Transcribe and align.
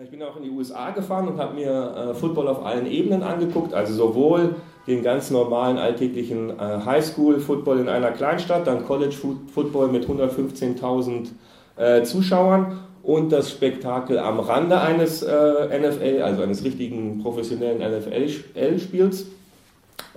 Ich 0.00 0.10
bin 0.10 0.22
auch 0.22 0.38
in 0.38 0.44
die 0.44 0.50
USA 0.50 0.88
gefahren 0.88 1.28
und 1.28 1.36
habe 1.38 1.52
mir 1.52 1.70
äh, 1.70 2.14
Football 2.14 2.48
auf 2.48 2.64
allen 2.64 2.86
Ebenen 2.86 3.22
angeguckt, 3.22 3.74
also 3.74 3.92
sowohl 3.92 4.54
den 4.86 5.02
ganz 5.02 5.30
normalen 5.30 5.76
alltäglichen 5.76 6.48
äh, 6.48 6.54
Highschool-Football 6.82 7.80
in 7.80 7.90
einer 7.90 8.10
Kleinstadt, 8.10 8.66
dann 8.66 8.86
College-Football 8.86 9.88
mit 9.88 10.06
115.000 10.06 11.28
äh, 11.76 12.04
Zuschauern 12.04 12.78
und 13.02 13.32
das 13.32 13.50
Spektakel 13.50 14.18
am 14.18 14.40
Rande 14.40 14.80
eines 14.80 15.22
äh, 15.22 15.78
NFL, 15.78 16.22
also 16.22 16.42
eines 16.42 16.64
richtigen 16.64 17.22
professionellen 17.22 17.80
NFL-Spiels. 17.98 19.26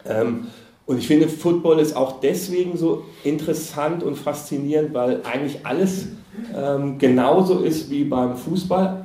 Ähm, 0.05 0.47
und 0.85 0.99
ich 0.99 1.07
finde, 1.07 1.27
Football 1.27 1.79
ist 1.79 1.97
auch 1.97 2.21
deswegen 2.21 2.77
so 2.77 3.03
interessant 3.25 4.03
und 4.03 4.15
faszinierend, 4.15 4.93
weil 4.93 5.19
eigentlich 5.25 5.65
alles 5.65 6.07
ähm, 6.55 6.97
genauso 6.97 7.59
ist 7.59 7.89
wie 7.89 8.05
beim 8.05 8.37
Fußball 8.37 9.04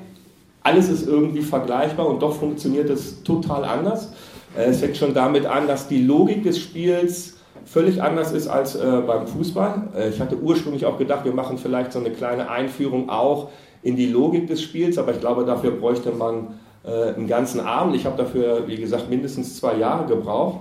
alles 0.63 0.89
ist 0.89 1.07
irgendwie 1.07 1.43
vergleichbar 1.43 2.07
und 2.07 2.21
doch 2.21 2.35
funktioniert 2.35 2.91
es 2.91 3.23
total 3.23 3.65
anders. 3.65 4.13
Äh, 4.57 4.65
es 4.65 4.81
fängt 4.81 4.97
schon 4.97 5.15
damit 5.15 5.47
an, 5.47 5.67
dass 5.67 5.89
die 5.89 6.03
Logik 6.03 6.43
des 6.43 6.59
Spiels 6.59 7.37
völlig 7.65 8.03
anders 8.03 8.33
ist 8.33 8.49
als 8.49 8.75
äh, 8.75 9.03
beim 9.07 9.27
Fußball. 9.27 9.89
Äh, 9.97 10.11
ich 10.11 10.21
hatte 10.21 10.37
ursprünglich 10.39 10.85
auch 10.87 10.99
gedacht, 10.99 11.25
wir 11.25 11.35
machen 11.35 11.59
vielleicht 11.59 11.93
so 11.93 11.99
eine 11.99 12.11
kleine 12.11 12.51
Einführung 12.51 13.09
auch 13.09 13.49
in 13.83 13.97
die 13.97 14.07
Logik 14.07 14.47
des 14.47 14.63
Spiels, 14.63 14.99
aber 14.99 15.13
ich 15.13 15.21
glaube, 15.21 15.45
dafür 15.45 15.73
bräuchte 15.73 16.13
man 16.13 16.59
einen 16.83 17.27
ganzen 17.27 17.61
Abend. 17.61 17.95
Ich 17.95 18.07
habe 18.07 18.17
dafür, 18.17 18.67
wie 18.67 18.77
gesagt, 18.77 19.11
mindestens 19.11 19.59
zwei 19.59 19.77
Jahre 19.77 20.07
gebraucht. 20.07 20.61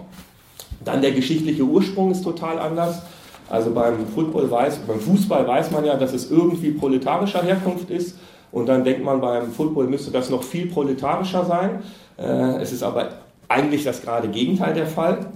Dann 0.83 1.01
der 1.01 1.11
geschichtliche 1.11 1.63
Ursprung 1.63 2.11
ist 2.11 2.23
total 2.23 2.59
anders. 2.59 3.03
Also 3.49 3.71
beim, 3.71 4.05
weiß, 4.15 4.79
beim 4.79 4.99
Fußball 4.99 5.47
weiß 5.47 5.71
man 5.71 5.85
ja, 5.85 5.95
dass 5.95 6.13
es 6.13 6.29
irgendwie 6.29 6.71
proletarischer 6.71 7.41
Herkunft 7.41 7.89
ist. 7.89 8.17
Und 8.51 8.67
dann 8.67 8.83
denkt 8.83 9.03
man, 9.03 9.21
beim 9.21 9.51
Football 9.51 9.87
müsste 9.87 10.11
das 10.11 10.29
noch 10.29 10.43
viel 10.43 10.67
proletarischer 10.67 11.45
sein. 11.45 11.83
Äh, 12.17 12.61
es 12.61 12.71
ist 12.71 12.83
aber 12.83 13.09
eigentlich 13.47 13.83
das 13.83 14.01
gerade 14.01 14.27
Gegenteil 14.27 14.73
der 14.73 14.87
Fall. 14.87 15.27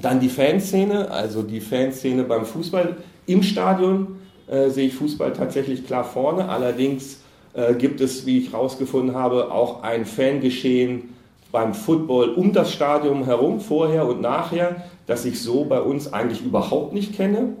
Dann 0.00 0.20
die 0.20 0.28
Fanszene, 0.28 1.10
also 1.10 1.42
die 1.42 1.60
Fanszene 1.60 2.24
beim 2.24 2.44
Fußball. 2.44 2.96
Im 3.26 3.42
Stadion 3.42 4.18
äh, 4.46 4.70
sehe 4.70 4.88
ich 4.88 4.94
Fußball 4.94 5.32
tatsächlich 5.32 5.86
klar 5.86 6.04
vorne. 6.04 6.48
Allerdings 6.48 7.20
äh, 7.54 7.74
gibt 7.74 8.00
es, 8.00 8.26
wie 8.26 8.38
ich 8.38 8.52
herausgefunden 8.52 9.14
habe, 9.14 9.52
auch 9.52 9.82
ein 9.82 10.04
Fangeschehen 10.04 11.14
beim 11.50 11.74
Football 11.74 12.30
um 12.34 12.52
das 12.52 12.72
Stadion 12.72 13.24
herum, 13.24 13.60
vorher 13.60 14.06
und 14.06 14.20
nachher, 14.20 14.84
das 15.06 15.24
ich 15.24 15.40
so 15.40 15.64
bei 15.64 15.80
uns 15.80 16.12
eigentlich 16.12 16.44
überhaupt 16.44 16.92
nicht 16.92 17.14
kenne. 17.14 17.54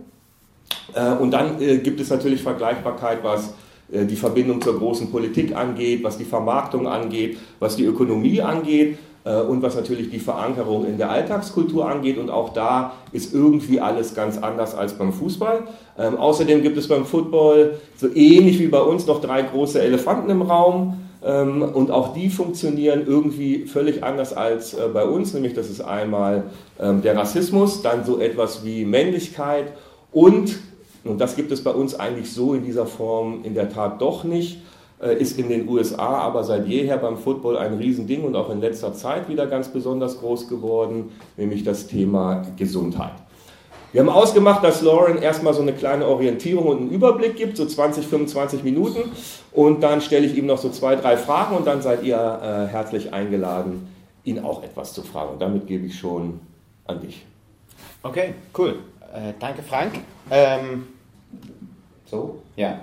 Äh, 0.94 1.12
und 1.12 1.30
dann 1.30 1.60
äh, 1.60 1.78
gibt 1.78 2.00
es 2.00 2.10
natürlich 2.10 2.42
Vergleichbarkeit, 2.42 3.18
was 3.22 3.54
die 3.90 4.16
Verbindung 4.16 4.60
zur 4.60 4.78
großen 4.78 5.10
Politik 5.10 5.56
angeht, 5.56 6.04
was 6.04 6.18
die 6.18 6.24
Vermarktung 6.24 6.86
angeht, 6.86 7.38
was 7.58 7.76
die 7.76 7.84
Ökonomie 7.84 8.42
angeht 8.42 8.98
äh, 9.28 9.40
und 9.40 9.62
was 9.62 9.76
natürlich 9.76 10.10
die 10.10 10.18
Verankerung 10.18 10.86
in 10.86 10.96
der 10.96 11.10
Alltagskultur 11.10 11.88
angeht. 11.88 12.18
Und 12.18 12.30
auch 12.30 12.52
da 12.52 12.92
ist 13.12 13.34
irgendwie 13.34 13.80
alles 13.80 14.14
ganz 14.14 14.38
anders 14.38 14.74
als 14.74 14.94
beim 14.94 15.12
Fußball. 15.12 15.64
Ähm, 15.98 16.16
außerdem 16.16 16.62
gibt 16.62 16.76
es 16.78 16.88
beim 16.88 17.04
Football 17.04 17.78
so 17.96 18.08
ähnlich 18.14 18.58
wie 18.58 18.68
bei 18.68 18.80
uns 18.80 19.06
noch 19.06 19.20
drei 19.20 19.42
große 19.42 19.80
Elefanten 19.80 20.30
im 20.30 20.42
Raum. 20.42 21.00
Ähm, 21.24 21.62
und 21.62 21.90
auch 21.90 22.14
die 22.14 22.30
funktionieren 22.30 23.04
irgendwie 23.06 23.66
völlig 23.66 24.04
anders 24.04 24.32
als 24.32 24.74
äh, 24.74 24.88
bei 24.92 25.04
uns. 25.04 25.34
Nämlich 25.34 25.54
das 25.54 25.68
ist 25.68 25.80
einmal 25.80 26.44
ähm, 26.80 27.02
der 27.02 27.16
Rassismus, 27.16 27.82
dann 27.82 28.04
so 28.04 28.20
etwas 28.20 28.64
wie 28.64 28.84
Männlichkeit 28.84 29.72
und 30.12 30.58
und 31.04 31.20
das 31.20 31.36
gibt 31.36 31.52
es 31.52 31.62
bei 31.62 31.70
uns 31.70 31.94
eigentlich 31.94 32.32
so 32.32 32.54
in 32.54 32.64
dieser 32.64 32.86
Form 32.86 33.40
in 33.44 33.54
der 33.54 33.70
Tat 33.70 34.00
doch 34.00 34.24
nicht. 34.24 34.58
Äh, 35.00 35.14
ist 35.14 35.38
in 35.38 35.48
den 35.48 35.68
USA 35.68 36.18
aber 36.18 36.42
seit 36.42 36.66
jeher 36.66 36.96
beim 36.96 37.16
Football 37.16 37.56
ein 37.56 37.74
Riesending 37.74 38.24
und 38.24 38.34
auch 38.34 38.50
in 38.50 38.60
letzter 38.60 38.92
Zeit 38.94 39.28
wieder 39.28 39.46
ganz 39.46 39.68
besonders 39.68 40.18
groß 40.18 40.48
geworden, 40.48 41.12
nämlich 41.36 41.62
das 41.62 41.86
Thema 41.86 42.42
Gesundheit. 42.56 43.12
Wir 43.92 44.02
haben 44.02 44.10
ausgemacht, 44.10 44.62
dass 44.64 44.82
Lauren 44.82 45.16
erstmal 45.18 45.54
so 45.54 45.62
eine 45.62 45.72
kleine 45.72 46.06
Orientierung 46.06 46.66
und 46.66 46.78
einen 46.78 46.90
Überblick 46.90 47.36
gibt, 47.36 47.56
so 47.56 47.64
20, 47.64 48.06
25 48.06 48.62
Minuten. 48.64 49.10
Und 49.52 49.82
dann 49.82 50.00
stelle 50.00 50.26
ich 50.26 50.36
ihm 50.36 50.46
noch 50.46 50.58
so 50.58 50.68
zwei, 50.68 50.96
drei 50.96 51.16
Fragen 51.16 51.56
und 51.56 51.66
dann 51.66 51.80
seid 51.80 52.02
ihr 52.02 52.16
äh, 52.16 52.70
herzlich 52.70 53.14
eingeladen, 53.14 53.88
ihn 54.24 54.40
auch 54.40 54.62
etwas 54.62 54.92
zu 54.92 55.02
fragen. 55.02 55.34
Und 55.34 55.40
damit 55.40 55.66
gebe 55.66 55.86
ich 55.86 55.98
schon 55.98 56.40
an 56.86 57.00
dich. 57.00 57.24
Okay, 58.02 58.34
cool. 58.58 58.80
Äh, 59.12 59.32
danke, 59.38 59.62
Frank. 59.62 59.94
Ähm, 60.30 60.86
so? 62.06 62.42
Ja. 62.56 62.80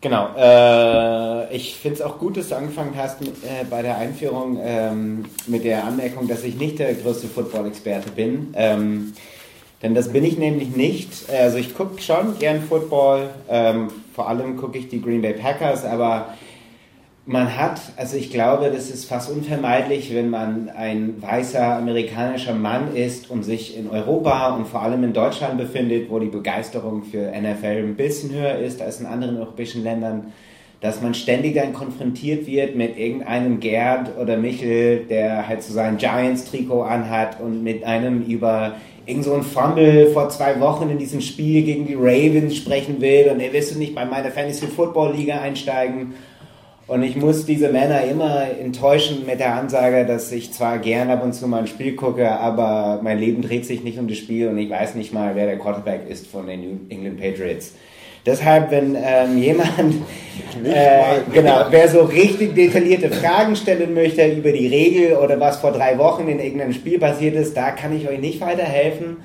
Genau. 0.00 0.28
Äh, 0.36 1.54
ich 1.54 1.74
finde 1.74 1.96
es 1.96 2.02
auch 2.02 2.18
gut, 2.18 2.36
dass 2.36 2.48
du 2.48 2.56
angefangen 2.56 2.94
hast 2.96 3.20
äh, 3.20 3.64
bei 3.68 3.82
der 3.82 3.98
Einführung 3.98 4.58
ähm, 4.62 5.26
mit 5.46 5.64
der 5.64 5.84
Anmerkung, 5.84 6.26
dass 6.26 6.42
ich 6.42 6.56
nicht 6.56 6.78
der 6.78 6.94
größte 6.94 7.28
Football-Experte 7.28 8.10
bin. 8.10 8.54
Ähm, 8.56 9.12
denn 9.82 9.94
das 9.94 10.10
bin 10.10 10.24
ich 10.24 10.38
nämlich 10.38 10.74
nicht. 10.74 11.30
Also 11.30 11.58
ich 11.58 11.74
gucke 11.74 12.00
schon 12.00 12.38
gern 12.38 12.62
Football. 12.62 13.30
Ähm, 13.48 13.88
vor 14.14 14.28
allem 14.28 14.56
gucke 14.56 14.78
ich 14.78 14.88
die 14.88 15.00
Green 15.02 15.22
Bay 15.22 15.34
Packers, 15.34 15.84
aber 15.84 16.34
man 17.26 17.56
hat, 17.56 17.80
also 17.96 18.16
ich 18.16 18.30
glaube, 18.30 18.70
das 18.70 18.90
ist 18.90 19.04
fast 19.04 19.30
unvermeidlich, 19.30 20.14
wenn 20.14 20.30
man 20.30 20.68
ein 20.70 21.20
weißer 21.20 21.76
amerikanischer 21.76 22.54
Mann 22.54 22.94
ist 22.96 23.30
und 23.30 23.42
sich 23.42 23.76
in 23.76 23.88
Europa 23.88 24.54
und 24.56 24.66
vor 24.66 24.82
allem 24.82 25.04
in 25.04 25.12
Deutschland 25.12 25.58
befindet, 25.58 26.10
wo 26.10 26.18
die 26.18 26.28
Begeisterung 26.28 27.04
für 27.04 27.30
NFL 27.30 27.84
ein 27.84 27.94
bisschen 27.94 28.32
höher 28.32 28.56
ist 28.58 28.80
als 28.80 29.00
in 29.00 29.06
anderen 29.06 29.36
europäischen 29.36 29.84
Ländern, 29.84 30.32
dass 30.80 31.02
man 31.02 31.12
ständig 31.12 31.54
dann 31.54 31.74
konfrontiert 31.74 32.46
wird 32.46 32.74
mit 32.74 32.98
irgendeinem 32.98 33.60
Gerd 33.60 34.16
oder 34.18 34.38
Michel, 34.38 35.04
der 35.04 35.46
halt 35.46 35.62
so 35.62 35.74
sein 35.74 35.98
Giants-Trikot 35.98 36.82
anhat 36.82 37.38
und 37.38 37.62
mit 37.62 37.84
einem 37.84 38.22
über 38.22 38.76
irgend 39.04 39.24
so 39.24 39.34
ein 39.34 39.42
Fumble 39.42 40.06
vor 40.12 40.30
zwei 40.30 40.58
Wochen 40.60 40.88
in 40.88 40.96
diesem 40.96 41.20
Spiel 41.20 41.64
gegen 41.64 41.86
die 41.86 41.96
Ravens 41.96 42.56
sprechen 42.56 43.00
will 43.02 43.30
und 43.30 43.40
er 43.40 43.52
willst 43.52 43.74
du 43.74 43.78
nicht 43.78 43.94
bei 43.94 44.06
meiner 44.06 44.30
Fantasy 44.30 44.66
Football 44.66 45.14
Liga 45.14 45.38
einsteigen 45.40 46.14
und 46.90 47.04
ich 47.04 47.14
muss 47.14 47.46
diese 47.46 47.68
Männer 47.68 48.02
immer 48.02 48.46
enttäuschen 48.60 49.24
mit 49.24 49.38
der 49.38 49.54
Ansage, 49.54 50.04
dass 50.04 50.32
ich 50.32 50.52
zwar 50.52 50.78
gern 50.78 51.08
ab 51.08 51.22
und 51.22 51.32
zu 51.32 51.46
mal 51.46 51.60
ein 51.60 51.66
Spiel 51.68 51.94
gucke, 51.94 52.28
aber 52.28 52.98
mein 53.00 53.20
Leben 53.20 53.42
dreht 53.42 53.64
sich 53.64 53.84
nicht 53.84 53.96
um 53.96 54.08
das 54.08 54.18
Spiel 54.18 54.48
und 54.48 54.58
ich 54.58 54.68
weiß 54.68 54.96
nicht 54.96 55.14
mal, 55.14 55.36
wer 55.36 55.46
der 55.46 55.56
Quarterback 55.56 56.00
ist 56.08 56.26
von 56.26 56.48
den 56.48 56.60
New 56.62 56.78
England 56.88 57.20
Patriots. 57.20 57.74
Deshalb, 58.26 58.72
wenn 58.72 58.96
ähm, 58.96 59.38
jemand, 59.38 59.70
äh, 60.64 61.20
genau, 61.32 61.66
wer 61.70 61.88
so 61.88 62.00
richtig 62.00 62.56
detaillierte 62.56 63.10
Fragen 63.10 63.54
stellen 63.54 63.94
möchte 63.94 64.26
über 64.26 64.50
die 64.50 64.66
Regel 64.66 65.16
oder 65.16 65.38
was 65.38 65.58
vor 65.58 65.70
drei 65.70 65.96
Wochen 65.96 66.26
in 66.26 66.40
irgendeinem 66.40 66.72
Spiel 66.72 66.98
passiert 66.98 67.36
ist, 67.36 67.56
da 67.56 67.70
kann 67.70 67.96
ich 67.96 68.08
euch 68.08 68.18
nicht 68.18 68.40
weiterhelfen. 68.40 69.18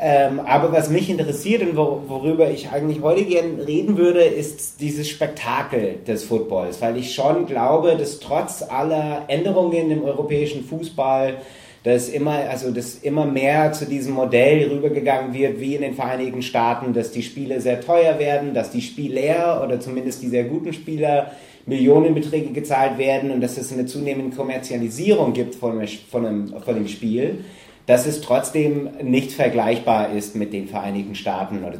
Ähm, 0.00 0.40
aber 0.40 0.72
was 0.72 0.90
mich 0.90 1.10
interessiert 1.10 1.62
und 1.62 1.76
wor 1.76 2.04
worüber 2.06 2.48
ich 2.50 2.70
eigentlich 2.70 3.02
heute 3.02 3.24
gerne 3.24 3.66
reden 3.66 3.98
würde, 3.98 4.22
ist 4.22 4.80
dieses 4.80 5.08
Spektakel 5.08 5.96
des 6.06 6.22
Footballs, 6.22 6.80
weil 6.80 6.96
ich 6.96 7.14
schon 7.14 7.46
glaube, 7.46 7.96
dass 7.96 8.20
trotz 8.20 8.62
aller 8.62 9.24
Änderungen 9.26 9.90
im 9.90 10.04
europäischen 10.04 10.62
Fußball, 10.64 11.38
dass 11.82 12.08
immer, 12.08 12.48
also 12.48 12.70
dass 12.70 12.96
immer 12.96 13.26
mehr 13.26 13.72
zu 13.72 13.86
diesem 13.86 14.14
Modell 14.14 14.68
rübergegangen 14.70 15.34
wird, 15.34 15.58
wie 15.58 15.74
in 15.74 15.82
den 15.82 15.94
Vereinigten 15.94 16.42
Staaten, 16.42 16.92
dass 16.92 17.10
die 17.10 17.24
Spiele 17.24 17.60
sehr 17.60 17.80
teuer 17.80 18.20
werden, 18.20 18.54
dass 18.54 18.70
die 18.70 18.82
Spieler 18.82 19.62
oder 19.64 19.80
zumindest 19.80 20.22
die 20.22 20.28
sehr 20.28 20.44
guten 20.44 20.72
Spieler 20.72 21.32
Millionenbeträge 21.66 22.52
gezahlt 22.52 22.98
werden 22.98 23.32
und 23.32 23.40
dass 23.40 23.58
es 23.58 23.72
eine 23.72 23.86
zunehmende 23.86 24.34
Kommerzialisierung 24.34 25.32
gibt 25.32 25.56
von, 25.56 25.82
von, 26.10 26.24
einem, 26.26 26.54
von 26.60 26.74
dem 26.74 26.86
Spiel 26.86 27.40
dass 27.88 28.04
es 28.04 28.20
trotzdem 28.20 28.90
nicht 29.02 29.32
vergleichbar 29.32 30.12
ist 30.12 30.36
mit 30.36 30.52
den 30.52 30.68
Vereinigten 30.68 31.14
Staaten 31.14 31.64
oder 31.64 31.78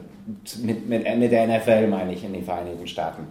mit, 0.63 0.89
mit, 0.89 1.19
mit 1.19 1.33
der 1.33 1.47
NFL, 1.47 1.87
meine 1.87 2.15
ich, 2.15 2.25
in 2.25 2.33
den 2.33 2.45
Vereinigten 2.45 2.87
Staaten. 2.87 3.27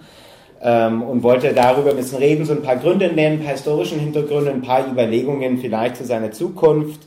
Ähm, 0.62 1.02
und 1.02 1.24
wollte 1.24 1.54
darüber 1.54 1.90
ein 1.90 1.96
bisschen 1.96 2.20
reden, 2.20 2.46
so 2.46 2.54
ein 2.54 2.62
paar 2.62 2.76
Gründe 2.76 3.12
nennen, 3.12 3.40
ein 3.40 3.44
paar 3.44 3.54
historischen 3.54 4.00
Hintergründe, 4.00 4.52
ein 4.52 4.62
paar 4.62 4.88
Überlegungen 4.88 5.58
vielleicht 5.58 5.98
zu 5.98 6.06
seiner 6.06 6.32
Zukunft. 6.32 7.02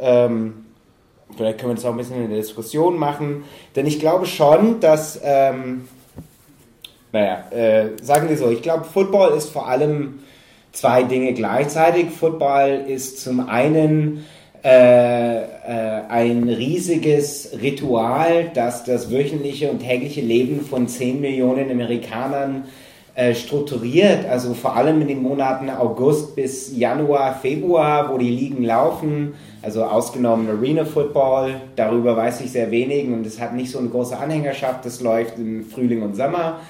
Ähm, 0.00 0.64
vielleicht 1.36 1.58
können 1.58 1.72
wir 1.72 1.74
das 1.76 1.84
auch 1.84 1.90
ein 1.90 1.98
bisschen 1.98 2.22
in 2.22 2.30
der 2.30 2.38
Diskussion 2.38 2.98
machen, 2.98 3.44
denn 3.76 3.86
ich 3.86 4.00
glaube 4.00 4.24
schon, 4.24 4.80
dass, 4.80 5.20
ähm, 5.22 5.86
naja, 7.12 7.44
äh, 7.50 7.88
sagen 8.00 8.30
wir 8.30 8.38
so, 8.38 8.50
ich 8.50 8.62
glaube, 8.62 8.84
Football 8.84 9.36
ist 9.36 9.50
vor 9.50 9.68
allem 9.68 10.20
zwei 10.72 11.02
Dinge 11.02 11.34
gleichzeitig. 11.34 12.10
Football 12.10 12.86
ist 12.88 13.22
zum 13.22 13.46
einen 13.50 14.24
äh, 14.64 15.42
äh, 15.42 16.02
ein 16.08 16.48
riesiges 16.48 17.50
Ritual, 17.60 18.50
das 18.54 18.84
das 18.84 19.10
wöchentliche 19.10 19.70
und 19.70 19.80
tägliche 19.80 20.22
Leben 20.22 20.62
von 20.62 20.88
10 20.88 21.20
Millionen 21.20 21.70
Amerikanern 21.70 22.64
äh, 23.14 23.34
strukturiert. 23.34 24.24
Also 24.24 24.54
vor 24.54 24.74
allem 24.74 25.02
in 25.02 25.08
den 25.08 25.22
Monaten 25.22 25.68
August 25.68 26.34
bis 26.34 26.74
Januar, 26.74 27.38
Februar, 27.40 28.10
wo 28.10 28.16
die 28.16 28.30
Ligen 28.30 28.64
laufen. 28.64 29.34
Also 29.60 29.84
ausgenommen 29.84 30.48
Arena 30.48 30.86
Football, 30.86 31.56
darüber 31.76 32.16
weiß 32.16 32.40
ich 32.40 32.50
sehr 32.50 32.70
wenig 32.70 33.06
und 33.08 33.26
es 33.26 33.38
hat 33.38 33.54
nicht 33.54 33.70
so 33.70 33.78
eine 33.78 33.88
große 33.88 34.16
Anhängerschaft. 34.16 34.86
Das 34.86 35.02
läuft 35.02 35.38
im 35.38 35.66
Frühling 35.66 36.00
und 36.00 36.16
Sommer. 36.16 36.60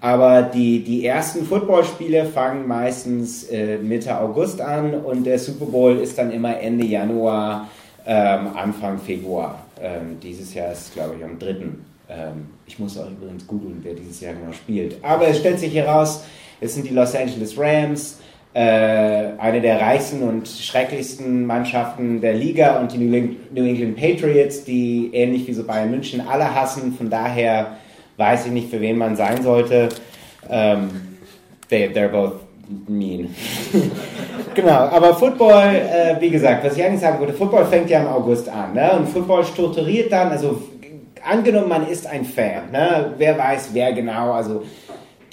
Aber 0.00 0.42
die, 0.42 0.84
die 0.84 1.06
ersten 1.06 1.44
Footballspiele 1.44 2.26
fangen 2.26 2.68
meistens 2.68 3.44
äh, 3.44 3.78
Mitte 3.78 4.18
August 4.18 4.60
an 4.60 4.94
und 4.94 5.24
der 5.24 5.38
Super 5.38 5.66
Bowl 5.66 5.96
ist 5.96 6.18
dann 6.18 6.30
immer 6.30 6.60
Ende 6.60 6.84
Januar, 6.84 7.68
ähm, 8.06 8.48
Anfang 8.54 8.98
Februar. 8.98 9.64
Ähm, 9.80 10.18
dieses 10.22 10.54
Jahr 10.54 10.72
ist, 10.72 10.92
glaube 10.92 11.16
ich, 11.18 11.24
am 11.24 11.38
3. 11.38 11.48
Ähm, 11.48 12.48
ich 12.66 12.78
muss 12.78 12.98
auch 12.98 13.10
übrigens 13.10 13.46
googeln, 13.46 13.80
wer 13.82 13.94
dieses 13.94 14.20
Jahr 14.20 14.34
genau 14.34 14.52
spielt. 14.52 15.02
Aber 15.02 15.28
es 15.28 15.38
stellt 15.38 15.58
sich 15.58 15.74
heraus, 15.74 16.24
es 16.60 16.74
sind 16.74 16.86
die 16.88 16.94
Los 16.94 17.14
Angeles 17.14 17.58
Rams, 17.58 18.18
äh, 18.54 19.32
eine 19.38 19.60
der 19.60 19.80
reichsten 19.80 20.22
und 20.22 20.48
schrecklichsten 20.48 21.44
Mannschaften 21.44 22.20
der 22.20 22.34
Liga 22.34 22.80
und 22.80 22.92
die 22.92 22.98
New 22.98 23.64
England 23.64 23.96
Patriots, 23.96 24.64
die 24.64 25.10
ähnlich 25.12 25.46
wie 25.46 25.52
so 25.52 25.64
Bayern 25.64 25.90
München 25.90 26.22
alle 26.26 26.54
hassen. 26.54 26.94
Von 26.94 27.10
daher 27.10 27.76
weiß 28.16 28.46
ich 28.46 28.52
nicht, 28.52 28.70
für 28.70 28.80
wen 28.80 28.98
man 28.98 29.16
sein 29.16 29.42
sollte. 29.42 29.88
Ähm, 30.48 31.18
they, 31.68 31.88
they're 31.88 32.08
both 32.08 32.34
mean. 32.88 33.34
genau, 34.54 34.70
aber 34.70 35.14
Football, 35.14 35.74
äh, 35.74 36.20
wie 36.20 36.30
gesagt, 36.30 36.64
was 36.64 36.76
ich 36.76 36.84
eigentlich 36.84 37.00
sagen 37.00 37.20
wollte, 37.20 37.32
Football 37.32 37.66
fängt 37.66 37.90
ja 37.90 38.00
im 38.00 38.08
August 38.08 38.48
an. 38.48 38.74
Ne? 38.74 38.92
Und 38.92 39.08
Football 39.08 39.44
strukturiert 39.44 40.10
dann, 40.10 40.30
also 40.30 40.62
angenommen, 41.24 41.68
man 41.68 41.88
ist 41.88 42.06
ein 42.06 42.24
Fan. 42.24 42.70
Ne? 42.72 43.14
Wer 43.18 43.38
weiß, 43.38 43.70
wer 43.72 43.92
genau, 43.92 44.32
also 44.32 44.62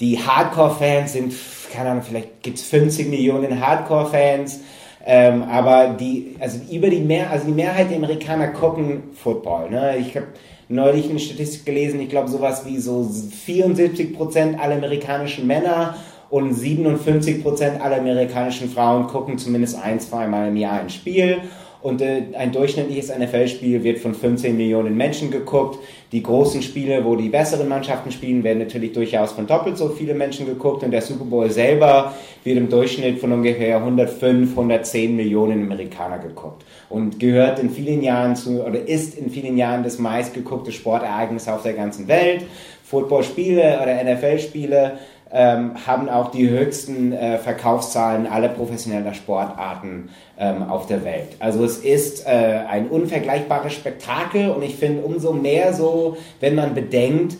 die 0.00 0.18
Hardcore-Fans 0.18 1.12
sind, 1.12 1.34
keine 1.72 1.90
Ahnung, 1.90 2.02
vielleicht 2.02 2.42
gibt 2.42 2.58
es 2.58 2.64
50 2.64 3.08
Millionen 3.08 3.64
Hardcore-Fans. 3.64 4.60
Ähm, 5.06 5.42
aber 5.42 5.88
die, 5.88 6.34
also 6.40 6.58
über 6.70 6.88
die 6.88 7.00
Mehr, 7.00 7.30
also 7.30 7.46
die 7.46 7.52
Mehrheit 7.52 7.90
der 7.90 7.98
Amerikaner 7.98 8.48
gucken 8.48 9.02
Football. 9.14 9.70
Ne? 9.70 9.98
Ich 9.98 10.16
habe 10.16 10.28
neulich 10.68 11.08
eine 11.08 11.18
Statistik 11.18 11.66
gelesen, 11.66 12.00
ich 12.00 12.08
glaube 12.08 12.28
sowas 12.28 12.64
wie 12.66 12.78
so 12.78 13.04
74 13.04 14.14
Prozent 14.14 14.58
aller 14.58 14.76
amerikanischen 14.76 15.46
Männer 15.46 15.96
und 16.30 16.54
57 16.54 17.42
Prozent 17.42 17.80
aller 17.80 17.98
amerikanischen 17.98 18.68
Frauen 18.68 19.06
gucken 19.06 19.38
zumindest 19.38 19.78
ein, 19.80 20.00
zweimal 20.00 20.48
im 20.48 20.56
Jahr 20.56 20.80
ein 20.80 20.90
Spiel. 20.90 21.42
Und 21.84 22.00
äh, 22.00 22.22
ein 22.38 22.50
durchschnittliches 22.50 23.14
NFL-Spiel 23.14 23.84
wird 23.84 23.98
von 23.98 24.14
15 24.14 24.56
Millionen 24.56 24.96
Menschen 24.96 25.30
geguckt. 25.30 25.78
Die 26.12 26.22
großen 26.22 26.62
Spiele, 26.62 27.04
wo 27.04 27.14
die 27.14 27.28
besseren 27.28 27.68
Mannschaften 27.68 28.10
spielen, 28.10 28.42
werden 28.42 28.60
natürlich 28.60 28.94
durchaus 28.94 29.32
von 29.32 29.46
doppelt 29.46 29.76
so 29.76 29.90
viele 29.90 30.14
Menschen 30.14 30.46
geguckt. 30.46 30.82
Und 30.82 30.92
der 30.92 31.02
Super 31.02 31.26
Bowl 31.26 31.50
selber 31.50 32.14
wird 32.42 32.56
im 32.56 32.70
Durchschnitt 32.70 33.18
von 33.18 33.32
ungefähr 33.32 33.76
105, 33.76 34.52
110 34.52 35.14
Millionen 35.14 35.62
Amerikaner 35.64 36.20
geguckt. 36.20 36.64
Und 36.88 37.20
gehört 37.20 37.58
in 37.58 37.68
vielen 37.68 38.02
Jahren 38.02 38.34
zu, 38.34 38.64
oder 38.64 38.80
ist 38.88 39.18
in 39.18 39.28
vielen 39.28 39.58
Jahren 39.58 39.84
das 39.84 39.98
meistgeguckte 39.98 40.72
Sportereignis 40.72 41.48
auf 41.48 41.64
der 41.64 41.74
ganzen 41.74 42.08
Welt. 42.08 42.46
Footballspiele 42.84 43.78
oder 43.82 44.02
NFL-Spiele 44.02 44.92
ähm, 45.34 45.72
haben 45.84 46.08
auch 46.08 46.30
die 46.30 46.48
höchsten 46.48 47.12
äh, 47.12 47.38
Verkaufszahlen 47.38 48.28
aller 48.28 48.48
professioneller 48.48 49.14
Sportarten 49.14 50.10
ähm, 50.38 50.62
auf 50.62 50.86
der 50.86 51.04
Welt. 51.04 51.36
Also 51.40 51.64
es 51.64 51.78
ist 51.78 52.24
äh, 52.24 52.60
ein 52.68 52.86
unvergleichbares 52.86 53.72
Spektakel 53.72 54.50
und 54.50 54.62
ich 54.62 54.76
finde 54.76 55.02
umso 55.02 55.32
mehr 55.32 55.74
so, 55.74 56.16
wenn 56.38 56.54
man 56.54 56.72
bedenkt, 56.72 57.36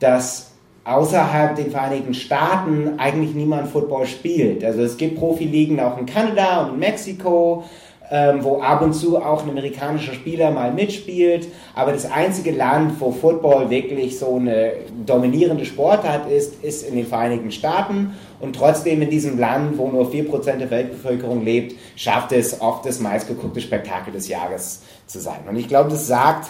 dass 0.00 0.54
außerhalb 0.84 1.54
den 1.54 1.70
Vereinigten 1.70 2.14
Staaten 2.14 2.98
eigentlich 2.98 3.34
niemand 3.34 3.68
Football 3.68 4.06
spielt. 4.06 4.64
Also 4.64 4.82
es 4.82 4.96
gibt 4.96 5.16
Profiligen 5.16 5.78
auch 5.78 5.98
in 5.98 6.06
Kanada 6.06 6.64
und 6.64 6.74
in 6.74 6.78
Mexiko 6.80 7.64
ähm, 8.10 8.44
wo 8.44 8.60
ab 8.60 8.82
und 8.82 8.92
zu 8.92 9.16
auch 9.16 9.42
ein 9.42 9.50
amerikanischer 9.50 10.14
Spieler 10.14 10.50
mal 10.50 10.72
mitspielt. 10.72 11.48
Aber 11.74 11.92
das 11.92 12.10
einzige 12.10 12.52
Land, 12.52 13.00
wo 13.00 13.10
Football 13.10 13.70
wirklich 13.70 14.18
so 14.18 14.36
eine 14.36 14.72
dominierende 15.04 15.64
Sportart 15.64 16.30
ist, 16.30 16.62
ist 16.62 16.88
in 16.88 16.96
den 16.96 17.06
Vereinigten 17.06 17.50
Staaten. 17.50 18.14
Und 18.40 18.54
trotzdem 18.54 19.02
in 19.02 19.10
diesem 19.10 19.38
Land, 19.38 19.78
wo 19.78 19.88
nur 19.88 20.10
4% 20.10 20.56
der 20.56 20.70
Weltbevölkerung 20.70 21.44
lebt, 21.44 21.74
schafft 21.96 22.32
es 22.32 22.60
oft 22.60 22.86
das 22.86 23.00
meistgeguckte 23.00 23.60
Spektakel 23.60 24.12
des 24.12 24.28
Jahres 24.28 24.82
zu 25.06 25.18
sein. 25.18 25.40
Und 25.48 25.56
ich 25.56 25.68
glaube, 25.68 25.90
das 25.90 26.06
sagt, 26.06 26.48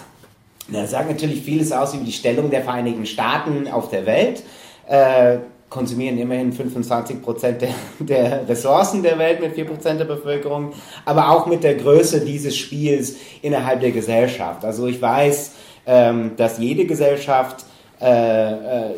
das 0.69 0.91
sagt 0.91 1.09
natürlich 1.09 1.43
vieles 1.43 1.73
aus 1.73 1.95
über 1.95 2.05
die 2.05 2.13
Stellung 2.13 2.51
der 2.51 2.63
Vereinigten 2.63 3.07
Staaten 3.07 3.69
auf 3.69 3.89
der 3.89 4.05
Welt. 4.05 4.43
Äh, 4.89 5.39
konsumieren 5.69 6.19
immerhin 6.19 6.53
25 6.53 7.23
Prozent 7.23 7.63
der, 7.63 7.71
der, 7.99 8.49
Ressourcen 8.49 9.03
der 9.03 9.19
Welt 9.19 9.41
mit 9.41 9.55
4 9.55 9.65
Prozent 9.65 10.01
der 10.01 10.05
Bevölkerung, 10.05 10.73
aber 11.05 11.31
auch 11.31 11.47
mit 11.47 11.65
der 11.65 11.75
Größe 11.75 12.21
dieses 12.21 12.57
Spiels 12.57 13.17
innerhalb 13.43 13.81
der 13.81 13.91
Gesellschaft. 13.91 14.65
Also 14.65 14.87
ich 14.87 15.01
weiß, 15.01 15.53
ähm, 15.87 16.33
dass 16.37 16.59
jede 16.59 16.87
Gesellschaft 16.87 17.65
äh, 18.01 18.53
äh, 18.53 18.95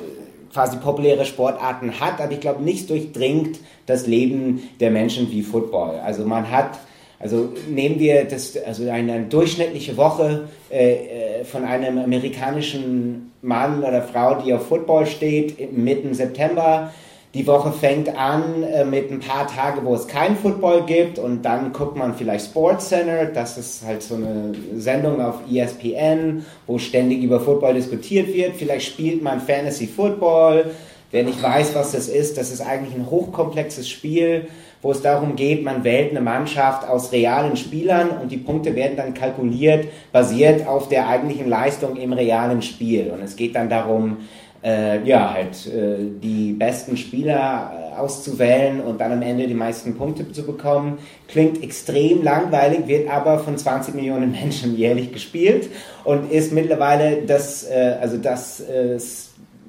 quasi 0.52 0.76
populäre 0.78 1.24
Sportarten 1.24 2.00
hat, 2.00 2.20
aber 2.20 2.32
ich 2.32 2.40
glaube, 2.40 2.62
nichts 2.62 2.86
durchdringt 2.86 3.60
das 3.86 4.06
Leben 4.06 4.68
der 4.80 4.90
Menschen 4.90 5.30
wie 5.30 5.42
Football. 5.42 6.00
Also 6.04 6.24
man 6.24 6.50
hat 6.50 6.78
also 7.20 7.52
nehmen 7.68 7.98
wir 7.98 8.24
das, 8.24 8.56
also 8.64 8.88
eine, 8.88 9.22
durchschnittliche 9.22 9.96
Woche 9.96 10.48
äh, 10.70 11.40
äh, 11.40 11.44
von 11.44 11.64
einem 11.64 11.98
amerikanischen 11.98 13.32
Mann 13.42 13.82
oder 13.82 14.02
Frau, 14.02 14.36
die 14.36 14.54
auf 14.54 14.68
Football 14.68 15.06
steht, 15.06 15.72
mitten 15.76 16.14
September. 16.14 16.92
Die 17.34 17.46
Woche 17.46 17.72
fängt 17.72 18.16
an 18.16 18.62
äh, 18.62 18.84
mit 18.84 19.10
ein 19.10 19.18
paar 19.18 19.48
Tagen, 19.48 19.84
wo 19.84 19.94
es 19.94 20.06
kein 20.06 20.36
Football 20.36 20.86
gibt 20.86 21.18
und 21.18 21.42
dann 21.42 21.72
guckt 21.72 21.96
man 21.96 22.14
vielleicht 22.14 22.46
Sports 22.46 22.88
Center, 22.88 23.26
das 23.26 23.58
ist 23.58 23.84
halt 23.84 24.02
so 24.02 24.14
eine 24.14 24.52
Sendung 24.76 25.20
auf 25.20 25.40
ESPN, 25.50 26.46
wo 26.66 26.78
ständig 26.78 27.22
über 27.22 27.40
Football 27.40 27.74
diskutiert 27.74 28.32
wird. 28.32 28.54
Vielleicht 28.56 28.86
spielt 28.86 29.22
man 29.22 29.40
Fantasy 29.40 29.88
Football. 29.88 30.70
Wer 31.10 31.24
nicht 31.24 31.42
weiß, 31.42 31.74
was 31.74 31.92
das 31.92 32.08
ist, 32.08 32.38
das 32.38 32.50
ist 32.50 32.60
eigentlich 32.60 32.94
ein 32.94 33.10
hochkomplexes 33.10 33.88
Spiel 33.88 34.46
wo 34.82 34.92
es 34.92 35.02
darum 35.02 35.36
geht, 35.36 35.64
man 35.64 35.84
wählt 35.84 36.10
eine 36.10 36.20
Mannschaft 36.20 36.88
aus 36.88 37.12
realen 37.12 37.56
Spielern 37.56 38.10
und 38.22 38.30
die 38.30 38.36
Punkte 38.36 38.76
werden 38.76 38.96
dann 38.96 39.14
kalkuliert, 39.14 39.88
basiert 40.12 40.66
auf 40.66 40.88
der 40.88 41.08
eigentlichen 41.08 41.48
Leistung 41.48 41.96
im 41.96 42.12
realen 42.12 42.62
Spiel. 42.62 43.10
Und 43.10 43.22
es 43.22 43.36
geht 43.36 43.56
dann 43.56 43.68
darum, 43.68 44.18
äh, 44.62 45.02
ja, 45.04 45.32
halt 45.32 45.66
äh, 45.66 45.98
die 46.20 46.52
besten 46.52 46.96
Spieler 46.96 47.92
äh, 47.94 47.96
auszuwählen 47.96 48.80
und 48.80 49.00
dann 49.00 49.12
am 49.12 49.22
Ende 49.22 49.46
die 49.46 49.54
meisten 49.54 49.96
Punkte 49.96 50.30
zu 50.32 50.44
bekommen. 50.44 50.98
Klingt 51.28 51.62
extrem 51.62 52.22
langweilig, 52.22 52.86
wird 52.86 53.08
aber 53.08 53.38
von 53.38 53.56
20 53.56 53.94
Millionen 53.94 54.32
Menschen 54.42 54.76
jährlich 54.76 55.12
gespielt 55.12 55.68
und 56.04 56.30
ist 56.32 56.52
mittlerweile 56.52 57.22
das, 57.26 57.64
äh, 57.64 57.96
also 58.00 58.16
das, 58.16 58.60
äh, 58.60 58.98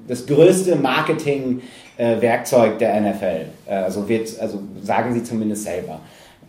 das 0.08 0.26
größte 0.26 0.74
Marketing 0.74 1.62
äh, 2.00 2.20
Werkzeug 2.20 2.78
der 2.78 2.98
NFL. 2.98 3.46
Äh, 3.66 3.74
also, 3.74 4.08
wird, 4.08 4.40
also 4.40 4.62
sagen 4.82 5.12
sie 5.12 5.22
zumindest 5.22 5.64
selber. 5.64 6.00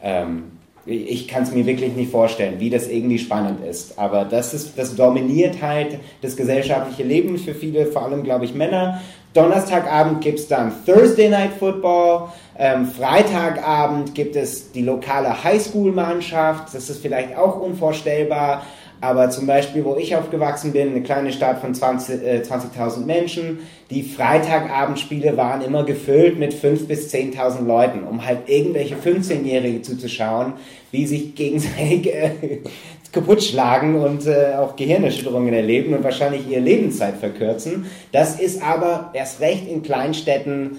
Ähm, 0.02 0.44
ich 0.86 1.28
kann 1.28 1.44
es 1.44 1.52
mir 1.52 1.66
wirklich 1.68 1.96
nicht 1.96 2.10
vorstellen, 2.10 2.60
wie 2.60 2.72
das 2.72 2.88
irgendwie 2.88 3.20
spannend 3.20 3.64
ist. 3.64 4.00
Aber 4.00 4.26
das, 4.26 4.54
ist, 4.54 4.80
das 4.80 4.96
dominiert 4.96 5.62
halt 5.62 6.00
das 6.22 6.36
gesellschaftliche 6.36 7.04
Leben 7.04 7.38
für 7.38 7.54
viele, 7.54 7.86
vor 7.86 8.04
allem, 8.04 8.24
glaube 8.24 8.46
ich, 8.46 8.56
Männer. 8.56 9.00
Donnerstagabend 9.34 10.22
gibt 10.22 10.40
es 10.40 10.48
dann 10.48 10.74
Thursday 10.86 11.30
Night 11.30 11.52
Football. 11.60 12.30
Ähm, 12.58 12.88
Freitagabend 12.88 14.16
gibt 14.16 14.36
es 14.36 14.72
die 14.72 14.82
lokale 14.82 15.44
Highschool-Mannschaft. 15.44 16.74
Das 16.74 16.90
ist 16.90 17.02
vielleicht 17.02 17.38
auch 17.38 17.62
unvorstellbar. 17.62 18.64
Aber 19.02 19.32
zum 19.32 19.48
Beispiel, 19.48 19.84
wo 19.84 19.96
ich 19.96 20.16
aufgewachsen 20.16 20.74
bin, 20.74 20.90
eine 20.90 21.02
kleine 21.02 21.34
Stadt 21.34 21.60
von 21.60 21.74
20.000 21.74 22.22
äh, 22.24 22.44
20 22.44 23.06
Menschen, 23.06 23.60
die 23.90 24.04
Freitagabendspiele 24.04 25.36
waren 25.36 25.62
immer 25.64 25.84
gefüllt 25.84 26.38
mit 26.38 26.54
5.000 26.54 26.88
bis 26.88 27.12
10.000 27.12 27.66
Leuten, 27.66 28.04
um 28.04 28.24
halt 28.24 28.48
irgendwelche 28.48 28.96
15-Jährige 28.96 29.82
zuzuschauen, 29.82 30.54
wie 30.92 31.08
sich 31.08 31.34
gegenseitig 31.34 32.14
äh, 32.14 32.32
kaputt 33.12 33.44
schlagen 33.44 33.96
und 33.96 34.28
äh, 34.28 34.54
auch 34.58 34.76
Gehirnerschütterungen 34.76 35.54
erleben 35.54 35.96
und 35.96 36.04
wahrscheinlich 36.04 36.48
ihre 36.48 36.62
Lebenszeit 36.62 37.18
verkürzen. 37.18 37.88
Das 38.12 38.40
ist 38.40 38.62
aber 38.62 39.10
erst 39.14 39.42
recht 39.42 39.68
in 39.68 39.82
Kleinstädten 39.82 40.78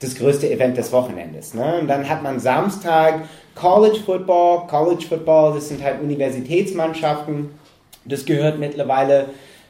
das 0.00 0.14
größte 0.14 0.50
Event 0.50 0.78
des 0.78 0.92
Wochenendes. 0.92 1.52
Ne? 1.52 1.80
Und 1.80 1.88
dann 1.88 2.08
hat 2.08 2.22
man 2.22 2.40
Samstag 2.40 3.28
College 3.54 4.00
Football. 4.04 4.66
College 4.66 5.04
Football, 5.08 5.54
das 5.54 5.68
sind 5.68 5.82
halt 5.82 6.00
Universitätsmannschaften. 6.00 7.50
Das 8.04 8.24
gehört 8.24 8.58
mittlerweile 8.58 9.26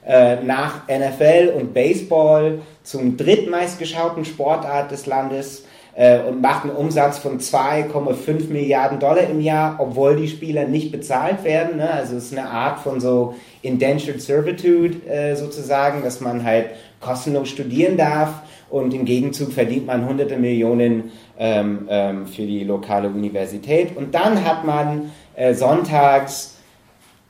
äh, 0.06 0.36
nach 0.42 0.88
NFL 0.88 1.52
und 1.56 1.74
Baseball 1.74 2.60
zum 2.82 3.16
drittmeistgeschauten 3.16 4.24
Sportart 4.24 4.90
des 4.90 5.06
Landes 5.06 5.64
äh, 5.94 6.20
und 6.20 6.40
macht 6.40 6.64
einen 6.64 6.74
Umsatz 6.74 7.18
von 7.18 7.38
2,5 7.38 8.50
Milliarden 8.50 8.98
Dollar 8.98 9.28
im 9.28 9.40
Jahr, 9.40 9.76
obwohl 9.78 10.16
die 10.16 10.28
Spieler 10.28 10.64
nicht 10.64 10.92
bezahlt 10.92 11.44
werden. 11.44 11.78
Ne? 11.78 11.90
Also 11.90 12.16
es 12.16 12.26
ist 12.26 12.38
eine 12.38 12.48
Art 12.48 12.80
von 12.80 13.00
so 13.00 13.34
Indentured 13.62 14.22
Servitude 14.22 15.06
äh, 15.06 15.34
sozusagen, 15.36 16.02
dass 16.02 16.20
man 16.20 16.44
halt 16.44 16.70
kostenlos 17.00 17.48
studieren 17.48 17.96
darf 17.96 18.42
und 18.70 18.94
im 18.94 19.04
Gegenzug 19.04 19.52
verdient 19.52 19.86
man 19.86 20.06
hunderte 20.06 20.36
Millionen 20.36 21.10
ähm, 21.38 21.88
ähm, 21.88 22.26
für 22.26 22.42
die 22.42 22.64
lokale 22.64 23.08
Universität. 23.08 23.96
Und 23.96 24.14
dann 24.14 24.44
hat 24.44 24.64
man 24.64 25.10
äh, 25.34 25.54
sonntags 25.54 26.56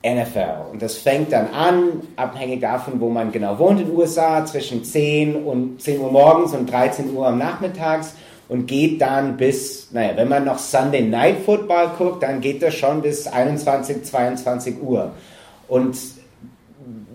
NFL. 0.03 0.71
Und 0.71 0.81
das 0.81 0.97
fängt 0.97 1.31
dann 1.31 1.47
an, 1.47 2.01
abhängig 2.15 2.61
davon, 2.61 2.99
wo 2.99 3.09
man 3.09 3.31
genau 3.31 3.59
wohnt 3.59 3.79
in 3.81 3.87
den 3.87 3.95
USA, 3.95 4.45
zwischen 4.45 4.83
10 4.83 5.35
und 5.35 5.81
10 5.81 5.99
Uhr 5.99 6.11
morgens 6.11 6.53
und 6.53 6.71
13 6.71 7.13
Uhr 7.13 7.27
am 7.27 7.37
Nachmittags 7.37 8.15
und 8.49 8.65
geht 8.65 9.01
dann 9.01 9.37
bis, 9.37 9.91
naja, 9.91 10.11
wenn 10.15 10.27
man 10.27 10.45
noch 10.45 10.57
Sunday 10.57 11.03
Night 11.03 11.37
Football 11.45 11.91
guckt, 11.97 12.23
dann 12.23 12.41
geht 12.41 12.61
das 12.61 12.75
schon 12.75 13.01
bis 13.01 13.27
21, 13.27 14.03
22 14.03 14.81
Uhr. 14.81 15.11
Und 15.67 15.95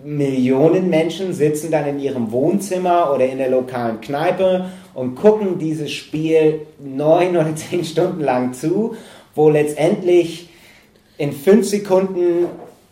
Millionen 0.07 0.89
Menschen 0.89 1.33
sitzen 1.33 1.69
dann 1.69 1.85
in 1.85 1.99
ihrem 1.99 2.31
Wohnzimmer 2.31 3.11
oder 3.13 3.25
in 3.25 3.39
der 3.39 3.49
lokalen 3.49 3.99
Kneipe 3.99 4.69
und 4.93 5.15
gucken 5.15 5.59
dieses 5.59 5.91
Spiel 5.91 6.61
neun 6.79 7.35
oder 7.35 7.53
zehn 7.57 7.83
Stunden 7.83 8.21
lang 8.21 8.53
zu, 8.53 8.95
wo 9.35 9.49
letztendlich 9.49 10.47
in 11.17 11.33
fünf 11.33 11.67
Sekunden 11.67 12.45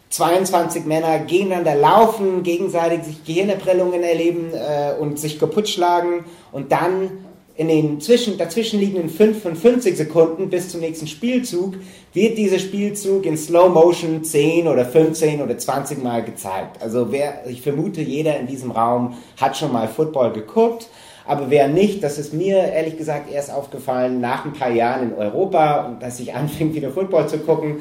22 0.10 0.84
Männer 0.84 1.19
gegeneinander 1.19 1.75
laufen, 1.75 2.43
gegenseitig 2.43 3.03
sich 3.03 3.24
Gehirnerprellungen 3.24 4.03
erleben 4.03 4.51
äh, 4.53 5.00
und 5.00 5.17
sich 5.17 5.39
kaputt 5.39 5.69
schlagen 5.69 6.25
und 6.51 6.74
dann 6.74 7.12
in 7.57 7.69
den 7.69 8.01
zwischen, 8.01 8.38
dazwischenliegenden 8.38 9.09
5 9.09 9.41
von 9.41 9.55
50 9.55 9.95
Sekunden 9.95 10.50
bis 10.50 10.69
zum 10.69 10.81
nächsten 10.81 11.07
Spielzug 11.07 11.75
wird 12.13 12.38
dieser 12.38 12.59
Spielzug 12.59 13.25
in 13.25 13.38
Slow 13.38 13.69
Motion 13.69 14.24
10 14.24 14.67
oder 14.67 14.85
15 14.85 15.41
oder 15.41 15.57
20 15.57 16.03
Mal 16.03 16.24
gezeigt. 16.24 16.81
Also 16.81 17.12
wer, 17.12 17.47
ich 17.47 17.62
vermute, 17.62 18.01
jeder 18.01 18.38
in 18.38 18.47
diesem 18.47 18.71
Raum 18.71 19.15
hat 19.39 19.55
schon 19.55 19.71
mal 19.71 19.88
Football 19.88 20.33
geguckt, 20.33 20.88
aber 21.25 21.50
wer 21.50 21.69
nicht, 21.69 22.03
das 22.03 22.17
ist 22.17 22.33
mir 22.33 22.57
ehrlich 22.57 22.97
gesagt 22.97 23.31
erst 23.31 23.51
aufgefallen 23.51 24.19
nach 24.19 24.45
ein 24.45 24.53
paar 24.53 24.71
Jahren 24.71 25.12
in 25.12 25.17
Europa 25.17 25.85
und 25.85 26.03
dass 26.03 26.19
ich 26.19 26.33
anfing 26.35 26.74
wieder 26.74 26.91
Football 26.91 27.29
zu 27.29 27.39
gucken, 27.39 27.77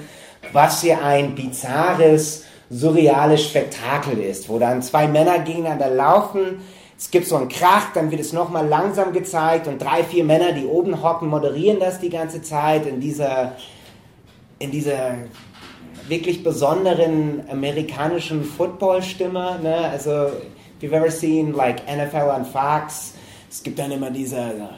was 0.52 0.82
hier 0.82 1.02
ein 1.02 1.34
bizarres, 1.34 2.44
surreales 2.70 3.44
Spektakel 3.44 4.18
ist, 4.18 4.48
wo 4.48 4.58
dann 4.58 4.82
zwei 4.82 5.08
Männer 5.08 5.40
gegeneinander 5.40 5.90
laufen, 5.90 6.60
es 7.04 7.10
gibt 7.10 7.26
so 7.26 7.36
einen 7.36 7.50
Krach, 7.50 7.92
dann 7.92 8.10
wird 8.10 8.22
es 8.22 8.32
nochmal 8.32 8.66
langsam 8.66 9.12
gezeigt 9.12 9.68
und 9.68 9.78
drei, 9.78 10.02
vier 10.02 10.24
Männer, 10.24 10.52
die 10.52 10.64
oben 10.64 11.02
hocken, 11.02 11.28
moderieren 11.28 11.78
das 11.78 12.00
die 12.00 12.08
ganze 12.08 12.40
Zeit 12.40 12.86
in 12.86 12.98
dieser, 12.98 13.56
in 14.58 14.70
dieser 14.70 15.16
wirklich 16.08 16.42
besonderen 16.42 17.42
amerikanischen 17.50 18.42
Football-Stimme. 18.42 19.58
Ne? 19.62 19.76
Also, 19.76 20.28
if 20.28 20.32
you've 20.80 20.94
ever 20.94 21.10
seen 21.10 21.52
like 21.52 21.82
NFL 21.86 22.30
on 22.34 22.46
Fox, 22.46 23.12
es 23.50 23.62
gibt 23.62 23.78
dann 23.78 23.92
immer 23.92 24.10
diese 24.10 24.70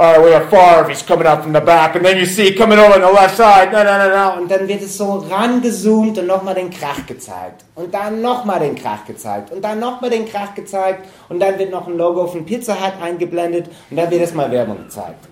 oh, 0.00 0.24
we 0.24 0.30
have 0.30 0.48
Favre, 0.48 0.88
he's 0.88 1.02
coming 1.02 1.26
up 1.26 1.42
from 1.42 1.52
the 1.52 1.60
back, 1.60 1.96
and 1.96 2.04
then 2.04 2.18
you 2.18 2.26
see 2.26 2.54
coming 2.54 2.78
over 2.78 2.94
on 2.94 3.00
the 3.00 3.12
left 3.12 3.36
side, 3.36 3.72
no, 3.72 3.82
no, 3.82 3.98
no, 3.98 4.08
no. 4.08 4.40
Und 4.40 4.50
dann 4.50 4.68
wird 4.68 4.82
es 4.82 4.96
so 4.96 5.18
rangezoomt 5.28 6.16
und 6.18 6.26
nochmal 6.26 6.54
den 6.54 6.70
Krach 6.70 7.04
gezeigt. 7.06 7.64
Und 7.74 7.92
dann 7.92 8.22
nochmal 8.22 8.60
den 8.60 8.76
Krach 8.76 9.04
gezeigt. 9.04 9.50
Und 9.50 9.62
dann 9.62 9.80
nochmal 9.80 10.10
den 10.10 10.26
Krach 10.26 10.54
gezeigt. 10.54 11.06
Und 11.28 11.40
dann 11.40 11.58
wird 11.58 11.72
noch 11.72 11.88
ein 11.88 11.96
Logo 11.96 12.26
von 12.28 12.44
Pizza 12.44 12.74
Hut 12.74 13.02
eingeblendet. 13.02 13.66
Und 13.90 13.96
dann 13.96 14.10
wird 14.10 14.22
es 14.22 14.32
mal 14.34 14.50
Werbung 14.50 14.84
gezeigt. 14.84 15.28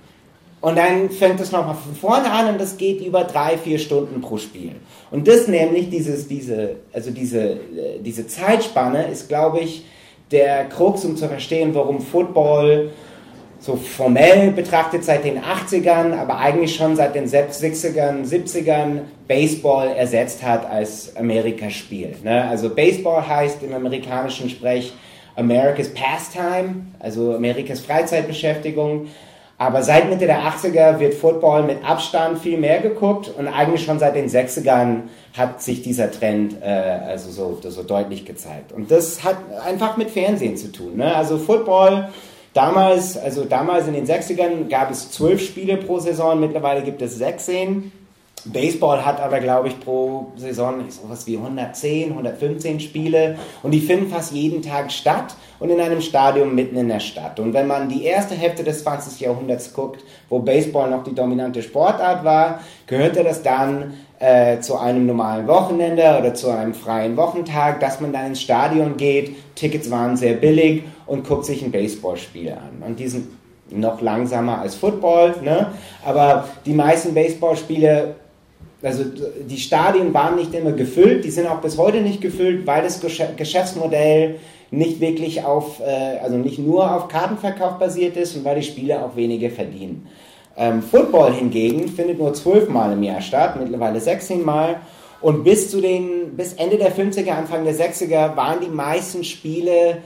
Und 0.60 0.76
dann 0.76 1.10
fängt 1.10 1.38
es 1.38 1.52
nochmal 1.52 1.76
von 1.76 1.94
vorne 1.94 2.30
an 2.30 2.48
und 2.48 2.60
das 2.60 2.76
geht 2.76 3.00
über 3.00 3.22
drei, 3.22 3.56
vier 3.56 3.78
Stunden 3.78 4.20
pro 4.20 4.36
Spiel. 4.36 4.72
Und 5.12 5.28
das 5.28 5.46
nämlich, 5.46 5.90
dieses, 5.90 6.26
diese, 6.26 6.76
also 6.92 7.12
diese, 7.12 7.40
äh, 7.40 8.00
diese 8.00 8.26
Zeitspanne 8.26 9.06
ist, 9.06 9.28
glaube 9.28 9.60
ich, 9.60 9.84
der 10.32 10.64
Krux, 10.64 11.04
um 11.04 11.16
zu 11.16 11.28
verstehen, 11.28 11.72
warum 11.72 12.00
Football 12.00 12.90
so 13.66 13.74
formell 13.74 14.52
betrachtet 14.52 15.04
seit 15.04 15.24
den 15.24 15.40
80ern, 15.42 16.16
aber 16.16 16.38
eigentlich 16.38 16.76
schon 16.76 16.94
seit 16.94 17.16
den 17.16 17.26
60ern, 17.26 18.24
70ern 18.24 19.00
Baseball 19.26 19.88
ersetzt 19.88 20.44
hat 20.44 20.70
als 20.70 21.16
Amerikaspiel. 21.16 22.14
Ne? 22.22 22.46
Also 22.48 22.70
Baseball 22.70 23.26
heißt 23.26 23.64
im 23.64 23.74
amerikanischen 23.74 24.48
Sprech 24.48 24.92
America's 25.34 25.88
Pastime, 25.92 26.86
also 27.00 27.34
Amerikas 27.34 27.80
Freizeitbeschäftigung. 27.80 29.08
Aber 29.58 29.82
seit 29.82 30.08
Mitte 30.10 30.26
der 30.26 30.42
80er 30.42 31.00
wird 31.00 31.14
Football 31.14 31.64
mit 31.64 31.82
Abstand 31.84 32.38
viel 32.38 32.58
mehr 32.58 32.80
geguckt 32.80 33.32
und 33.36 33.48
eigentlich 33.48 33.84
schon 33.84 33.98
seit 33.98 34.14
den 34.14 34.28
60ern 34.28 35.04
hat 35.36 35.62
sich 35.62 35.82
dieser 35.82 36.10
Trend 36.10 36.56
äh, 36.62 36.66
also 36.66 37.30
so, 37.30 37.58
so 37.68 37.82
deutlich 37.82 38.24
gezeigt. 38.26 38.72
Und 38.72 38.90
das 38.90 39.24
hat 39.24 39.36
einfach 39.64 39.96
mit 39.96 40.10
Fernsehen 40.10 40.56
zu 40.56 40.70
tun. 40.70 40.96
Ne? 40.96 41.14
Also 41.14 41.38
Football 41.38 42.10
Damals, 42.56 43.18
also 43.18 43.44
damals 43.44 43.86
in 43.86 43.92
den 43.92 44.06
60ern 44.06 44.70
gab 44.70 44.90
es 44.90 45.10
zwölf 45.10 45.42
Spiele 45.44 45.76
pro 45.76 45.98
Saison, 45.98 46.40
mittlerweile 46.40 46.80
gibt 46.80 47.02
es 47.02 47.18
16. 47.18 47.92
Baseball 48.46 49.04
hat 49.04 49.20
aber, 49.20 49.40
glaube 49.40 49.68
ich, 49.68 49.78
pro 49.78 50.28
Saison 50.36 50.88
sowas 50.88 51.26
wie 51.26 51.36
110, 51.36 52.12
115 52.12 52.80
Spiele 52.80 53.36
und 53.62 53.72
die 53.72 53.80
finden 53.80 54.08
fast 54.08 54.32
jeden 54.32 54.62
Tag 54.62 54.90
statt 54.90 55.34
und 55.58 55.68
in 55.68 55.78
einem 55.78 56.00
Stadion 56.00 56.54
mitten 56.54 56.76
in 56.76 56.88
der 56.88 57.00
Stadt. 57.00 57.38
Und 57.40 57.52
wenn 57.52 57.66
man 57.66 57.90
die 57.90 58.04
erste 58.04 58.34
Hälfte 58.34 58.64
des 58.64 58.84
20. 58.84 59.20
Jahrhunderts 59.20 59.74
guckt, 59.74 60.02
wo 60.30 60.38
Baseball 60.38 60.88
noch 60.88 61.04
die 61.04 61.14
dominante 61.14 61.62
Sportart 61.62 62.24
war, 62.24 62.60
gehörte 62.86 63.22
das 63.22 63.42
dann 63.42 63.94
äh, 64.18 64.60
zu 64.60 64.78
einem 64.78 65.04
normalen 65.04 65.46
Wochenende 65.46 66.16
oder 66.18 66.32
zu 66.32 66.48
einem 66.48 66.72
freien 66.72 67.18
Wochentag, 67.18 67.80
dass 67.80 68.00
man 68.00 68.14
dann 68.14 68.28
ins 68.28 68.40
Stadion 68.40 68.96
geht. 68.96 69.36
Tickets 69.56 69.90
waren 69.90 70.16
sehr 70.16 70.34
billig 70.34 70.84
und 71.06 71.26
guckt 71.26 71.44
sich 71.44 71.62
ein 71.62 71.70
Baseballspiel 71.70 72.50
an. 72.52 72.82
Und 72.86 72.98
die 72.98 73.08
sind 73.08 73.28
noch 73.70 74.00
langsamer 74.00 74.60
als 74.60 74.74
Football, 74.76 75.34
ne? 75.42 75.72
aber 76.04 76.48
die 76.64 76.72
meisten 76.72 77.14
Baseballspiele, 77.14 78.14
also 78.82 79.04
die 79.48 79.58
Stadien 79.58 80.14
waren 80.14 80.36
nicht 80.36 80.54
immer 80.54 80.72
gefüllt, 80.72 81.24
die 81.24 81.30
sind 81.30 81.46
auch 81.48 81.60
bis 81.60 81.76
heute 81.76 82.00
nicht 82.00 82.20
gefüllt, 82.20 82.66
weil 82.66 82.82
das 82.82 83.00
Geschäftsmodell 83.00 84.36
nicht 84.70 85.00
wirklich 85.00 85.44
auf, 85.44 85.80
äh, 85.80 86.18
also 86.22 86.36
nicht 86.36 86.58
nur 86.58 86.94
auf 86.94 87.08
Kartenverkauf 87.08 87.78
basiert 87.78 88.16
ist 88.16 88.36
und 88.36 88.44
weil 88.44 88.56
die 88.56 88.66
Spieler 88.66 89.04
auch 89.04 89.16
weniger 89.16 89.50
verdienen. 89.50 90.06
Ähm, 90.56 90.82
Football 90.82 91.34
hingegen 91.34 91.88
findet 91.88 92.18
nur 92.18 92.32
zwölfmal 92.34 92.92
im 92.92 93.02
Jahr 93.02 93.20
statt, 93.20 93.56
mittlerweile 93.58 94.00
16 94.00 94.44
Mal. 94.44 94.76
Und 95.20 95.44
bis 95.44 95.70
zu 95.70 95.80
den, 95.80 96.36
bis 96.36 96.54
Ende 96.54 96.78
der 96.78 96.94
50er, 96.94 97.30
Anfang 97.30 97.64
der 97.64 97.74
60er 97.74 98.36
waren 98.36 98.60
die 98.60 98.68
meisten 98.70 99.24
Spiele 99.24 99.98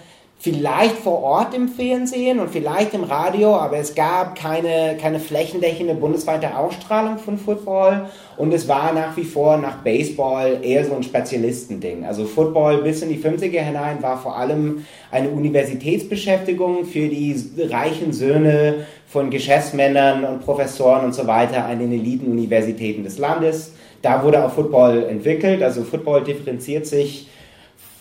vielleicht 0.42 0.96
vor 0.96 1.22
Ort 1.22 1.54
im 1.54 1.68
Fernsehen 1.68 2.40
und 2.40 2.50
vielleicht 2.50 2.94
im 2.94 3.04
Radio, 3.04 3.56
aber 3.56 3.76
es 3.76 3.94
gab 3.94 4.36
keine, 4.36 4.96
keine 4.98 5.20
flächendeckende 5.20 5.94
bundesweite 5.94 6.56
Ausstrahlung 6.56 7.18
von 7.18 7.36
Football 7.36 8.06
und 8.38 8.54
es 8.54 8.66
war 8.66 8.94
nach 8.94 9.14
wie 9.18 9.24
vor 9.24 9.58
nach 9.58 9.82
Baseball 9.84 10.60
eher 10.62 10.86
so 10.86 10.94
ein 10.94 11.02
Spezialistending. 11.02 12.06
Also 12.06 12.24
Football 12.24 12.78
bis 12.78 13.02
in 13.02 13.10
die 13.10 13.18
50er 13.18 13.60
hinein 13.60 14.02
war 14.02 14.16
vor 14.16 14.34
allem 14.34 14.86
eine 15.10 15.28
Universitätsbeschäftigung 15.28 16.86
für 16.86 17.08
die 17.08 17.36
reichen 17.68 18.14
Söhne 18.14 18.86
von 19.06 19.28
Geschäftsmännern 19.28 20.24
und 20.24 20.40
Professoren 20.40 21.04
und 21.04 21.14
so 21.14 21.26
weiter 21.26 21.66
an 21.66 21.80
den 21.80 21.92
Elitenuniversitäten 21.92 23.04
des 23.04 23.18
Landes. 23.18 23.74
Da 24.00 24.24
wurde 24.24 24.42
auch 24.42 24.52
Football 24.52 25.04
entwickelt, 25.10 25.62
also 25.62 25.82
Football 25.82 26.24
differenziert 26.24 26.86
sich 26.86 27.26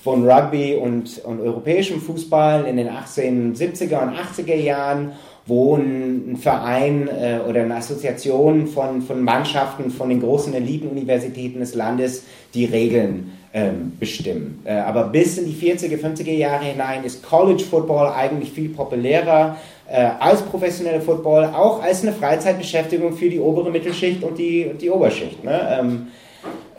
von 0.04 0.30
Rugby 0.30 0.76
und, 0.76 1.20
und 1.26 1.42
europäischem 1.42 2.02
Fußball 2.02 2.66
in 2.66 2.78
den 2.78 2.88
1870er 2.88 4.02
und 4.02 4.16
80er 4.16 4.56
Jahren, 4.56 5.12
wo 5.46 5.76
ein, 5.76 6.38
Verein 6.40 7.08
äh, 7.08 7.40
oder 7.48 7.64
eine 7.64 7.76
Assoziation 7.76 8.68
von, 8.68 9.02
von 9.02 9.24
Mannschaften 9.24 9.90
von 9.92 10.10
den 10.10 10.22
großen 10.22 10.54
Elitenuniversitäten 10.54 11.60
des 11.60 11.76
Landes 11.76 12.24
die 12.54 12.66
Regeln 12.66 13.32
ähm, 13.54 13.94
bestimmen. 14.00 14.62
Äh, 14.64 14.74
aber 14.74 15.06
bis 15.06 15.38
in 15.38 15.46
die 15.46 15.54
40er, 15.54 16.00
50er 16.00 16.32
Jahre 16.32 16.66
hinein 16.66 17.04
ist 17.04 17.24
College 17.24 17.64
Football 17.64 18.14
eigentlich 18.14 18.52
viel 18.52 18.70
populärer 18.70 19.58
äh, 19.90 20.08
als 20.20 20.44
professionelle 20.44 21.02
Football, 21.02 21.46
auch 21.46 21.82
als 21.82 22.04
eine 22.04 22.14
Freizeitbeschäftigung 22.14 23.14
für 23.14 23.30
die 23.30 23.40
obere 23.40 23.72
Mittelschicht 23.72 24.24
und 24.24 24.38
die, 24.38 24.70
die 24.80 24.90
Oberschicht. 24.90 25.44
Ne? 25.44 25.80
Ähm, 25.80 26.08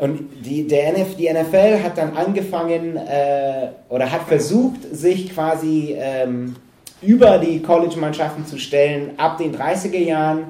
und 0.00 0.30
die, 0.46 0.66
der 0.66 0.94
NF, 0.94 1.14
die 1.16 1.30
NFL 1.30 1.82
hat 1.84 1.98
dann 1.98 2.16
angefangen 2.16 2.96
äh, 2.96 3.68
oder 3.90 4.10
hat 4.10 4.22
versucht, 4.22 4.80
sich 4.92 5.34
quasi 5.34 5.94
ähm, 5.98 6.56
über 7.02 7.36
die 7.36 7.60
College-Mannschaften 7.60 8.46
zu 8.46 8.58
stellen 8.58 9.10
ab 9.18 9.36
den 9.36 9.54
30er 9.54 9.98
Jahren, 9.98 10.44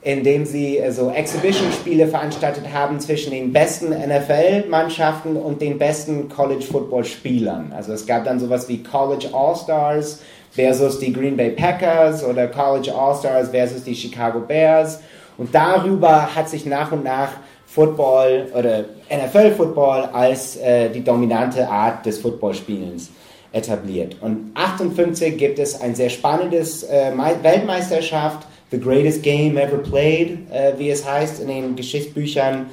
indem 0.00 0.46
sie 0.46 0.78
äh, 0.78 0.90
so 0.92 1.10
Exhibition-Spiele 1.10 2.08
veranstaltet 2.08 2.72
haben 2.72 2.98
zwischen 2.98 3.32
den 3.32 3.52
besten 3.52 3.90
NFL-Mannschaften 3.90 5.36
und 5.36 5.60
den 5.60 5.76
besten 5.76 6.30
College-Football-Spielern. 6.30 7.74
Also 7.76 7.92
es 7.92 8.06
gab 8.06 8.24
dann 8.24 8.40
sowas 8.40 8.66
wie 8.66 8.82
College 8.82 9.28
All-Stars 9.30 10.22
versus 10.52 10.98
die 10.98 11.12
Green 11.12 11.36
Bay 11.36 11.50
Packers 11.50 12.24
oder 12.24 12.46
College 12.46 12.94
All-Stars 12.94 13.50
versus 13.50 13.84
die 13.84 13.94
Chicago 13.94 14.40
Bears. 14.40 15.00
Und 15.36 15.54
darüber 15.54 16.34
hat 16.34 16.48
sich 16.48 16.64
nach 16.64 16.92
und 16.92 17.04
nach 17.04 17.32
Football 17.76 18.46
oder 18.54 18.86
NFL-Football 19.10 20.08
als 20.14 20.56
äh, 20.56 20.88
die 20.88 21.04
dominante 21.04 21.68
Art 21.68 22.06
des 22.06 22.18
Footballspielens 22.18 23.10
etabliert. 23.52 24.16
Und 24.22 24.52
58 24.54 25.36
gibt 25.36 25.58
es 25.58 25.78
ein 25.78 25.94
sehr 25.94 26.08
spannendes 26.08 26.84
äh, 26.84 27.12
Weltmeisterschaft, 27.42 28.46
The 28.70 28.80
Greatest 28.80 29.22
Game 29.22 29.58
Ever 29.58 29.76
Played, 29.76 30.50
äh, 30.50 30.72
wie 30.78 30.88
es 30.88 31.06
heißt 31.06 31.42
in 31.42 31.48
den 31.48 31.76
Geschichtsbüchern. 31.76 32.66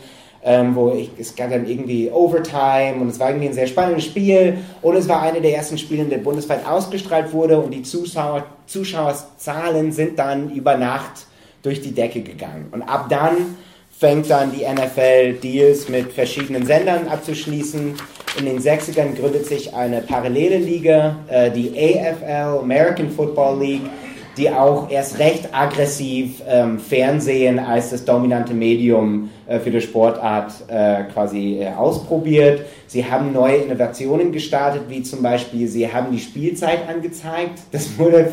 ähm, 0.45 0.75
wo 0.75 0.91
ich, 0.91 1.10
es 1.17 1.33
gab 1.38 1.51
dann 1.51 1.65
irgendwie 1.65 2.12
Overtime 2.12 2.95
und 3.00 3.07
es 3.07 3.17
war 3.17 3.29
irgendwie 3.29 3.48
ein 3.48 3.53
sehr 3.53 3.67
spannendes 3.67 4.03
Spiel 4.03 4.57
und 4.81 4.95
es 4.98 5.07
war 5.07 5.22
eine 5.22 5.39
der 5.39 5.55
ersten 5.55 5.77
Spiele, 5.77 6.03
der 6.03 6.17
bundesweit 6.17 6.67
ausgestrahlt 6.67 7.31
wurde 7.31 7.57
und 7.60 7.72
die 7.72 7.83
Zuschauer, 7.83 8.45
Zuschauerzahlen 8.65 9.93
sind 9.93 10.19
dann 10.19 10.50
über 10.50 10.75
Nacht 10.75 11.27
durch 11.62 11.81
die 11.81 11.93
Decke 11.93 12.22
gegangen. 12.22 12.67
Und 12.72 12.81
ab 12.81 13.07
dann 13.10 13.55
fängt 14.03 14.29
dann 14.29 14.51
die 14.51 14.65
NFL 14.65 15.39
Deals 15.41 15.88
mit 15.88 16.12
verschiedenen 16.12 16.65
Sendern 16.65 17.07
abzuschließen. 17.07 17.93
In 18.38 18.45
den 18.45 18.60
60ern 18.60 19.15
gründet 19.15 19.45
sich 19.45 19.74
eine 19.74 20.01
parallele 20.01 20.57
Liga, 20.57 21.15
äh, 21.29 21.50
die 21.50 21.69
AFL, 21.69 22.60
American 22.60 23.10
Football 23.10 23.60
League, 23.62 23.89
die 24.36 24.50
auch 24.50 24.91
erst 24.91 25.19
recht 25.19 25.48
aggressiv 25.53 26.41
ähm, 26.45 26.79
Fernsehen 26.79 27.60
als 27.60 27.91
das 27.91 28.03
dominante 28.03 28.53
Medium 28.53 29.29
für 29.59 29.71
die 29.71 29.81
Sportart 29.81 30.53
äh, 30.67 31.03
quasi 31.12 31.59
äh, 31.59 31.73
ausprobiert. 31.73 32.65
Sie 32.88 33.03
haben 33.05 33.33
neue 33.33 33.57
Innovationen 33.57 34.31
gestartet, 34.31 34.83
wie 34.88 35.03
zum 35.03 35.21
Beispiel, 35.21 35.67
sie 35.67 35.91
haben 35.91 36.12
die 36.12 36.19
Spielzeit 36.19 36.88
angezeigt. 36.88 37.59
Das 37.71 37.97
wurde 37.97 38.31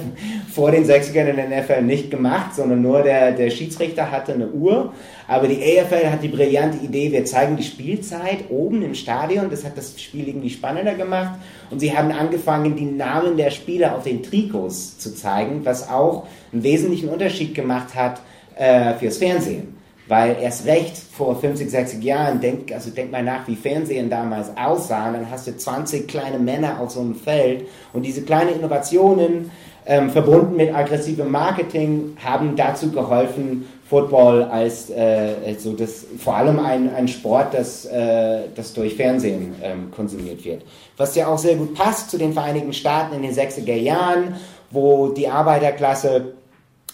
vor 0.52 0.70
den 0.70 0.84
60ern 0.84 1.26
in 1.26 1.36
der 1.36 1.62
NFL 1.62 1.82
nicht 1.82 2.10
gemacht, 2.10 2.54
sondern 2.54 2.82
nur 2.82 3.02
der, 3.02 3.32
der 3.32 3.50
Schiedsrichter 3.50 4.10
hatte 4.10 4.34
eine 4.34 4.48
Uhr. 4.48 4.92
Aber 5.26 5.48
die 5.48 5.60
AFL 5.62 6.10
hat 6.10 6.22
die 6.22 6.28
brillante 6.28 6.84
Idee, 6.84 7.12
wir 7.12 7.24
zeigen 7.24 7.56
die 7.56 7.62
Spielzeit 7.62 8.44
oben 8.48 8.82
im 8.82 8.94
Stadion. 8.94 9.50
Das 9.50 9.64
hat 9.64 9.76
das 9.76 10.00
Spiel 10.00 10.28
irgendwie 10.28 10.50
spannender 10.50 10.94
gemacht. 10.94 11.38
Und 11.70 11.80
sie 11.80 11.96
haben 11.96 12.10
angefangen, 12.12 12.76
die 12.76 12.84
Namen 12.84 13.36
der 13.36 13.50
Spieler 13.50 13.96
auf 13.96 14.04
den 14.04 14.22
Trikots 14.22 14.98
zu 14.98 15.14
zeigen, 15.14 15.64
was 15.64 15.88
auch 15.88 16.26
einen 16.52 16.62
wesentlichen 16.62 17.08
Unterschied 17.08 17.54
gemacht 17.54 17.94
hat 17.94 18.20
äh, 18.56 18.94
fürs 18.94 19.18
Fernsehen. 19.18 19.79
Weil 20.10 20.38
erst 20.42 20.66
recht 20.66 20.96
vor 20.96 21.38
50, 21.40 21.70
60 21.70 22.02
Jahren, 22.02 22.40
denk, 22.40 22.72
also 22.72 22.90
denk 22.90 23.12
mal 23.12 23.22
nach, 23.22 23.46
wie 23.46 23.54
Fernsehen 23.54 24.10
damals 24.10 24.48
aussah, 24.56 25.12
dann 25.12 25.30
hast 25.30 25.46
du 25.46 25.56
20 25.56 26.08
kleine 26.08 26.40
Männer 26.40 26.80
auf 26.80 26.90
so 26.90 26.98
einem 26.98 27.14
Feld 27.14 27.68
und 27.92 28.02
diese 28.02 28.22
kleinen 28.22 28.56
Innovationen 28.56 29.52
ähm, 29.86 30.10
verbunden 30.10 30.56
mit 30.56 30.74
aggressivem 30.74 31.30
Marketing 31.30 32.16
haben 32.24 32.56
dazu 32.56 32.90
geholfen, 32.90 33.68
Football 33.88 34.42
als 34.42 34.90
äh, 34.90 35.34
also 35.46 35.74
das, 35.74 36.04
vor 36.18 36.34
allem 36.34 36.58
ein, 36.58 36.92
ein 36.92 37.06
Sport, 37.06 37.54
das, 37.54 37.84
äh, 37.86 38.40
das 38.56 38.72
durch 38.72 38.96
Fernsehen 38.96 39.54
ähm, 39.62 39.92
konsumiert 39.92 40.44
wird. 40.44 40.62
Was 40.96 41.14
ja 41.14 41.28
auch 41.28 41.38
sehr 41.38 41.54
gut 41.54 41.74
passt 41.74 42.10
zu 42.10 42.18
den 42.18 42.32
Vereinigten 42.32 42.72
Staaten 42.72 43.14
in 43.14 43.22
den 43.22 43.32
60er 43.32 43.76
Jahren, 43.76 44.34
wo 44.72 45.10
die 45.10 45.28
Arbeiterklasse 45.28 46.34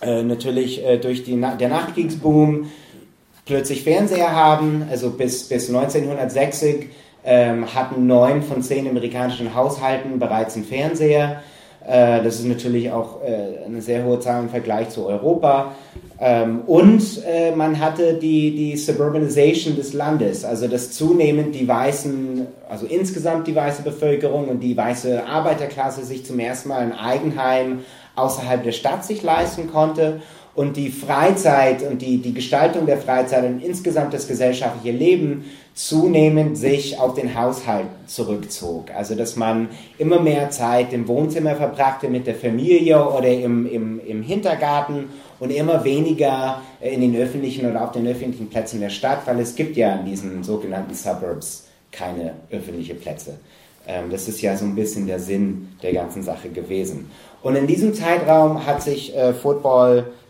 äh, 0.02 0.23
natürlich 0.23 0.85
äh, 0.85 0.99
durch 0.99 1.25
die, 1.25 1.40
der 1.58 1.68
Nachkriegsboom 1.70 2.66
plötzlich 3.47 3.85
Fernseher 3.85 4.35
haben, 4.35 4.87
also 4.91 5.11
bis, 5.11 5.49
bis 5.49 5.69
1960 5.69 6.88
ähm, 7.25 7.75
hatten 7.75 8.07
neun 8.07 8.43
von 8.43 8.62
zehn 8.62 8.87
amerikanischen 8.88 9.55
Haushalten 9.55 10.19
bereits 10.19 10.57
einen 10.57 10.65
Fernseher. 10.65 11.43
Äh, 11.87 12.23
das 12.23 12.41
ist 12.41 12.47
natürlich 12.47 12.91
auch 12.91 13.23
äh, 13.23 13.65
eine 13.65 13.81
sehr 13.81 14.05
hohe 14.05 14.19
Zahl 14.21 14.43
im 14.43 14.49
Vergleich 14.49 14.91
zu 14.91 15.07
Europa. 15.07 15.75
Ähm, 16.19 16.62
und 16.67 17.23
äh, 17.25 17.55
man 17.55 17.79
hatte 17.79 18.15
die, 18.15 18.55
die 18.57 18.76
Suburbanization 18.76 19.76
des 19.76 19.93
Landes, 19.93 20.45
also 20.45 20.67
dass 20.67 20.91
zunehmend 20.91 21.55
die 21.55 21.69
weißen, 21.69 22.47
also 22.69 22.87
insgesamt 22.87 23.47
die 23.47 23.55
weiße 23.55 23.83
Bevölkerung 23.83 24.49
und 24.49 24.61
die 24.61 24.76
weiße 24.76 25.25
Arbeiterklasse 25.25 26.05
sich 26.05 26.25
zum 26.25 26.41
ersten 26.41 26.71
Mal 26.71 26.81
ein 26.81 26.93
Eigenheim 26.93 27.81
außerhalb 28.17 28.65
der 28.65 28.73
Stadt 28.73 29.05
sich 29.05 29.23
leisten 29.23 29.71
konnte 29.71 30.21
und 30.57 30.77
die 30.79 30.89
Freizeit 30.89 31.83
und 31.83 32.01
die, 32.01 32.17
die 32.17 32.33
Gestaltung 32.33 32.87
der 32.87 32.97
Freizeit 32.97 33.45
und 33.45 33.63
insgesamt 33.63 34.15
das 34.15 34.27
gesellschaftliche 34.27 34.97
Leben 34.97 35.45
zunehmend 35.75 36.57
sich 36.57 36.99
auf 36.99 37.13
den 37.13 37.39
Haushalt 37.39 37.87
zurückzog. 38.07 38.91
Also 38.91 39.15
dass 39.15 39.37
man 39.37 39.69
immer 39.99 40.19
mehr 40.19 40.51
Zeit 40.51 40.95
im 40.95 41.07
Wohnzimmer 41.07 41.55
verbrachte 41.55 42.09
mit 42.09 42.27
der 42.27 42.35
Familie 42.35 43.07
oder 43.07 43.29
im, 43.29 43.71
im, 43.71 44.01
im 44.01 44.23
Hintergarten 44.23 45.11
und 45.39 45.51
immer 45.51 45.85
weniger 45.85 46.63
in 46.81 47.03
den 47.03 47.15
öffentlichen 47.15 47.71
oder 47.71 47.85
auf 47.85 47.93
den 47.93 48.07
öffentlichen 48.07 48.49
Plätzen 48.49 48.81
der 48.81 48.89
Stadt, 48.89 49.27
weil 49.27 49.39
es 49.41 49.55
gibt 49.55 49.77
ja 49.77 49.97
in 49.97 50.07
diesen 50.07 50.42
sogenannten 50.42 50.95
Suburbs 50.95 51.66
keine 51.92 52.33
öffentlichen 52.51 52.99
Plätze. 52.99 53.35
Ähm, 53.87 54.11
das 54.11 54.27
ist 54.27 54.40
ja 54.40 54.57
so 54.57 54.64
ein 54.64 54.75
bisschen 54.75 55.07
der 55.07 55.21
Sinn 55.21 55.69
der 55.83 55.92
ganzen 55.92 56.23
Sache 56.23 56.49
gewesen. 56.49 57.11
Und 57.42 57.57
in 57.57 57.66
diesem 57.66 57.92
Zeitraum 57.92 58.64
hat 58.64 58.83
sich 58.83 59.14
äh, 59.14 59.35
Football 59.35 59.99
äh, 59.99 60.26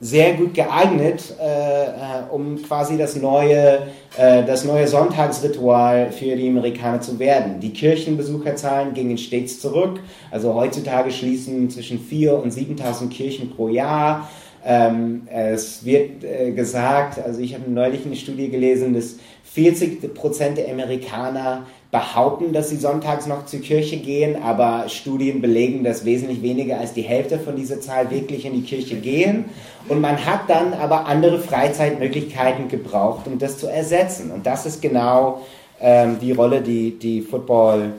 sehr 0.00 0.32
gut 0.34 0.54
geeignet, 0.54 1.34
äh, 1.38 1.84
äh, 1.84 1.88
um 2.30 2.60
quasi 2.62 2.96
das 2.96 3.16
neue, 3.16 3.82
äh, 4.16 4.44
das 4.46 4.64
neue 4.64 4.88
Sonntagsritual 4.88 6.10
für 6.10 6.36
die 6.36 6.48
Amerikaner 6.48 7.02
zu 7.02 7.18
werden. 7.18 7.60
Die 7.60 7.70
Kirchenbesucherzahlen 7.70 8.94
gingen 8.94 9.18
stets 9.18 9.60
zurück. 9.60 10.00
Also 10.30 10.54
heutzutage 10.54 11.10
schließen 11.10 11.68
zwischen 11.68 11.98
4.000 11.98 12.30
und 12.30 12.52
7.000 12.52 13.10
Kirchen 13.10 13.50
pro 13.50 13.68
Jahr. 13.68 14.30
Ähm, 14.64 15.28
es 15.30 15.84
wird 15.84 16.24
äh, 16.24 16.52
gesagt, 16.52 17.22
also 17.22 17.40
ich 17.40 17.54
habe 17.54 17.70
neulich 17.70 18.04
eine 18.06 18.16
Studie 18.16 18.48
gelesen, 18.48 18.94
dass 18.94 19.16
40 19.52 20.14
Prozent 20.14 20.58
der 20.58 20.70
Amerikaner 20.70 21.66
behaupten, 21.90 22.52
dass 22.52 22.70
sie 22.70 22.76
sonntags 22.76 23.26
noch 23.26 23.46
zur 23.46 23.60
Kirche 23.60 23.96
gehen, 23.96 24.40
aber 24.42 24.88
Studien 24.88 25.40
belegen, 25.40 25.82
dass 25.82 26.04
wesentlich 26.04 26.40
weniger 26.40 26.78
als 26.78 26.92
die 26.92 27.02
Hälfte 27.02 27.38
von 27.38 27.56
dieser 27.56 27.80
Zahl 27.80 28.10
wirklich 28.10 28.44
in 28.46 28.54
die 28.54 28.62
Kirche 28.62 28.96
gehen. 28.96 29.46
Und 29.88 30.00
man 30.00 30.24
hat 30.24 30.48
dann 30.48 30.72
aber 30.72 31.06
andere 31.06 31.40
Freizeitmöglichkeiten 31.40 32.68
gebraucht, 32.68 33.26
um 33.26 33.38
das 33.38 33.58
zu 33.58 33.66
ersetzen. 33.66 34.30
Und 34.30 34.46
das 34.46 34.66
ist 34.66 34.80
genau 34.80 35.40
ähm, 35.80 36.18
die 36.20 36.30
Rolle, 36.30 36.60
die, 36.60 36.96
die 36.96 37.22
Football 37.22 37.94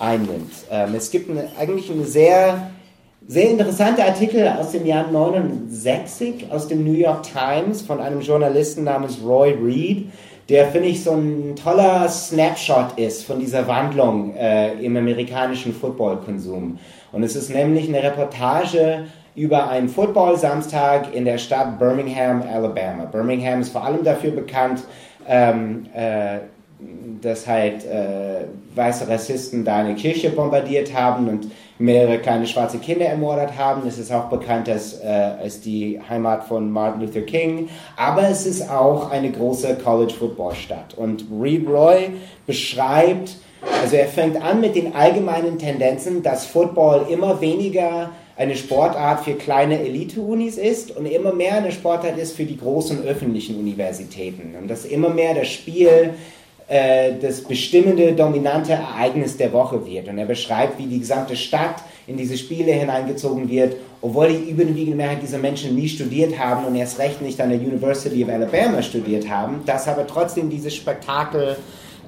einnimmt. 0.00 0.52
Ähm, 0.70 0.94
es 0.96 1.10
gibt 1.12 1.30
eine, 1.30 1.48
eigentlich 1.56 1.88
eine 1.88 2.04
sehr, 2.04 2.72
sehr 3.28 3.48
interessante 3.48 4.04
Artikel 4.04 4.48
aus 4.48 4.72
dem 4.72 4.86
Jahr 4.86 5.08
69 5.10 6.50
aus 6.50 6.66
dem 6.66 6.84
New 6.84 6.98
York 6.98 7.22
Times 7.22 7.82
von 7.82 8.00
einem 8.00 8.22
Journalisten 8.22 8.84
namens 8.84 9.18
Roy 9.24 9.52
Reed, 9.52 10.06
der, 10.48 10.66
finde 10.68 10.88
ich, 10.88 11.02
so 11.02 11.12
ein 11.12 11.56
toller 11.56 12.08
Snapshot 12.08 12.98
ist 12.98 13.24
von 13.24 13.40
dieser 13.40 13.66
Wandlung 13.66 14.34
äh, 14.36 14.74
im 14.74 14.96
amerikanischen 14.96 15.74
Footballkonsum. 15.74 16.78
Und 17.12 17.22
es 17.22 17.34
ist 17.34 17.50
nämlich 17.50 17.88
eine 17.88 18.02
Reportage 18.02 19.06
über 19.34 19.68
einen 19.68 19.88
Football-Samstag 19.88 21.14
in 21.14 21.24
der 21.24 21.38
Stadt 21.38 21.78
Birmingham, 21.78 22.42
Alabama. 22.42 23.04
Birmingham 23.04 23.60
ist 23.60 23.70
vor 23.70 23.84
allem 23.84 24.04
dafür 24.04 24.30
bekannt, 24.30 24.84
ähm, 25.28 25.86
äh, 25.94 26.38
dass 27.20 27.46
halt 27.46 27.84
äh, 27.84 28.44
weiße 28.74 29.08
Rassisten 29.08 29.64
da 29.64 29.76
eine 29.76 29.94
Kirche 29.94 30.30
bombardiert 30.30 30.94
haben 30.94 31.28
und 31.28 31.50
mehrere 31.78 32.18
kleine 32.18 32.46
schwarze 32.46 32.78
Kinder 32.78 33.06
ermordet 33.06 33.56
haben. 33.58 33.86
Es 33.86 33.98
ist 33.98 34.12
auch 34.12 34.28
bekannt 34.28 34.68
als, 34.68 35.00
äh, 35.00 35.06
als 35.06 35.60
die 35.60 36.00
Heimat 36.08 36.44
von 36.44 36.70
Martin 36.70 37.02
Luther 37.02 37.22
King. 37.22 37.68
Aber 37.96 38.28
es 38.28 38.46
ist 38.46 38.70
auch 38.70 39.10
eine 39.10 39.30
große 39.30 39.76
College-Football-Stadt. 39.82 40.94
Und 40.96 41.26
Reed 41.40 41.68
Roy 41.68 42.10
beschreibt, 42.46 43.36
also 43.82 43.96
er 43.96 44.08
fängt 44.08 44.40
an 44.40 44.60
mit 44.60 44.74
den 44.74 44.94
allgemeinen 44.94 45.58
Tendenzen, 45.58 46.22
dass 46.22 46.46
Football 46.46 47.06
immer 47.10 47.40
weniger 47.40 48.10
eine 48.36 48.54
Sportart 48.54 49.24
für 49.24 49.32
kleine 49.32 49.80
Elite-Unis 49.80 50.58
ist 50.58 50.94
und 50.94 51.06
immer 51.06 51.32
mehr 51.32 51.56
eine 51.56 51.72
Sportart 51.72 52.18
ist 52.18 52.36
für 52.36 52.44
die 52.44 52.58
großen 52.58 53.02
öffentlichen 53.02 53.58
Universitäten. 53.58 54.54
Und 54.60 54.68
dass 54.68 54.84
immer 54.84 55.08
mehr 55.08 55.34
das 55.34 55.48
Spiel 55.48 56.14
äh, 56.68 57.12
das 57.20 57.42
bestimmende, 57.42 58.12
dominante 58.12 58.72
Ereignis 58.72 59.36
der 59.36 59.52
Woche 59.52 59.84
wird. 59.86 60.08
Und 60.08 60.18
er 60.18 60.26
beschreibt, 60.26 60.78
wie 60.78 60.86
die 60.86 60.98
gesamte 60.98 61.36
Stadt 61.36 61.76
in 62.06 62.16
diese 62.16 62.36
Spiele 62.36 62.72
hineingezogen 62.72 63.48
wird, 63.48 63.76
obwohl 64.00 64.28
die 64.28 64.50
überwiegende 64.50 64.96
Mehrheit 64.96 65.22
dieser 65.22 65.38
Menschen 65.38 65.74
nie 65.74 65.88
studiert 65.88 66.38
haben 66.38 66.64
und 66.64 66.74
erst 66.74 66.98
recht 66.98 67.22
nicht 67.22 67.40
an 67.40 67.50
der 67.50 67.58
University 67.58 68.24
of 68.24 68.30
Alabama 68.30 68.82
studiert 68.82 69.28
haben, 69.28 69.62
dass 69.64 69.88
aber 69.88 70.06
trotzdem 70.06 70.50
dieses 70.50 70.74
Spektakel 70.74 71.56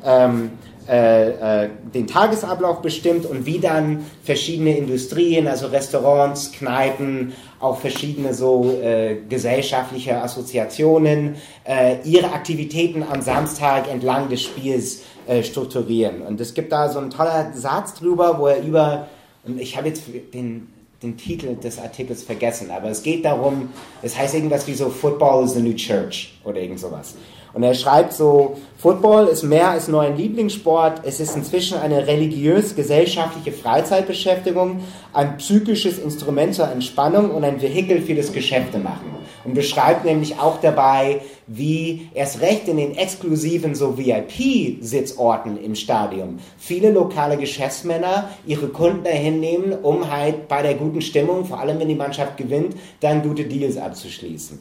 ähm, 0.05 0.51
äh, 0.89 1.65
äh, 1.65 1.69
den 1.95 2.07
Tagesablauf 2.07 2.81
bestimmt 2.81 3.27
und 3.27 3.45
wie 3.45 3.59
dann 3.59 4.07
verschiedene 4.23 4.77
Industrien, 4.77 5.47
also 5.47 5.67
Restaurants, 5.67 6.53
Kneipen, 6.53 7.35
auch 7.61 7.79
verschiedene 7.79 8.33
so 8.33 8.79
äh, 8.83 9.17
gesellschaftliche 9.29 10.23
Assoziationen 10.23 11.37
äh, 11.65 11.97
ihre 12.05 12.33
Aktivitäten 12.33 13.03
am 13.03 13.21
Samstag 13.21 13.91
entlang 13.91 14.31
des 14.31 14.43
Spiels 14.43 15.03
äh, 15.27 15.43
strukturieren. 15.43 16.23
Und 16.23 16.41
es 16.41 16.55
gibt 16.55 16.73
da 16.73 16.89
so 16.89 17.01
einen 17.01 17.11
tollen 17.11 17.53
Satz 17.55 17.95
drüber, 17.95 18.39
wo 18.39 18.47
er 18.47 18.63
über, 18.63 19.09
und 19.45 19.61
ich 19.61 19.77
habe 19.77 19.89
jetzt 19.89 20.05
den, 20.33 20.69
den 21.03 21.17
Titel 21.17 21.55
des 21.55 21.79
Artikels 21.79 22.25
vergessen, 22.25 22.71
aber 22.71 22.89
es 22.89 23.03
geht 23.03 23.25
darum, 23.25 23.69
es 24.03 24.19
heißt 24.19 24.35
irgendwas 24.35 24.67
wie 24.67 24.75
so 24.75 24.91
Football 24.91 25.45
is 25.45 25.53
the 25.53 25.61
new 25.61 25.75
church 25.75 26.39
oder 26.45 26.61
irgend 26.61 26.81
sowas. 26.81 27.15
Und 27.55 27.63
er 27.63 27.75
schreibt 27.75 28.13
so, 28.13 28.57
Football 28.77 29.29
ist 29.29 29.43
mehr 29.43 29.71
als 29.71 29.89
nur 29.89 30.03
ein 30.03 30.17
Lieblingssport, 30.17 31.03
es 31.05 31.19
ist 31.21 31.35
inzwischen 31.35 31.79
eine 31.79 32.07
religiös-gesellschaftliche 32.07 33.53
Freizeitbeschäftigung, 33.53 34.81
ein 35.13 35.39
psychisches 35.39 35.99
Instrument 35.99 36.55
zur 36.55 36.71
Entspannung 36.71 37.31
und 37.31 37.45
ein 37.45 37.63
Vehikel 37.63 38.03
für 38.03 38.15
das 38.15 38.33
Geschäftemachen. 38.33 39.18
Und 39.45 39.55
beschreibt 39.55 40.05
nämlich 40.05 40.39
auch 40.39 40.61
dabei, 40.61 41.21
wie 41.47 42.09
erst 42.15 42.41
recht 42.41 42.69
in 42.69 42.77
den 42.77 42.97
exklusiven 42.97 43.75
so 43.75 43.97
VIP-Sitzorten 43.97 45.63
im 45.63 45.75
Stadion 45.75 46.39
viele 46.59 46.91
lokale 46.91 47.37
Geschäftsmänner 47.37 48.31
ihre 48.47 48.69
Kunden 48.69 49.05
dahin 49.05 49.41
nehmen, 49.41 49.73
um 49.83 50.11
halt 50.11 50.49
bei 50.49 50.63
der 50.63 50.75
guten 50.75 51.01
Stimmung, 51.01 51.45
vor 51.45 51.61
allem 51.61 51.79
wenn 51.81 51.89
die 51.89 51.95
Mannschaft 51.95 52.37
gewinnt, 52.37 52.77
dann 53.01 53.23
gute 53.23 53.45
Deals 53.45 53.77
abzuschließen. 53.77 54.59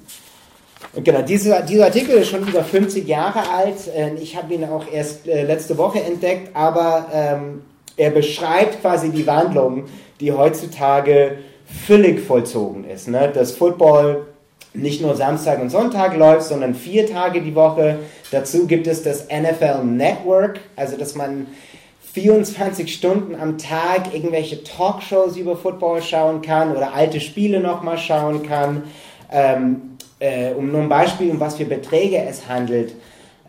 Und 0.94 1.04
genau, 1.04 1.22
dieser, 1.22 1.62
dieser 1.62 1.86
Artikel 1.86 2.18
ist 2.18 2.30
schon 2.30 2.48
über 2.48 2.64
50 2.64 3.08
Jahre 3.08 3.50
alt. 3.50 3.88
Äh, 3.96 4.14
ich 4.16 4.36
habe 4.36 4.54
ihn 4.54 4.64
auch 4.66 4.86
erst 4.92 5.28
äh, 5.28 5.44
letzte 5.44 5.78
Woche 5.78 6.02
entdeckt, 6.02 6.56
aber 6.56 7.08
ähm, 7.14 7.62
er 7.98 8.12
beschreibt 8.12 8.82
quasi 8.82 9.10
die 9.10 9.26
Wandlung, 9.26 9.86
die 10.20 10.32
heutzutage 10.32 11.40
völlig 11.86 12.22
vollzogen 12.22 12.86
ist. 12.86 13.08
Ne? 13.08 13.32
Dass 13.34 13.52
Football 13.52 14.28
nicht 14.78 15.02
nur 15.02 15.16
Samstag 15.16 15.62
und 15.62 15.70
Sonntag 15.70 16.16
läuft, 16.16 16.44
sondern 16.44 16.76
vier 16.76 17.10
Tage 17.10 17.42
die 17.42 17.56
Woche. 17.56 18.00
Dazu 18.32 18.68
gibt 18.68 18.88
es 18.88 19.04
das 19.04 19.28
NFL 19.28 19.84
Network, 19.84 20.60
also 20.76 20.98
dass 20.98 21.16
man 21.16 21.48
24 22.14 22.94
Stunden 22.94 23.36
am 23.36 23.58
Tag 23.58 24.14
irgendwelche 24.14 24.64
Talkshows 24.64 25.38
über 25.38 25.56
Football 25.56 26.02
schauen 26.02 26.42
kann 26.42 26.76
oder 26.76 26.94
alte 26.94 27.20
Spiele 27.20 27.60
nochmal 27.60 27.98
schauen 27.98 28.44
kann. 28.44 28.84
Ähm, 29.32 29.98
äh, 30.20 30.52
um 30.54 30.72
nur 30.72 30.82
ein 30.82 30.90
Beispiel, 30.90 31.30
um 31.30 31.40
was 31.40 31.58
für 31.58 31.66
Beträge 31.66 32.18
es 32.18 32.48
handelt. 32.48 32.94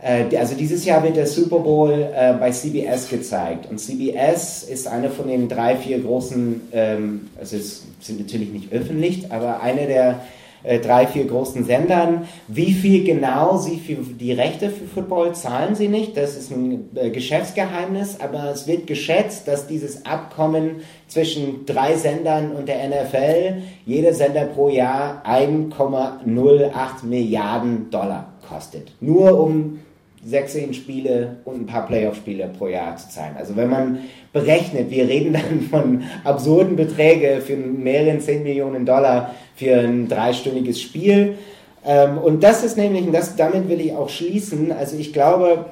Äh, 0.03 0.37
also 0.37 0.55
dieses 0.55 0.85
Jahr 0.85 1.03
wird 1.03 1.17
der 1.17 1.27
Super 1.27 1.61
Bowl 1.61 1.93
äh, 1.93 2.35
bei 2.35 2.51
CBS 2.51 3.09
gezeigt. 3.09 3.71
Und 3.71 3.79
CBS 3.79 4.65
ist 4.65 4.87
eine 4.87 5.11
von 5.11 5.29
den 5.29 5.49
drei, 5.49 5.77
vier 5.77 6.01
großen, 6.01 6.69
ähm, 6.73 7.31
also 7.39 7.57
es 7.57 7.85
sind 8.01 8.21
natürlich 8.21 8.51
nicht 8.51 8.73
öffentlich, 8.73 9.33
aber 9.33 9.61
eine 9.63 9.87
der 9.87 10.21
äh, 10.63 10.79
drei, 10.79 11.07
vier 11.07 11.25
großen 11.25 11.65
Sendern. 11.65 12.27
Wie 12.49 12.73
viel 12.73 13.05
genau 13.05 13.57
sie 13.57 13.79
für 13.79 13.95
die 13.95 14.33
Rechte 14.33 14.71
für 14.71 14.87
Football 14.87 15.35
zahlen 15.35 15.75
sie 15.75 15.89
nicht, 15.89 16.17
das 16.17 16.37
ist 16.37 16.51
ein 16.51 16.89
äh, 16.95 17.11
Geschäftsgeheimnis, 17.11 18.21
aber 18.21 18.51
es 18.51 18.67
wird 18.67 18.87
geschätzt, 18.87 19.49
dass 19.49 19.67
dieses 19.67 20.05
Abkommen 20.07 20.83
zwischen 21.07 21.65
drei 21.67 21.97
Sendern 21.97 22.53
und 22.53 22.69
der 22.69 22.89
NFL, 22.89 23.63
jeder 23.87 24.13
Sender 24.13 24.45
pro 24.45 24.69
Jahr 24.69 25.23
1,08 25.27 27.05
Milliarden 27.05 27.91
Dollar 27.91 28.33
kostet. 28.49 28.93
Nur 29.01 29.39
um 29.41 29.81
16 30.25 30.75
Spiele 30.75 31.37
und 31.45 31.63
ein 31.63 31.67
paar 31.67 31.87
Playoff-Spiele 31.87 32.51
pro 32.59 32.69
Jahr 32.69 32.97
zu 32.97 33.09
zahlen. 33.09 33.37
Also 33.39 33.57
wenn 33.57 33.71
man 33.71 33.99
berechnet, 34.41 34.91
wir 34.91 35.09
reden 35.09 35.33
dann 35.33 35.61
von 35.71 36.03
absurden 36.25 36.77
Beträgen 36.77 37.43
für 37.43 37.57
mehreren 37.57 38.21
10 38.21 38.43
Millionen 38.43 38.87
Dollar 38.87 39.35
für 39.57 39.75
ein 39.75 40.09
dreistündiges 40.09 40.81
Spiel. 40.81 41.35
Ähm, 41.85 42.19
und 42.19 42.43
das 42.43 42.65
ist 42.65 42.77
nämlich, 42.77 43.07
und 43.07 43.13
das, 43.13 43.37
damit 43.37 43.69
will 43.69 43.81
ich 43.81 43.93
auch 43.93 44.09
schließen, 44.09 44.73
also 44.73 44.97
ich 44.97 45.13
glaube, 45.13 45.67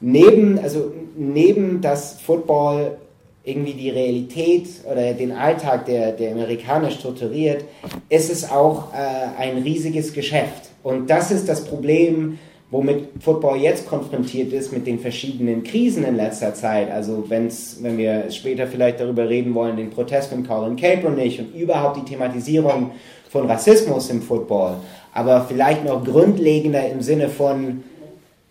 neben, 0.00 0.58
also 0.58 0.92
neben 1.16 1.80
das 1.80 2.20
Football 2.20 2.96
irgendwie 3.44 3.72
die 3.72 3.90
Realität 3.90 4.68
oder 4.90 5.14
den 5.14 5.32
Alltag 5.32 5.86
der, 5.86 6.12
der 6.12 6.32
Amerikaner 6.32 6.90
strukturiert, 6.90 7.64
ist 8.08 8.30
es 8.30 8.50
auch 8.50 8.92
äh, 8.92 9.40
ein 9.40 9.58
riesiges 9.58 10.12
Geschäft. 10.12 10.68
Und 10.82 11.08
das 11.08 11.30
ist 11.30 11.48
das 11.48 11.64
Problem, 11.64 12.38
womit 12.70 13.08
Football 13.20 13.58
jetzt 13.58 13.88
konfrontiert 13.88 14.52
ist 14.52 14.72
mit 14.72 14.86
den 14.86 14.98
verschiedenen 14.98 15.62
Krisen 15.62 16.04
in 16.04 16.16
letzter 16.16 16.54
Zeit. 16.54 16.90
Also 16.90 17.24
wenn's, 17.28 17.78
wenn 17.80 17.96
wir 17.96 18.30
später 18.30 18.66
vielleicht 18.66 19.00
darüber 19.00 19.28
reden 19.28 19.54
wollen, 19.54 19.76
den 19.76 19.90
Protest 19.90 20.30
von 20.30 20.46
Colin 20.46 20.76
Kaepernick 20.76 21.38
und 21.38 21.54
überhaupt 21.54 21.96
die 21.96 22.04
Thematisierung 22.04 22.92
von 23.30 23.46
Rassismus 23.46 24.10
im 24.10 24.22
Football, 24.22 24.76
aber 25.12 25.44
vielleicht 25.46 25.84
noch 25.84 26.04
grundlegender 26.04 26.88
im 26.88 27.02
Sinne 27.02 27.28
von, 27.28 27.82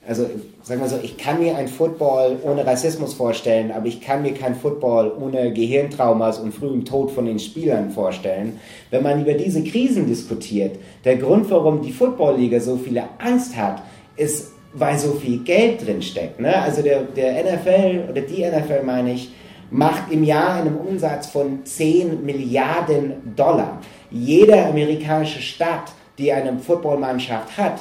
also 0.08 0.28
sagen 0.62 0.82
wir 0.82 0.88
so, 0.88 0.98
ich 1.02 1.18
kann 1.18 1.40
mir 1.40 1.56
ein 1.56 1.68
Football 1.68 2.38
ohne 2.44 2.66
Rassismus 2.66 3.14
vorstellen, 3.14 3.72
aber 3.72 3.88
ich 3.88 4.02
kann 4.02 4.22
mir 4.22 4.34
kein 4.34 4.56
Football 4.56 5.14
ohne 5.20 5.52
Gehirntraumas 5.52 6.40
und 6.40 6.54
frühem 6.54 6.86
Tod 6.86 7.12
von 7.12 7.26
den 7.26 7.40
Spielern 7.40 7.90
vorstellen. 7.90 8.60
Wenn 8.92 9.04
man 9.04 9.22
über 9.22 9.34
diese 9.34 9.64
Krisen 9.64 10.08
diskutiert, 10.08 10.76
der 11.06 11.18
Grund, 11.18 11.50
warum 11.50 11.82
die 11.82 11.92
Footballliga 11.92 12.60
so 12.60 12.78
viele 12.78 13.04
Angst 13.18 13.56
hat, 13.58 13.82
ist, 14.18 14.52
weil 14.74 14.98
so 14.98 15.14
viel 15.14 15.40
Geld 15.40 15.86
drin 15.86 16.02
steckt. 16.02 16.40
Ne? 16.40 16.56
Also 16.62 16.82
der, 16.82 17.04
der 17.04 17.44
NFL 17.44 18.10
oder 18.10 18.22
die 18.22 18.46
NFL 18.46 18.84
meine 18.84 19.14
ich, 19.14 19.32
macht 19.70 20.12
im 20.12 20.24
Jahr 20.24 20.62
einen 20.62 20.78
Umsatz 20.78 21.28
von 21.28 21.66
10 21.66 22.26
Milliarden 22.26 23.36
Dollar. 23.36 23.80
Jede 24.12 24.66
amerikanische 24.66 25.42
Stadt, 25.42 25.92
die 26.18 26.32
eine 26.32 26.58
Footballmannschaft 26.60 27.58
hat, 27.58 27.80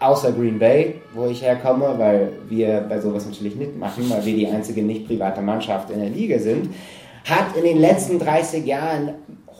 außer 0.00 0.32
Green 0.32 0.58
Bay, 0.58 0.96
wo 1.14 1.26
ich 1.26 1.42
herkomme, 1.42 1.94
weil 1.96 2.32
wir 2.48 2.84
bei 2.88 3.00
sowas 3.00 3.26
natürlich 3.26 3.54
nicht 3.54 3.78
machen, 3.78 4.10
weil 4.10 4.24
wir 4.24 4.34
die 4.34 4.48
einzige 4.48 4.82
nicht 4.82 5.06
private 5.06 5.40
Mannschaft 5.40 5.90
in 5.90 6.00
der 6.00 6.10
Liga 6.10 6.38
sind, 6.38 6.70
hat 7.24 7.56
in 7.56 7.62
den 7.62 7.78
letzten 7.78 8.18
30 8.18 8.66
Jahren 8.66 9.14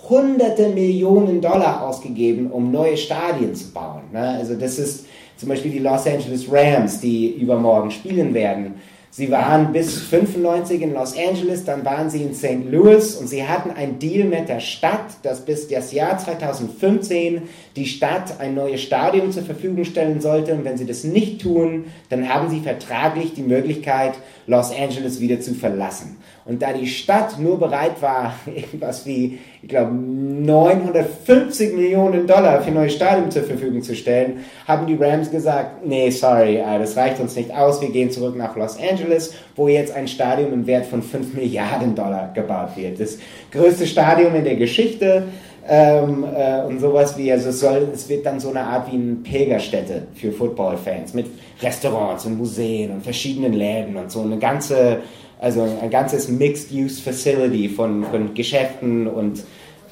hunderte 0.08 0.68
Millionen 0.68 1.40
Dollar 1.40 1.86
ausgegeben, 1.86 2.50
um 2.50 2.72
neue 2.72 2.96
Stadien 2.96 3.54
zu 3.54 3.72
bauen. 3.72 4.02
Ne? 4.12 4.30
Also 4.38 4.56
das 4.56 4.78
ist 4.78 5.06
zum 5.42 5.48
Beispiel 5.48 5.72
die 5.72 5.80
Los 5.80 6.06
Angeles 6.06 6.46
Rams, 6.48 7.00
die 7.00 7.32
übermorgen 7.32 7.90
spielen 7.90 8.32
werden. 8.32 8.74
Sie 9.10 9.28
waren 9.28 9.72
bis 9.72 10.00
95 10.02 10.80
in 10.82 10.94
Los 10.94 11.16
Angeles, 11.18 11.64
dann 11.64 11.84
waren 11.84 12.08
sie 12.08 12.22
in 12.22 12.32
St. 12.32 12.70
Louis 12.70 13.16
und 13.16 13.26
sie 13.26 13.44
hatten 13.44 13.72
einen 13.72 13.98
Deal 13.98 14.28
mit 14.28 14.48
der 14.48 14.60
Stadt, 14.60 15.16
dass 15.24 15.44
bis 15.44 15.66
das 15.66 15.92
Jahr 15.92 16.16
2015 16.16 17.42
die 17.76 17.86
Stadt 17.86 18.40
ein 18.40 18.54
neues 18.54 18.82
Stadion 18.82 19.32
zur 19.32 19.44
Verfügung 19.44 19.84
stellen 19.84 20.20
sollte. 20.20 20.52
Und 20.52 20.64
wenn 20.64 20.76
sie 20.76 20.86
das 20.86 21.04
nicht 21.04 21.40
tun, 21.40 21.84
dann 22.10 22.28
haben 22.28 22.50
sie 22.50 22.60
vertraglich 22.60 23.34
die 23.34 23.42
Möglichkeit, 23.42 24.14
Los 24.46 24.72
Angeles 24.76 25.20
wieder 25.20 25.40
zu 25.40 25.54
verlassen. 25.54 26.18
Und 26.44 26.60
da 26.60 26.72
die 26.72 26.88
Stadt 26.88 27.38
nur 27.38 27.58
bereit 27.58 28.02
war, 28.02 28.34
irgendwas 28.46 29.06
wie, 29.06 29.38
ich 29.62 29.68
glaube, 29.68 29.92
950 29.94 31.74
Millionen 31.74 32.26
Dollar 32.26 32.60
für 32.62 32.72
neue 32.72 32.90
Stadien 32.90 33.30
zur 33.30 33.44
Verfügung 33.44 33.82
zu 33.82 33.94
stellen, 33.94 34.40
haben 34.66 34.86
die 34.86 34.96
Rams 34.96 35.30
gesagt, 35.30 35.86
nee, 35.86 36.10
sorry, 36.10 36.56
äh, 36.56 36.78
das 36.80 36.96
reicht 36.96 37.20
uns 37.20 37.36
nicht 37.36 37.54
aus, 37.54 37.80
wir 37.80 37.90
gehen 37.90 38.10
zurück 38.10 38.36
nach 38.36 38.56
Los 38.56 38.76
Angeles, 38.78 39.34
wo 39.54 39.68
jetzt 39.68 39.94
ein 39.94 40.08
Stadion 40.08 40.52
im 40.52 40.66
Wert 40.66 40.86
von 40.86 41.02
5 41.02 41.34
Milliarden 41.34 41.94
Dollar 41.94 42.32
gebaut 42.34 42.76
wird. 42.76 42.98
Das 42.98 43.18
größte 43.52 43.86
Stadion 43.86 44.34
in 44.34 44.44
der 44.44 44.56
Geschichte. 44.56 45.24
Ähm, 45.68 46.24
äh, 46.34 46.62
und 46.62 46.80
sowas 46.80 47.16
wie, 47.16 47.30
also 47.30 47.50
es, 47.50 47.60
soll, 47.60 47.88
es 47.94 48.08
wird 48.08 48.26
dann 48.26 48.40
so 48.40 48.50
eine 48.50 48.62
Art 48.62 48.90
wie 48.90 48.96
eine 48.96 49.14
Pilgerstätte 49.22 50.08
für 50.14 50.32
Football-Fans 50.32 51.14
mit 51.14 51.26
Restaurants 51.60 52.26
und 52.26 52.36
Museen 52.36 52.90
und 52.90 53.04
verschiedenen 53.04 53.52
Läden 53.52 53.96
und 53.96 54.10
so 54.10 54.22
eine 54.22 54.38
ganze 54.38 54.98
also 55.42 55.62
ein 55.82 55.90
ganzes 55.90 56.28
Mixed-Use-Facility 56.28 57.68
von, 57.68 58.04
von 58.04 58.32
Geschäften 58.32 59.08
und 59.08 59.42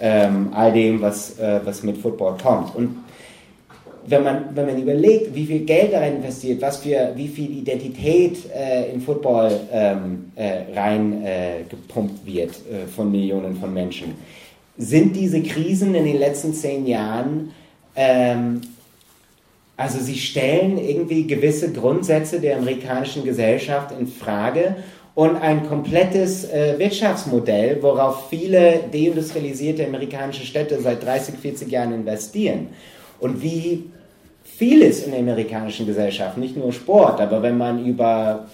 ähm, 0.01 0.51
all 0.55 0.73
dem, 0.73 1.03
was, 1.03 1.41
äh, 1.41 1.61
was 1.65 1.83
mit 1.83 1.99
Football 1.99 2.37
kommt. 2.41 2.75
Und 2.77 2.99
wenn 4.07 4.23
man, 4.23 4.45
wenn 4.55 4.67
man 4.67 4.81
überlegt, 4.81 5.35
wie 5.35 5.45
viel 5.45 5.65
Geld 5.65 5.93
da 5.93 6.03
investiert, 6.03 6.63
was 6.63 6.79
für, 6.79 7.13
wie 7.17 7.27
viel 7.27 7.51
Identität 7.51 8.39
äh, 8.55 8.93
in 8.93 9.01
Football 9.01 9.51
ähm, 9.73 10.31
äh, 10.37 10.73
rein 10.75 11.25
äh, 11.25 11.65
wird 12.25 12.51
äh, 12.51 12.87
von 12.87 13.11
Millionen 13.11 13.57
von 13.57 13.75
Menschen, 13.75 14.15
sind 14.81 15.15
diese 15.15 15.43
Krisen 15.43 15.95
in 15.95 16.05
den 16.05 16.19
letzten 16.19 16.55
zehn 16.55 16.87
Jahren 16.87 17.53
ähm, 17.95 18.61
also 19.81 19.99
sie 19.99 20.19
stellen 20.19 20.77
irgendwie 20.77 21.27
gewisse 21.27 21.73
Grundsätze 21.73 22.39
der 22.39 22.59
amerikanischen 22.59 23.25
Gesellschaft 23.25 23.93
in 23.99 24.07
Frage 24.07 24.77
und 25.15 25.37
ein 25.37 25.67
komplettes 25.67 26.45
äh, 26.45 26.79
Wirtschaftsmodell, 26.79 27.83
worauf 27.83 28.29
viele 28.29 28.81
deindustrialisierte 28.93 29.87
amerikanische 29.87 30.45
Städte 30.45 30.79
seit 30.83 31.03
30, 31.03 31.37
40 31.37 31.71
Jahren 31.71 31.95
investieren. 31.95 32.69
Und 33.21 33.43
wie 33.43 33.85
vieles 34.45 35.05
in 35.05 35.13
der 35.13 35.21
amerikanischen 35.21 35.87
Gesellschaft, 35.87 36.37
nicht 36.37 36.59
nur 36.59 36.75
Sport, 36.75 37.19
aber 37.19 37.43
wenn 37.43 37.57
man 37.57 37.87
über 37.87 38.49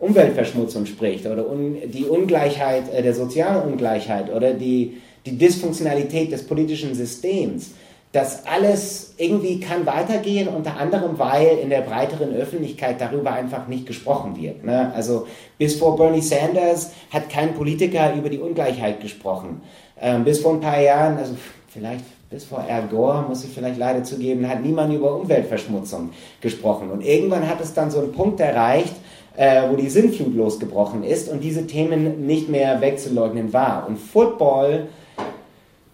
Umweltverschmutzung 0.00 0.86
spricht 0.86 1.24
oder 1.26 1.48
un 1.48 1.76
die 1.86 2.04
Ungleichheit, 2.04 2.92
äh, 2.92 3.00
der 3.00 3.14
sozialen 3.14 3.70
Ungleichheit 3.70 4.28
oder 4.34 4.52
die, 4.52 5.00
die 5.26 5.38
Dysfunktionalität 5.38 6.32
des 6.32 6.46
politischen 6.46 6.94
Systems, 6.94 7.70
das 8.14 8.46
alles 8.46 9.14
irgendwie 9.16 9.58
kann 9.58 9.86
weitergehen, 9.86 10.46
unter 10.46 10.76
anderem, 10.76 11.18
weil 11.18 11.58
in 11.60 11.68
der 11.68 11.80
breiteren 11.80 12.32
Öffentlichkeit 12.32 13.00
darüber 13.00 13.32
einfach 13.32 13.66
nicht 13.66 13.86
gesprochen 13.86 14.40
wird. 14.40 14.64
Ne? 14.64 14.92
Also 14.94 15.26
bis 15.58 15.74
vor 15.74 15.96
Bernie 15.96 16.20
Sanders 16.20 16.92
hat 17.10 17.28
kein 17.28 17.54
Politiker 17.54 18.14
über 18.14 18.28
die 18.28 18.38
Ungleichheit 18.38 19.00
gesprochen. 19.00 19.62
Ähm, 20.00 20.22
bis 20.22 20.38
vor 20.40 20.52
ein 20.52 20.60
paar 20.60 20.80
Jahren, 20.80 21.18
also 21.18 21.34
vielleicht 21.68 22.04
bis 22.30 22.44
vor 22.44 22.60
Al 22.60 22.86
Gore, 22.86 23.24
muss 23.28 23.42
ich 23.42 23.50
vielleicht 23.50 23.78
leider 23.78 24.04
zugeben, 24.04 24.48
hat 24.48 24.62
niemand 24.62 24.94
über 24.94 25.16
Umweltverschmutzung 25.16 26.10
gesprochen. 26.40 26.92
Und 26.92 27.04
irgendwann 27.04 27.48
hat 27.48 27.60
es 27.60 27.74
dann 27.74 27.90
so 27.90 27.98
einen 27.98 28.12
Punkt 28.12 28.38
erreicht, 28.38 28.94
äh, 29.36 29.68
wo 29.68 29.74
die 29.74 29.88
Sinnflut 29.88 30.36
losgebrochen 30.36 31.02
ist 31.02 31.28
und 31.28 31.42
diese 31.42 31.66
Themen 31.66 32.26
nicht 32.26 32.48
mehr 32.48 32.80
wegzuleugnen 32.80 33.52
war. 33.52 33.88
Und 33.88 33.98
Football 33.98 34.86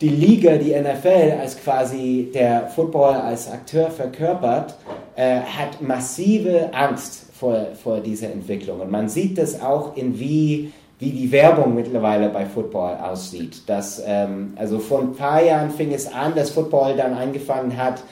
die 0.00 0.08
Liga, 0.08 0.56
die 0.56 0.74
NFL 0.74 1.38
als 1.40 1.62
quasi 1.62 2.30
der 2.32 2.68
Football 2.68 3.14
als 3.14 3.50
Akteur 3.50 3.90
verkörpert, 3.90 4.74
äh, 5.16 5.40
hat 5.40 5.82
massive 5.82 6.70
Angst 6.72 7.26
vor, 7.34 7.66
vor 7.82 8.00
dieser 8.00 8.32
Entwicklung. 8.32 8.80
Und 8.80 8.90
man 8.90 9.08
sieht 9.08 9.36
das 9.36 9.60
auch 9.60 9.96
in 9.96 10.18
wie, 10.18 10.72
wie 10.98 11.10
die 11.10 11.30
Werbung 11.30 11.74
mittlerweile 11.74 12.30
bei 12.30 12.46
Football 12.46 12.96
aussieht. 12.96 13.68
Dass, 13.68 14.02
ähm, 14.06 14.54
also 14.56 14.78
vor 14.78 15.00
ein 15.00 15.14
paar 15.14 15.42
Jahren 15.42 15.70
fing 15.70 15.92
es 15.92 16.10
an, 16.10 16.34
dass 16.34 16.50
Football 16.50 16.96
dann 16.96 17.12
angefangen 17.12 17.76
hat, 17.76 18.02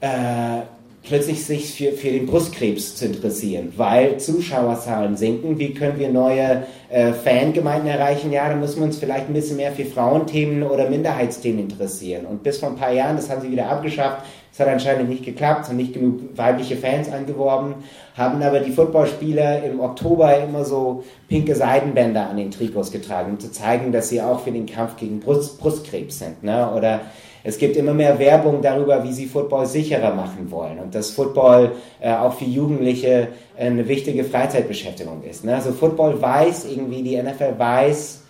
äh, 0.00 0.62
plötzlich 1.02 1.44
sich 1.44 1.74
für, 1.74 1.92
für 1.92 2.10
den 2.10 2.26
Brustkrebs 2.26 2.96
zu 2.96 3.06
interessieren, 3.06 3.72
weil 3.76 4.18
Zuschauerzahlen 4.18 5.16
sinken. 5.16 5.58
Wie 5.58 5.74
können 5.74 5.98
wir 5.98 6.08
neue 6.08 6.64
äh, 6.90 7.12
Fangemeinden 7.12 7.88
erreichen? 7.88 8.32
Ja, 8.32 8.48
da 8.48 8.54
müssen 8.54 8.78
wir 8.78 8.84
uns 8.84 8.98
vielleicht 8.98 9.28
ein 9.28 9.34
bisschen 9.34 9.56
mehr 9.56 9.72
für 9.72 9.84
Frauenthemen 9.84 10.62
oder 10.62 10.88
Minderheitsthemen 10.88 11.60
interessieren. 11.60 12.24
Und 12.26 12.42
bis 12.42 12.58
vor 12.58 12.70
ein 12.70 12.76
paar 12.76 12.92
Jahren, 12.92 13.16
das 13.16 13.28
haben 13.28 13.40
sie 13.40 13.50
wieder 13.50 13.68
abgeschafft, 13.68 14.24
es 14.52 14.60
hat 14.60 14.68
anscheinend 14.68 15.08
nicht 15.08 15.24
geklappt, 15.24 15.64
sind 15.64 15.78
nicht 15.78 15.94
genug 15.94 16.36
weibliche 16.36 16.76
Fans 16.76 17.10
angeworben, 17.10 17.76
haben 18.14 18.42
aber 18.42 18.60
die 18.60 18.70
Footballspieler 18.70 19.64
im 19.64 19.80
Oktober 19.80 20.38
immer 20.38 20.66
so 20.66 21.04
pinke 21.26 21.54
Seidenbänder 21.54 22.28
an 22.28 22.36
den 22.36 22.50
Trikots 22.50 22.92
getragen, 22.92 23.32
um 23.32 23.40
zu 23.40 23.50
zeigen, 23.50 23.92
dass 23.92 24.10
sie 24.10 24.20
auch 24.20 24.40
für 24.40 24.52
den 24.52 24.66
Kampf 24.66 24.96
gegen 24.96 25.20
Brust, 25.20 25.58
Brustkrebs 25.58 26.18
sind. 26.18 26.42
Ne? 26.42 26.70
Oder 26.70 27.00
es 27.44 27.58
gibt 27.58 27.76
immer 27.76 27.92
mehr 27.92 28.18
Werbung 28.18 28.62
darüber, 28.62 29.02
wie 29.02 29.12
sie 29.12 29.26
Football 29.26 29.66
sicherer 29.66 30.14
machen 30.14 30.50
wollen 30.50 30.78
und 30.78 30.94
dass 30.94 31.10
Football 31.10 31.72
äh, 32.00 32.12
auch 32.12 32.34
für 32.34 32.44
Jugendliche 32.44 33.28
eine 33.58 33.86
wichtige 33.88 34.24
Freizeitbeschäftigung 34.24 35.22
ist. 35.24 35.44
Ne? 35.44 35.54
Also 35.54 35.72
Football 35.72 36.20
weiß 36.20 36.66
irgendwie, 36.70 37.02
die 37.02 37.20
NFL 37.20 37.58
weiß, 37.58 38.22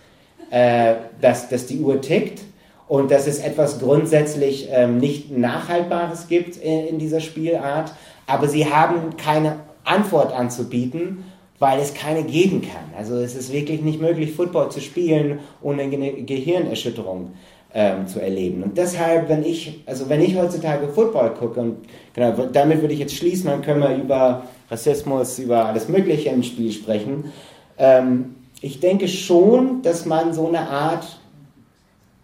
äh, 0.49 0.95
dass, 1.21 1.49
dass 1.49 1.67
die 1.67 1.79
Uhr 1.79 2.01
tickt 2.01 2.41
und 2.87 3.11
dass 3.11 3.27
es 3.27 3.39
etwas 3.39 3.79
grundsätzlich 3.79 4.67
ähm, 4.71 4.97
nicht 4.97 5.35
Nachhaltbares 5.35 6.27
gibt 6.27 6.57
in, 6.57 6.87
in 6.87 6.99
dieser 6.99 7.19
Spielart, 7.19 7.93
aber 8.25 8.47
sie 8.47 8.65
haben 8.65 9.15
keine 9.17 9.57
Antwort 9.83 10.33
anzubieten, 10.33 11.25
weil 11.59 11.79
es 11.79 11.93
keine 11.93 12.23
geben 12.23 12.61
kann. 12.61 12.97
Also 12.97 13.15
es 13.15 13.35
ist 13.35 13.53
wirklich 13.53 13.81
nicht 13.81 14.01
möglich, 14.01 14.33
Football 14.33 14.69
zu 14.71 14.81
spielen 14.81 15.39
ohne 15.61 15.83
eine 15.83 16.11
Gehirnerschütterung 16.11 17.31
ähm, 17.73 18.07
zu 18.07 18.19
erleben. 18.19 18.63
Und 18.63 18.77
deshalb, 18.77 19.29
wenn 19.29 19.43
ich, 19.43 19.81
also 19.85 20.07
wenn 20.07 20.21
ich 20.21 20.37
heutzutage 20.37 20.87
Football 20.87 21.33
gucke, 21.33 21.59
und 21.59 21.77
genau, 22.13 22.31
damit 22.51 22.81
würde 22.81 22.93
ich 22.93 22.99
jetzt 22.99 23.15
schließen, 23.15 23.49
dann 23.49 23.61
können 23.61 23.81
wir 23.81 23.95
über 23.95 24.43
Rassismus, 24.69 25.39
über 25.39 25.65
alles 25.65 25.87
Mögliche 25.87 26.29
im 26.29 26.43
Spiel 26.43 26.71
sprechen. 26.71 27.31
Ähm, 27.77 28.35
ich 28.61 28.79
denke 28.79 29.07
schon, 29.07 29.81
dass 29.81 30.05
man 30.05 30.33
so 30.33 30.47
eine 30.47 30.69
Art, 30.69 31.19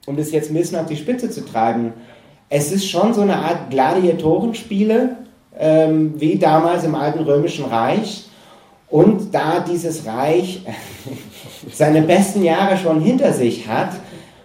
um 0.06 0.16
das 0.16 0.32
jetzt 0.32 0.52
ein 0.52 0.54
bisschen 0.54 0.80
auf 0.80 0.86
die 0.86 0.96
Spitze 0.96 1.30
zu 1.30 1.44
treiben, 1.46 1.94
es 2.50 2.72
ist 2.72 2.90
schon 2.90 3.14
so 3.14 3.22
eine 3.22 3.36
Art 3.36 3.70
Gladiatorenspiele, 3.70 5.18
ähm, 5.58 6.14
wie 6.18 6.38
damals 6.38 6.84
im 6.84 6.96
alten 6.96 7.20
römischen 7.20 7.66
Reich. 7.66 8.26
Und 8.90 9.34
da 9.36 9.60
dieses 9.60 10.06
Reich 10.06 10.62
seine 11.72 12.02
besten 12.02 12.44
Jahre 12.44 12.78
schon 12.78 13.02
hinter 13.02 13.34
sich 13.34 13.68
hat, 13.68 13.92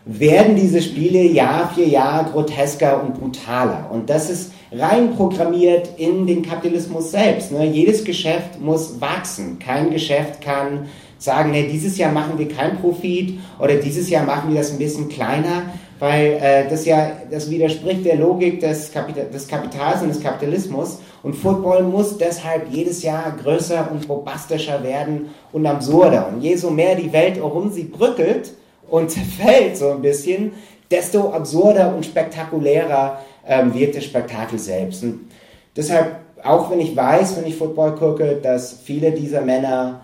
werden 0.07 0.55
diese 0.57 0.83
Spiele 0.83 1.23
Jahr 1.23 1.73
für 1.75 1.85
Jahr 1.85 2.25
grotesker 2.25 3.03
und 3.03 3.19
brutaler. 3.19 3.88
Und 3.90 4.11
das 4.11 4.29
ist 4.29 4.53
rein 4.71 5.14
programmiert 5.14 5.90
in 5.97 6.27
den 6.27 6.43
Kapitalismus 6.43 7.11
selbst. 7.11 7.53
Ne? 7.53 7.64
Jedes 7.67 8.05
Geschäft 8.05 8.61
muss 8.61 9.01
wachsen. 9.01 9.59
Kein 9.59 9.90
Geschäft 9.90 10.43
kann 10.43 10.87
sagen, 11.19 11.53
nee, 11.53 11.69
dieses 11.71 11.97
Jahr 11.97 12.12
machen 12.12 12.38
wir 12.38 12.49
keinen 12.49 12.79
Profit 12.79 13.38
oder 13.59 13.77
dieses 13.77 14.11
Jahr 14.11 14.27
machen 14.27 14.53
wir 14.53 14.59
das 14.59 14.73
ein 14.73 14.79
bisschen 14.79 15.09
kleiner, 15.09 15.71
weil 15.99 16.38
äh, 16.43 16.69
das 16.69 16.85
ja, 16.85 17.12
das 17.31 17.51
widerspricht 17.51 18.05
der 18.05 18.17
Logik 18.17 18.61
des, 18.61 18.93
Kapital 18.93 19.31
des 19.31 19.49
Kapitals 19.49 20.03
und 20.03 20.09
des 20.09 20.21
Kapitalismus. 20.21 20.99
Und 21.23 21.35
Football 21.35 21.85
muss 21.85 22.19
deshalb 22.19 22.71
jedes 22.71 23.03
Jahr 23.03 23.35
größer 23.43 23.88
und 23.90 24.07
bombastischer 24.07 24.83
werden 24.83 25.31
und 25.53 25.64
absurder. 25.64 26.29
Und 26.29 26.43
je 26.43 26.57
so 26.57 26.69
mehr 26.69 26.95
die 26.95 27.11
Welt 27.11 27.40
um 27.40 27.73
sie 27.73 27.85
brückelt, 27.85 28.53
und 28.94 29.11
zerfällt 29.11 29.76
so 29.76 29.90
ein 29.90 30.02
bisschen, 30.02 30.52
desto 30.88 31.30
absurder 31.30 31.92
und 31.96 32.07
spektakulärer 32.07 33.18
ähm, 33.44 33.74
wird 33.74 33.96
das 33.96 34.04
Spektakel 34.04 34.57
selbst. 34.57 35.02
Und 35.02 35.30
deshalb, 35.76 36.14
auch 36.44 36.70
wenn 36.70 36.78
ich 36.78 36.94
weiß, 36.94 37.37
wenn 37.37 37.46
ich 37.46 37.57
Football 37.57 37.96
gucke, 37.96 38.38
dass 38.40 38.78
viele 38.85 39.11
dieser 39.11 39.40
Männer 39.40 40.02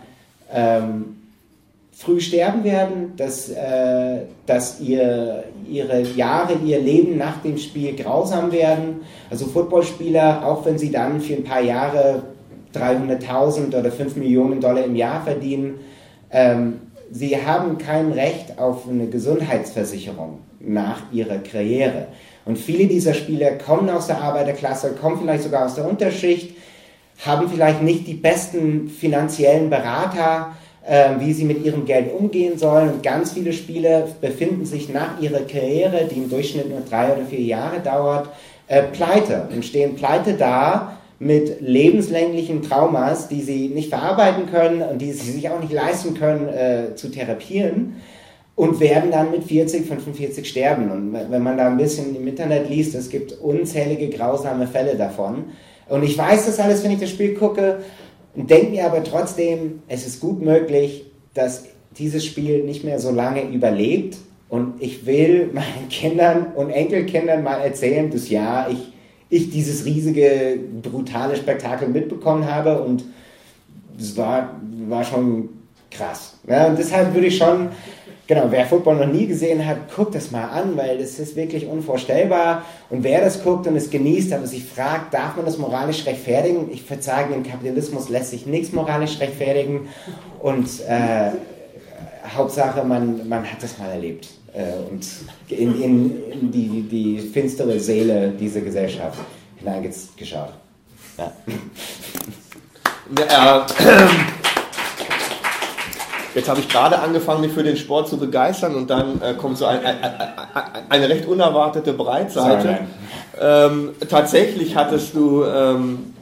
ähm, 0.52 1.18
früh 1.92 2.20
sterben 2.20 2.64
werden, 2.64 3.12
dass, 3.16 3.48
äh, 3.50 4.22
dass 4.46 4.80
ihr, 4.80 5.44
ihre 5.68 6.00
Jahre, 6.00 6.54
ihr 6.54 6.80
Leben 6.80 7.16
nach 7.16 7.40
dem 7.42 7.58
Spiel 7.58 7.94
grausam 7.94 8.50
werden. 8.50 9.02
Also 9.30 9.46
Footballspieler, 9.46 10.44
auch 10.44 10.66
wenn 10.66 10.78
sie 10.78 10.90
dann 10.90 11.20
für 11.20 11.34
ein 11.34 11.44
paar 11.44 11.60
Jahre 11.60 12.24
300.000 12.74 13.68
oder 13.78 13.92
5 13.92 14.16
Millionen 14.16 14.60
Dollar 14.60 14.82
im 14.82 14.96
Jahr 14.96 15.22
verdienen, 15.22 15.78
ähm, 16.32 16.80
sie 17.10 17.36
haben 17.44 17.78
kein 17.78 18.12
Recht 18.12 18.58
auf 18.58 18.88
eine 18.88 19.06
Gesundheitsversicherung 19.06 20.40
nach 20.60 21.02
ihrer 21.12 21.38
Karriere. 21.38 22.08
Und 22.44 22.58
viele 22.58 22.86
dieser 22.86 23.14
Spieler 23.14 23.52
kommen 23.52 23.90
aus 23.90 24.06
der 24.06 24.20
Arbeiterklasse, 24.20 24.92
kommen 25.00 25.18
vielleicht 25.20 25.44
sogar 25.44 25.66
aus 25.66 25.74
der 25.74 25.88
Unterschicht, 25.88 26.56
haben 27.24 27.48
vielleicht 27.50 27.82
nicht 27.82 28.06
die 28.06 28.14
besten 28.14 28.88
finanziellen 28.88 29.68
Berater, 29.68 30.54
äh, 30.86 31.10
wie 31.18 31.32
sie 31.32 31.44
mit 31.44 31.64
ihrem 31.64 31.84
Geld 31.84 32.12
umgehen 32.12 32.58
sollen. 32.58 32.90
Und 32.90 33.02
ganz 33.02 33.32
viele 33.32 33.52
Spieler 33.52 34.08
befinden 34.20 34.64
sich 34.64 34.88
nach 34.88 35.20
ihrer 35.20 35.40
Karriere, 35.40 36.08
die 36.10 36.16
im 36.16 36.30
Durchschnitt 36.30 36.70
nur 36.70 36.80
drei 36.80 37.12
oder 37.12 37.26
vier 37.26 37.42
Jahre 37.42 37.80
dauert, 37.80 38.30
äh, 38.68 38.82
pleite 38.82 39.48
und 39.52 39.64
stehen 39.64 39.96
pleite 39.96 40.34
da 40.34 40.99
mit 41.20 41.60
lebenslänglichen 41.60 42.62
Traumas, 42.62 43.28
die 43.28 43.42
sie 43.42 43.68
nicht 43.68 43.90
verarbeiten 43.90 44.46
können 44.46 44.82
und 44.82 44.98
die 44.98 45.12
sie 45.12 45.30
sich 45.30 45.48
auch 45.48 45.60
nicht 45.60 45.72
leisten 45.72 46.14
können 46.14 46.48
äh, 46.48 46.96
zu 46.96 47.08
therapieren 47.08 47.96
und 48.56 48.80
werden 48.80 49.12
dann 49.12 49.30
mit 49.30 49.44
40, 49.44 49.86
45 49.86 50.48
sterben. 50.48 50.90
Und 50.90 51.12
wenn 51.12 51.42
man 51.42 51.56
da 51.56 51.68
ein 51.68 51.76
bisschen 51.76 52.16
im 52.16 52.26
Internet 52.26 52.68
liest, 52.68 52.96
es 52.96 53.08
gibt 53.08 53.32
unzählige 53.40 54.08
grausame 54.08 54.66
Fälle 54.66 54.96
davon. 54.96 55.44
Und 55.88 56.02
ich 56.02 56.18
weiß 56.18 56.46
das 56.46 56.58
alles, 56.58 56.82
wenn 56.82 56.90
ich 56.90 57.00
das 57.00 57.10
Spiel 57.10 57.34
gucke 57.34 57.78
denke 58.34 58.70
mir 58.70 58.86
aber 58.86 59.02
trotzdem, 59.02 59.82
es 59.88 60.06
ist 60.06 60.20
gut 60.20 60.42
möglich, 60.42 61.04
dass 61.34 61.64
dieses 61.98 62.24
Spiel 62.24 62.64
nicht 62.64 62.84
mehr 62.84 62.98
so 62.98 63.10
lange 63.10 63.42
überlebt. 63.42 64.16
Und 64.48 64.74
ich 64.80 65.06
will 65.06 65.50
meinen 65.52 65.88
Kindern 65.90 66.48
und 66.54 66.70
Enkelkindern 66.70 67.42
mal 67.42 67.60
erzählen, 67.60 68.10
dass 68.10 68.28
ja, 68.30 68.68
ich 68.70 68.89
ich 69.30 69.50
dieses 69.50 69.84
riesige, 69.84 70.58
brutale 70.82 71.36
Spektakel 71.36 71.88
mitbekommen 71.88 72.50
habe 72.52 72.82
und 72.82 73.04
es 73.98 74.16
war, 74.16 74.60
war 74.88 75.04
schon 75.04 75.48
krass. 75.90 76.34
Ja, 76.48 76.66
und 76.66 76.78
deshalb 76.78 77.14
würde 77.14 77.28
ich 77.28 77.36
schon, 77.36 77.68
genau, 78.26 78.46
wer 78.50 78.66
Football 78.66 78.96
noch 78.96 79.12
nie 79.12 79.26
gesehen 79.26 79.64
hat, 79.64 79.94
guckt 79.94 80.16
das 80.16 80.32
mal 80.32 80.48
an, 80.48 80.76
weil 80.76 80.98
das 80.98 81.18
ist 81.20 81.36
wirklich 81.36 81.66
unvorstellbar. 81.66 82.64
Und 82.90 83.04
wer 83.04 83.20
das 83.20 83.42
guckt 83.42 83.66
und 83.68 83.76
es 83.76 83.90
genießt, 83.90 84.32
aber 84.32 84.46
sich 84.46 84.64
fragt, 84.64 85.14
darf 85.14 85.36
man 85.36 85.44
das 85.44 85.58
moralisch 85.58 86.06
rechtfertigen? 86.06 86.70
Ich 86.72 86.88
würde 86.90 87.02
sagen, 87.02 87.32
im 87.32 87.44
Kapitalismus 87.44 88.08
lässt 88.08 88.30
sich 88.30 88.46
nichts 88.46 88.72
moralisch 88.72 89.20
rechtfertigen. 89.20 89.88
Und 90.40 90.66
äh, 90.88 91.30
Hauptsache, 92.36 92.84
man, 92.84 93.28
man 93.28 93.44
hat 93.44 93.62
das 93.62 93.78
mal 93.78 93.90
erlebt 93.90 94.28
und 94.52 95.06
in, 95.48 95.80
in, 95.80 96.30
in, 96.32 96.50
die, 96.50 96.82
die 96.82 97.18
finstere 97.18 97.78
Seele 97.78 98.30
dieser 98.30 98.60
Gesellschaft 98.60 99.18
hineingeschaut. 99.58 100.52
Ja. 101.18 101.32
ja 103.28 103.66
Jetzt 106.34 106.48
habe 106.48 106.60
ich 106.60 106.68
gerade 106.68 106.98
angefangen, 106.98 107.40
mich 107.40 107.52
für 107.52 107.64
den 107.64 107.76
Sport 107.76 108.08
zu 108.08 108.16
begeistern 108.16 108.76
und 108.76 108.88
dann 108.88 109.20
äh, 109.20 109.34
kommt 109.34 109.58
so 109.58 109.66
ein, 109.66 109.84
ein, 109.84 109.96
ein, 110.02 110.22
eine 110.88 111.08
recht 111.08 111.26
unerwartete 111.26 111.92
Breitseite. 111.92 112.78
Ähm, 113.40 113.90
tatsächlich 114.08 114.76
hattest 114.76 115.14
du 115.14 115.44
ähm, 115.44 116.14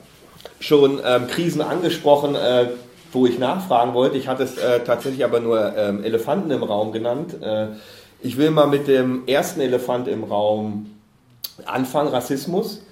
schon 0.61 1.01
ähm, 1.05 1.27
Krisen 1.27 1.61
angesprochen, 1.61 2.35
äh, 2.37 2.69
wo 3.13 3.27
ich 3.27 3.39
nachfragen 3.39 3.93
wollte. 3.93 4.17
Ich 4.17 4.29
hatte 4.29 4.45
es 4.45 4.57
äh, 4.57 4.81
tatsächlich 4.81 5.25
aber 5.25 5.41
nur 5.41 5.77
ähm, 5.77 6.03
Elefanten 6.03 6.51
im 6.51 6.63
Raum 6.63 6.93
genannt. 6.93 7.35
Äh, 7.43 7.69
ich 8.21 8.37
will 8.37 8.51
mal 8.51 8.67
mit 8.67 8.89
dem 8.89 9.27
ersten 9.27 9.61
Elefant 9.61 10.09
im 10.09 10.25
Raum 10.25 10.95
anfangen, 11.65 12.09
Rassismus. 12.09 12.83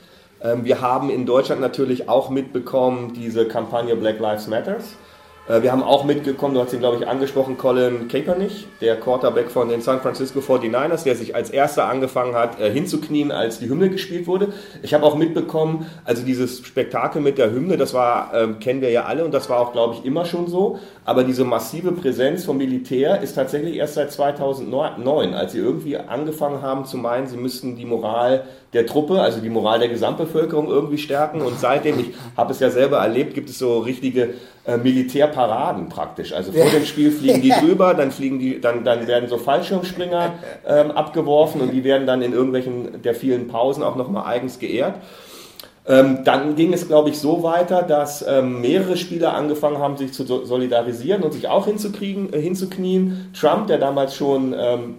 Ähm, 0.43 0.65
wir 0.65 0.81
haben 0.81 1.11
in 1.11 1.27
Deutschland 1.27 1.61
natürlich 1.61 2.09
auch 2.09 2.31
mitbekommen 2.31 3.15
diese 3.15 3.47
Kampagne 3.49 3.97
Black 3.97 4.21
Lives 4.21 4.47
Matters. 4.47 4.97
Äh, 5.49 5.63
wir 5.63 5.73
haben 5.73 5.83
auch 5.83 6.05
mitgekommen, 6.05 6.55
du 6.55 6.61
hast 6.61 6.73
ihn 6.73 6.81
glaube 6.81 6.99
ich 6.99 7.09
angesprochen, 7.09 7.57
Colin 7.57 8.09
Kaepernick, 8.09 8.79
der 8.81 8.97
Quarterback 8.99 9.51
von 9.51 9.69
den 9.69 9.81
San 9.81 10.01
Francisco 10.01 10.41
49ers, 10.41 11.05
der 11.05 11.15
sich 11.15 11.35
als 11.35 11.51
erster 11.51 11.87
angefangen 11.87 12.35
hat 12.35 12.61
äh, 12.61 12.71
hinzuknien, 12.71 13.31
als 13.31 13.59
die 13.59 13.69
Hymne 13.69 13.91
gespielt 13.91 14.27
wurde. 14.27 14.53
Ich 14.83 14.95
habe 14.95 15.05
auch 15.05 15.17
mitbekommen, 15.17 15.87
also 16.05 16.25
dieses 16.25 16.67
Spektakel 16.67 17.23
mit 17.23 17.39
der 17.39 17.51
Hymne, 17.51 17.77
das 17.77 17.95
war, 17.95 18.33
ähm, 18.35 18.59
kennen 18.59 18.81
wir 18.81 18.91
ja 18.91 19.05
alle 19.05 19.25
und 19.25 19.33
das 19.33 19.49
war 19.49 19.61
auch 19.61 19.73
glaube 19.73 19.95
ich 19.95 20.05
immer 20.05 20.25
schon 20.25 20.49
so, 20.49 20.79
aber 21.05 21.25
diese 21.25 21.45
massive 21.45 21.93
Präsenz 21.93 22.45
vom 22.45 22.59
Militär 22.59 23.21
ist 23.21 23.35
tatsächlich 23.35 23.77
erst 23.77 23.95
seit 23.95 24.13
2009, 24.13 25.35
als 25.35 25.53
sie 25.53 25.59
irgendwie 25.59 25.97
angefangen 25.97 26.63
haben 26.63 26.85
zu 26.85 26.97
meinen, 26.97 27.27
sie 27.27 27.37
müssten 27.37 27.77
die 27.77 27.87
Moral 27.87 28.45
der 28.73 28.87
Truppe, 28.87 29.21
also 29.21 29.41
die 29.41 29.49
Moral 29.49 29.79
der 29.79 29.89
Gesamtbevölkerung 29.89 30.69
irgendwie 30.69 30.99
stärken 30.99 31.41
und 31.41 31.59
seitdem, 31.59 31.99
ich 31.99 32.07
habe 32.37 32.53
es 32.53 32.61
ja 32.61 32.71
selber 32.71 32.99
erlebt, 32.99 33.35
gibt 33.35 33.49
es 33.49 33.59
so 33.59 33.79
richtige 33.79 34.35
äh, 34.67 34.77
Militärparaden 34.77 35.89
praktisch. 35.89 36.33
Also 36.33 36.53
vor 36.53 36.69
dem 36.71 36.85
Spiel 36.85 37.11
fliegen 37.11 37.41
die 37.41 37.51
drüber, 37.61 37.95
dann 37.95 38.11
fliegen 38.11 38.39
die, 38.39 38.61
dann, 38.61 38.85
dann 38.85 39.07
werden 39.07 39.29
so 39.29 39.39
Fallschirmspringer 39.39 40.35
ähm, 40.67 40.91
abgeworfen 40.91 41.61
und 41.61 41.73
die 41.73 41.85
werden 41.85 42.07
dann 42.07 42.23
in 42.23 42.33
irgendwelchen 42.33 43.03
der 43.03 43.15
vielen 43.15 43.49
Pausen 43.49 43.83
auch 43.83 43.97
nochmal 43.97 44.27
eigens 44.27 44.59
geehrt. 44.59 44.95
Ähm, 45.89 46.25
dann 46.25 46.57
ging 46.57 46.73
es, 46.73 46.89
glaube 46.89 47.11
ich, 47.11 47.19
so 47.19 47.45
weiter, 47.45 47.83
dass 47.83 48.27
ähm, 48.27 48.61
mehrere 48.61 48.97
Spieler 48.97 49.35
angefangen 49.35 49.79
haben, 49.79 49.97
sich 49.97 50.13
zu 50.13 50.25
solidarisieren 50.25 51.23
und 51.23 51.33
sich 51.33 51.47
auch 51.47 51.67
hinzukriegen, 51.67 52.33
äh, 52.33 52.41
hinzuknien. 52.41 53.31
Trump, 53.39 53.69
der 53.69 53.79
damals 53.79 54.17
schon 54.17 54.53
ähm, 54.59 54.97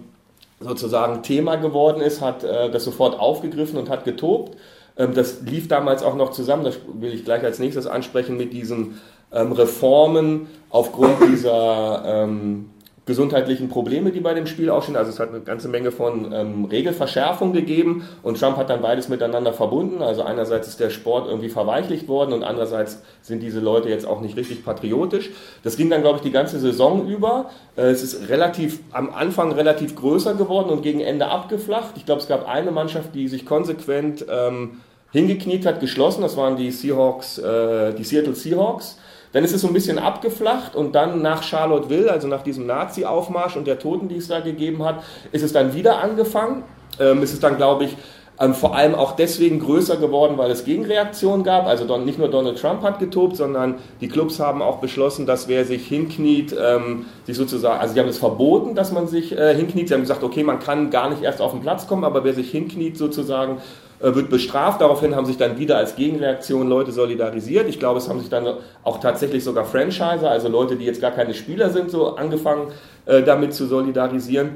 sozusagen 0.60 1.22
Thema 1.22 1.56
geworden 1.56 2.00
ist, 2.00 2.20
hat 2.20 2.44
äh, 2.44 2.70
das 2.70 2.84
sofort 2.84 3.18
aufgegriffen 3.18 3.78
und 3.78 3.88
hat 3.88 4.04
getobt. 4.04 4.56
Ähm, 4.96 5.14
das 5.14 5.42
lief 5.42 5.68
damals 5.68 6.02
auch 6.02 6.16
noch 6.16 6.30
zusammen, 6.30 6.64
das 6.64 6.78
will 6.92 7.14
ich 7.14 7.24
gleich 7.24 7.44
als 7.44 7.58
nächstes 7.58 7.86
ansprechen, 7.86 8.36
mit 8.36 8.52
diesen 8.52 9.00
ähm, 9.32 9.52
Reformen 9.52 10.48
aufgrund 10.70 11.20
dieser 11.22 12.02
ähm, 12.04 12.70
gesundheitlichen 13.08 13.68
Probleme, 13.68 14.12
die 14.12 14.20
bei 14.20 14.34
dem 14.34 14.46
Spiel 14.46 14.70
auch 14.70 14.82
stehen. 14.84 14.94
Also 14.94 15.10
es 15.10 15.18
hat 15.18 15.30
eine 15.30 15.40
ganze 15.40 15.66
Menge 15.66 15.90
von 15.90 16.30
ähm, 16.32 16.66
Regelverschärfung 16.66 17.52
gegeben 17.52 18.06
und 18.22 18.38
Trump 18.38 18.56
hat 18.58 18.70
dann 18.70 18.82
beides 18.82 19.08
miteinander 19.08 19.52
verbunden. 19.52 20.02
Also 20.02 20.22
einerseits 20.22 20.68
ist 20.68 20.78
der 20.78 20.90
Sport 20.90 21.26
irgendwie 21.26 21.48
verweichlicht 21.48 22.06
worden 22.06 22.34
und 22.34 22.44
andererseits 22.44 23.02
sind 23.22 23.42
diese 23.42 23.60
Leute 23.60 23.88
jetzt 23.88 24.06
auch 24.06 24.20
nicht 24.20 24.36
richtig 24.36 24.64
patriotisch. 24.64 25.30
Das 25.64 25.76
ging 25.76 25.90
dann, 25.90 26.02
glaube 26.02 26.18
ich, 26.18 26.22
die 26.22 26.30
ganze 26.30 26.60
Saison 26.60 27.08
über. 27.08 27.50
Äh, 27.76 27.86
es 27.86 28.02
ist 28.02 28.28
relativ 28.28 28.80
am 28.92 29.12
Anfang 29.12 29.52
relativ 29.52 29.96
größer 29.96 30.34
geworden 30.34 30.68
und 30.68 30.82
gegen 30.82 31.00
Ende 31.00 31.26
abgeflacht. 31.26 31.94
Ich 31.96 32.04
glaube, 32.04 32.20
es 32.20 32.28
gab 32.28 32.46
eine 32.46 32.70
Mannschaft, 32.70 33.14
die 33.14 33.26
sich 33.26 33.46
konsequent 33.46 34.26
ähm, 34.30 34.82
hingekniet 35.12 35.64
hat, 35.64 35.80
geschlossen. 35.80 36.20
Das 36.20 36.36
waren 36.36 36.56
die 36.56 36.70
Seahawks, 36.70 37.38
äh, 37.38 37.94
die 37.94 38.04
Seattle 38.04 38.34
Seahawks. 38.34 38.98
Dann 39.32 39.44
ist 39.44 39.52
es 39.52 39.60
so 39.60 39.68
ein 39.68 39.74
bisschen 39.74 39.98
abgeflacht 39.98 40.74
und 40.74 40.94
dann 40.94 41.22
nach 41.22 41.42
Charlottesville, 41.42 42.10
also 42.10 42.28
nach 42.28 42.42
diesem 42.42 42.66
Nazi-Aufmarsch 42.66 43.56
und 43.56 43.66
der 43.66 43.78
Toten, 43.78 44.08
die 44.08 44.16
es 44.16 44.28
da 44.28 44.40
gegeben 44.40 44.84
hat, 44.84 45.02
ist 45.32 45.42
es 45.42 45.52
dann 45.52 45.74
wieder 45.74 46.02
angefangen. 46.02 46.64
Ähm, 47.00 47.22
ist 47.22 47.32
es 47.32 47.40
dann, 47.40 47.56
glaube 47.56 47.84
ich, 47.84 47.96
ähm, 48.40 48.54
vor 48.54 48.74
allem 48.76 48.94
auch 48.94 49.16
deswegen 49.16 49.58
größer 49.58 49.96
geworden, 49.96 50.38
weil 50.38 50.50
es 50.50 50.64
Gegenreaktionen 50.64 51.44
gab. 51.44 51.66
Also 51.66 51.84
don, 51.84 52.04
nicht 52.04 52.18
nur 52.18 52.28
Donald 52.28 52.58
Trump 52.58 52.82
hat 52.82 52.98
getobt, 52.98 53.36
sondern 53.36 53.76
die 54.00 54.08
Clubs 54.08 54.38
haben 54.38 54.62
auch 54.62 54.78
beschlossen, 54.78 55.26
dass 55.26 55.48
wer 55.48 55.64
sich 55.64 55.86
hinkniet, 55.86 56.54
ähm, 56.58 57.06
sich 57.24 57.36
sozusagen, 57.36 57.80
also 57.80 57.94
sie 57.94 58.00
haben 58.00 58.08
es 58.08 58.18
verboten, 58.18 58.74
dass 58.74 58.92
man 58.92 59.08
sich 59.08 59.36
äh, 59.36 59.54
hinkniet. 59.54 59.88
Sie 59.88 59.94
haben 59.94 60.02
gesagt, 60.02 60.22
okay, 60.22 60.44
man 60.44 60.60
kann 60.60 60.90
gar 60.90 61.10
nicht 61.10 61.22
erst 61.22 61.40
auf 61.40 61.52
den 61.52 61.60
Platz 61.60 61.86
kommen, 61.88 62.04
aber 62.04 62.22
wer 62.24 62.34
sich 62.34 62.50
hinkniet 62.50 62.96
sozusagen, 62.96 63.58
wird 64.00 64.30
bestraft. 64.30 64.80
Daraufhin 64.80 65.14
haben 65.16 65.26
sich 65.26 65.36
dann 65.36 65.58
wieder 65.58 65.76
als 65.76 65.96
Gegenreaktion 65.96 66.68
Leute 66.68 66.92
solidarisiert. 66.92 67.68
Ich 67.68 67.78
glaube, 67.78 67.98
es 67.98 68.08
haben 68.08 68.20
sich 68.20 68.28
dann 68.28 68.46
auch 68.84 69.00
tatsächlich 69.00 69.44
sogar 69.44 69.64
Franchiser, 69.64 70.30
also 70.30 70.48
Leute, 70.48 70.76
die 70.76 70.84
jetzt 70.84 71.00
gar 71.00 71.10
keine 71.10 71.34
Spieler 71.34 71.70
sind, 71.70 71.90
so 71.90 72.16
angefangen, 72.16 72.68
äh, 73.06 73.22
damit 73.22 73.54
zu 73.54 73.66
solidarisieren. 73.66 74.50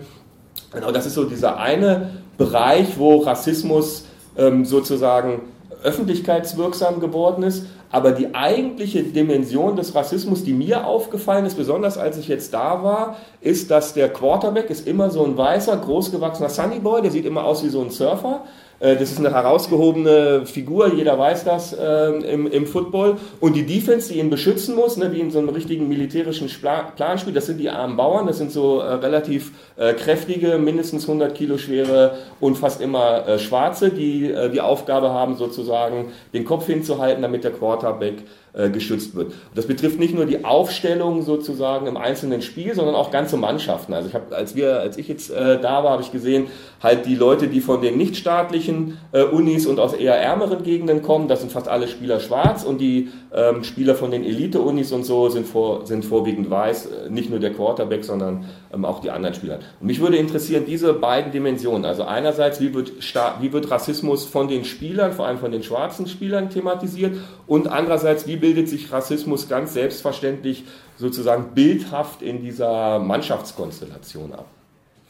Genau, 0.73 0.91
das 0.91 1.07
ist 1.07 1.15
so 1.15 1.25
dieser 1.25 1.59
eine 1.59 2.11
Bereich, 2.39 2.99
wo 2.99 3.19
Rassismus 3.19 4.07
ähm, 4.37 4.65
sozusagen 4.65 5.43
öffentlichkeitswirksam 5.83 7.01
geworden 7.01 7.43
ist. 7.43 7.67
Aber 7.91 8.13
die 8.13 8.35
eigentliche 8.35 9.03
Dimension 9.03 9.77
des 9.77 9.95
Rassismus, 9.95 10.45
die 10.45 10.55
mir 10.55 10.87
aufgefallen 10.87 11.45
ist, 11.45 11.59
besonders 11.59 11.99
als 11.99 12.17
ich 12.17 12.27
jetzt 12.27 12.55
da 12.55 12.83
war, 12.83 13.17
ist, 13.43 13.71
dass 13.71 13.93
der 13.93 14.09
Quarterback 14.09 14.71
ist 14.71 14.87
immer 14.87 15.11
so 15.11 15.23
ein 15.25 15.37
weißer, 15.37 15.77
großgewachsener 15.77 16.49
Sunnyboy, 16.49 17.03
der 17.03 17.11
sieht 17.11 17.27
immer 17.27 17.45
aus 17.45 17.63
wie 17.63 17.69
so 17.69 17.83
ein 17.83 17.91
Surfer. 17.91 18.45
Äh, 18.83 18.97
das 18.97 19.13
ist 19.13 19.19
eine 19.19 19.33
herausgehobene 19.33 20.45
Figur, 20.45 20.93
jeder 20.93 21.19
weiß 21.19 21.45
das 21.45 21.73
äh, 21.73 22.07
im, 22.09 22.47
im 22.49 22.67
Football. 22.67 23.17
Und 23.41 23.55
die 23.55 23.65
Defense, 23.65 24.13
die 24.13 24.19
ihn 24.19 24.29
beschützen 24.29 24.75
muss, 24.75 24.97
ne, 24.97 25.13
wie 25.13 25.21
in 25.21 25.31
so 25.31 25.39
einem 25.39 25.51
richtigen 25.51 25.89
militärischen 25.89 26.51
Planspiel, 26.97 27.33
das 27.33 27.47
sind 27.47 27.59
die 27.59 27.71
armen 27.71 27.97
Bauern, 27.97 28.27
das 28.27 28.39
sind 28.39 28.51
so 28.51 28.81
äh, 28.81 28.95
relativ 28.95 29.53
äh, 29.77 29.95
kräftige, 29.95 30.59
mindestens 30.59 31.05
100 31.05 31.35
Kilo 31.35 31.59
schwere 31.59 32.17
und 32.41 32.59
fast 32.59 32.81
immer 32.81 33.39
Schwarze, 33.39 33.91
die 33.91 34.35
die 34.53 34.61
Aufgabe 34.61 35.11
haben, 35.11 35.37
sozusagen 35.37 36.07
den 36.33 36.45
Kopf 36.45 36.67
hinzuhalten, 36.67 37.23
damit 37.23 37.45
der 37.45 37.53
Quarterback 37.53 38.15
geschützt 38.53 39.15
wird. 39.15 39.33
das 39.55 39.67
betrifft 39.67 39.99
nicht 39.99 40.15
nur 40.15 40.27
die 40.27 40.45
Aufstellung 40.45 41.23
sozusagen 41.23 41.87
im 41.87 41.97
einzelnen 41.97 42.43
Spiel, 42.43 42.75
sondern 42.75 42.95
auch 42.95 43.11
ganze 43.11 43.39
Mannschaften. 43.39 43.95
Also 43.95 44.09
ich 44.09 44.15
habe, 44.15 44.37
als 44.37 44.55
wir, 44.55 44.81
als 44.81 44.99
ich 44.99 45.09
jetzt 45.09 45.31
äh, 45.31 45.59
da 45.59 45.83
war, 45.83 45.93
habe 45.93 46.03
ich 46.03 46.13
gesehen, 46.13 46.49
halt 46.83 47.07
die 47.07 47.15
Leute, 47.15 47.49
die 47.49 47.61
von 47.61 47.81
den 47.81 47.97
nichtstaatlichen 47.97 48.99
äh, 49.13 49.23
Unis 49.23 49.67
und 49.67 49.81
aus 49.81 49.95
eher 49.95 50.17
ärmeren 50.17 50.63
Gegenden 50.63 51.01
kommen, 51.01 51.29
das 51.29 51.41
sind 51.41 51.51
fast 51.51 51.69
alle 51.69 51.89
Spieler 51.89 52.21
schwarz 52.21 52.63
und 52.63 52.79
die 52.79 53.09
ähm, 53.35 53.65
Spieler 53.65 53.95
von 53.95 54.11
den 54.11 54.25
Elite-Unis 54.25 54.93
und 54.93 55.05
so 55.05 55.31
sind, 55.31 55.47
vor, 55.47 55.87
sind 55.87 56.05
vorwiegend 56.05 56.51
weiß, 56.51 56.87
äh, 56.87 57.11
nicht 57.11 57.31
nur 57.31 57.39
der 57.39 57.53
Quarterback, 57.53 58.05
sondern 58.05 58.45
ähm, 58.73 58.85
auch 58.85 59.01
die 59.01 59.11
anderen 59.11 59.35
Spieler. 59.35 59.61
Und 59.81 59.87
mich 59.87 60.01
würde 60.01 60.19
interessieren, 60.19 60.65
diese 60.67 60.93
beiden 60.93 61.33
Dimensionen, 61.33 61.87
also 61.87 62.05
einerseits, 62.05 62.61
wie 62.61 62.75
wird, 62.75 62.93
wie 63.41 63.53
wird 63.53 63.71
Rassismus 63.71 64.27
von 64.27 64.49
den 64.49 64.65
Spielern, 64.65 65.13
vor 65.13 65.27
allem 65.27 65.39
von 65.39 65.51
den 65.51 65.63
schwarzen 65.63 66.07
Spielern 66.07 66.51
thematisiert 66.51 67.17
und 67.47 67.69
andererseits, 67.69 68.27
wie 68.27 68.37
bildet 68.37 68.69
sich 68.69 68.93
Rassismus 68.93 69.49
ganz 69.49 69.73
selbstverständlich 69.73 70.65
sozusagen 70.99 71.55
bildhaft 71.55 72.21
in 72.21 72.43
dieser 72.43 72.99
Mannschaftskonstellation 72.99 74.35
ab? 74.35 74.47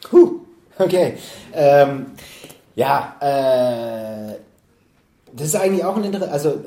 Puh, 0.09 0.39
okay. 0.79 1.15
Ähm, 1.53 2.05
ja, 2.75 3.15
äh, 3.19 4.35
das 5.35 5.47
ist 5.47 5.55
eigentlich 5.55 5.83
auch 5.83 5.97
ein 5.97 6.03
Interesse, 6.03 6.31
also 6.31 6.63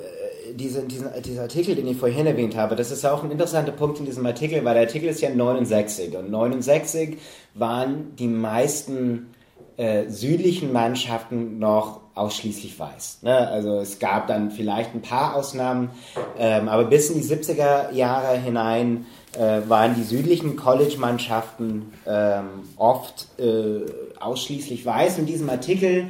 äh, 0.51 0.55
diese, 0.55 0.83
diesen, 0.83 1.09
dieser 1.23 1.43
Artikel, 1.43 1.75
den 1.75 1.87
ich 1.87 1.97
vorhin 1.97 2.27
erwähnt 2.27 2.57
habe, 2.57 2.77
das 2.77 2.91
ist 2.91 3.05
auch 3.05 3.23
ein 3.23 3.31
interessanter 3.31 3.73
Punkt 3.73 3.99
in 3.99 4.07
diesem 4.07 4.27
Artikel, 4.27 4.65
weil 4.65 4.75
der 4.75 4.85
Artikel 4.85 5.09
ist 5.09 5.21
ja 5.21 5.31
69 5.31 6.17
und 6.17 6.31
69 6.31 7.19
waren 7.55 8.15
die 8.17 8.29
meisten 8.29 9.35
äh, 9.77 10.09
südlichen 10.09 10.73
Mannschaften 10.73 11.59
noch 11.59 12.01
ausschließlich 12.15 12.79
weiß. 12.79 13.19
Ne? 13.23 13.49
Also 13.49 13.79
es 13.79 13.99
gab 13.99 14.27
dann 14.27 14.51
vielleicht 14.51 14.95
ein 14.95 15.03
paar 15.03 15.37
Ausnahmen, 15.37 15.91
ähm, 16.39 16.69
aber 16.69 16.85
bis 16.85 17.11
in 17.11 17.21
die 17.21 17.27
70er 17.27 17.93
Jahre 17.93 18.39
hinein 18.39 19.05
äh, 19.39 19.61
waren 19.69 19.95
die 19.95 20.03
südlichen 20.03 20.57
College-Mannschaften 20.57 21.93
ähm, 22.07 22.45
oft 22.77 23.27
äh, 23.39 23.81
ausschließlich 24.19 24.87
weiß. 24.87 25.19
In 25.19 25.27
diesem 25.27 25.51
Artikel 25.51 26.07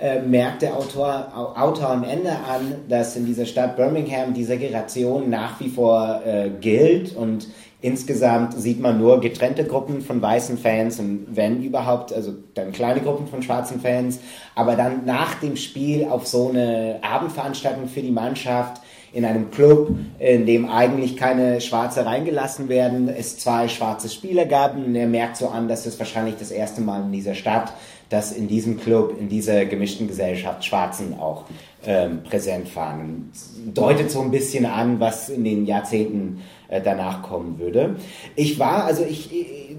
äh, 0.00 0.20
merkt 0.20 0.62
der 0.62 0.76
Autor, 0.76 1.32
Autor 1.56 1.90
am 1.90 2.04
Ende 2.04 2.30
an, 2.30 2.74
dass 2.88 3.16
in 3.16 3.26
dieser 3.26 3.46
Stadt 3.46 3.76
Birmingham 3.76 4.34
die 4.34 4.44
Segregation 4.44 5.30
nach 5.30 5.58
wie 5.60 5.68
vor 5.68 6.22
äh, 6.24 6.50
gilt 6.60 7.14
und 7.16 7.48
Insgesamt 7.80 8.60
sieht 8.60 8.80
man 8.80 8.98
nur 8.98 9.20
getrennte 9.20 9.62
Gruppen 9.62 10.00
von 10.00 10.20
weißen 10.20 10.58
Fans 10.58 10.98
und 10.98 11.28
wenn 11.30 11.62
überhaupt, 11.62 12.12
also 12.12 12.34
dann 12.54 12.72
kleine 12.72 13.00
Gruppen 13.00 13.28
von 13.28 13.40
schwarzen 13.40 13.80
Fans. 13.80 14.18
Aber 14.56 14.74
dann 14.74 15.04
nach 15.04 15.34
dem 15.34 15.54
Spiel 15.54 16.04
auf 16.04 16.26
so 16.26 16.48
eine 16.48 16.98
Abendveranstaltung 17.02 17.86
für 17.86 18.00
die 18.00 18.10
Mannschaft 18.10 18.82
in 19.12 19.24
einem 19.24 19.52
Club, 19.52 19.96
in 20.18 20.44
dem 20.44 20.68
eigentlich 20.68 21.16
keine 21.16 21.60
Schwarze 21.60 22.04
reingelassen 22.04 22.68
werden, 22.68 23.08
es 23.08 23.38
zwei 23.38 23.68
schwarze 23.68 24.08
Spieler 24.08 24.44
gab 24.44 24.76
und 24.76 24.96
er 24.96 25.06
merkt 25.06 25.36
so 25.36 25.48
an, 25.48 25.68
dass 25.68 25.86
es 25.86 25.98
wahrscheinlich 26.00 26.34
das 26.36 26.50
erste 26.50 26.80
Mal 26.80 27.02
in 27.02 27.12
dieser 27.12 27.34
Stadt, 27.34 27.72
dass 28.08 28.32
in 28.32 28.48
diesem 28.48 28.80
Club, 28.80 29.16
in 29.18 29.28
dieser 29.28 29.66
gemischten 29.66 30.08
Gesellschaft 30.08 30.64
Schwarzen 30.64 31.18
auch 31.18 31.44
ähm, 31.86 32.22
präsent 32.22 32.74
waren. 32.74 33.30
Deutet 33.74 34.10
so 34.10 34.20
ein 34.20 34.30
bisschen 34.30 34.66
an, 34.66 34.98
was 34.98 35.28
in 35.28 35.44
den 35.44 35.66
Jahrzehnten 35.66 36.42
äh, 36.68 36.80
danach 36.82 37.22
kommen 37.22 37.58
würde. 37.58 37.96
Ich 38.34 38.58
war, 38.58 38.84
also 38.84 39.04
ich, 39.04 39.30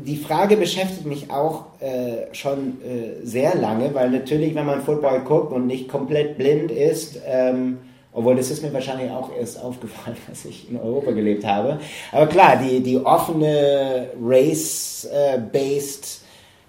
die 0.06 0.18
Frage 0.18 0.58
beschäftigt 0.58 1.06
mich 1.06 1.32
auch 1.32 1.66
äh, 1.82 2.34
schon 2.34 2.78
äh, 2.82 3.26
sehr 3.26 3.56
lange, 3.56 3.94
weil 3.94 4.12
natürlich, 4.12 4.56
wenn 4.56 4.66
man 4.66 4.82
Football 4.82 5.22
guckt 5.22 5.52
und 5.52 5.68
nicht 5.68 5.90
komplett 5.90 6.38
blind 6.38 6.72
ist, 6.72 7.20
ähm, 7.28 7.80
obwohl 8.12 8.36
das 8.36 8.50
ist 8.50 8.64
mir 8.64 8.74
wahrscheinlich 8.74 9.12
auch 9.12 9.30
erst 9.38 9.62
aufgefallen, 9.62 10.18
als 10.28 10.46
ich 10.46 10.70
in 10.70 10.80
Europa 10.80 11.12
gelebt 11.12 11.46
habe. 11.46 11.80
Aber 12.12 12.28
klar, 12.28 12.58
die, 12.58 12.82
die 12.82 12.98
offene 12.98 14.10
Race-based 14.22 16.22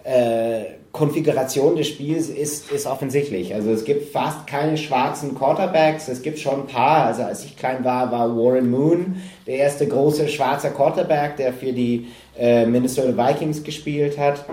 äh, 0.05 0.65
Konfiguration 0.93 1.77
des 1.77 1.87
Spiels 1.87 2.29
ist, 2.29 2.73
ist 2.73 2.87
offensichtlich. 2.87 3.55
Also 3.55 3.71
es 3.71 3.85
gibt 3.85 4.13
fast 4.13 4.47
keine 4.47 4.77
schwarzen 4.77 5.37
Quarterbacks. 5.37 6.09
Es 6.09 6.23
gibt 6.23 6.39
schon 6.41 6.63
ein 6.63 6.67
paar. 6.67 7.07
Also 7.07 7.23
als 7.23 7.45
ich 7.45 7.57
klein 7.57 7.85
war, 7.85 8.11
war 8.11 8.37
Warren 8.37 8.71
Moon 8.71 9.17
der 9.47 9.57
erste 9.57 9.87
große 9.87 10.29
schwarze 10.29 10.71
Quarterback, 10.71 11.37
der 11.37 11.53
für 11.53 11.73
die 11.73 12.09
äh, 12.37 12.67
Minnesota 12.67 13.17
Vikings 13.17 13.63
gespielt 13.63 14.19
hat. 14.19 14.45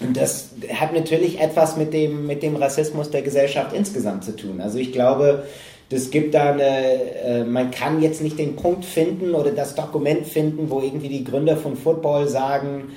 Und 0.00 0.16
das 0.16 0.50
hat 0.74 0.94
natürlich 0.94 1.40
etwas 1.40 1.76
mit 1.76 1.92
dem, 1.92 2.26
mit 2.26 2.42
dem 2.42 2.56
Rassismus 2.56 3.10
der 3.10 3.22
Gesellschaft 3.22 3.74
insgesamt 3.74 4.24
zu 4.24 4.34
tun. 4.34 4.60
Also 4.60 4.78
ich 4.78 4.92
glaube, 4.92 5.44
das 5.90 6.10
gibt 6.10 6.34
da 6.34 6.52
eine, 6.52 7.22
äh, 7.22 7.44
man 7.44 7.70
kann 7.70 8.02
jetzt 8.02 8.22
nicht 8.22 8.38
den 8.38 8.56
Punkt 8.56 8.84
finden 8.84 9.34
oder 9.34 9.50
das 9.50 9.74
Dokument 9.74 10.26
finden, 10.26 10.70
wo 10.70 10.80
irgendwie 10.80 11.08
die 11.08 11.24
Gründer 11.24 11.56
von 11.56 11.76
Football 11.76 12.28
sagen, 12.28 12.92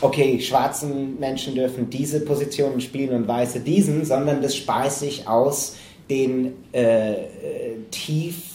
okay, 0.00 0.40
schwarzen 0.40 1.18
Menschen 1.18 1.54
dürfen 1.54 1.90
diese 1.90 2.20
Positionen 2.20 2.80
spielen 2.80 3.14
und 3.14 3.28
weiße 3.28 3.60
diesen, 3.60 4.04
sondern 4.04 4.42
das 4.42 4.56
speist 4.56 5.00
sich 5.00 5.26
aus 5.28 5.76
den 6.10 6.52
äh, 6.72 7.12
äh 7.12 7.16
tief 7.90 8.54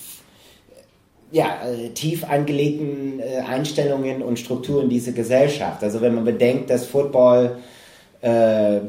ja, 1.31 1.59
äh, 1.63 1.89
tief 1.89 2.23
angelegten 2.23 3.19
äh, 3.19 3.41
Einstellungen 3.41 4.21
und 4.21 4.39
Strukturen 4.39 4.89
dieser 4.89 5.11
Gesellschaft. 5.11 5.83
Also 5.83 6.01
wenn 6.01 6.15
man 6.15 6.25
bedenkt, 6.25 6.69
dass 6.69 6.85
Football 6.85 7.59
äh, 8.21 8.79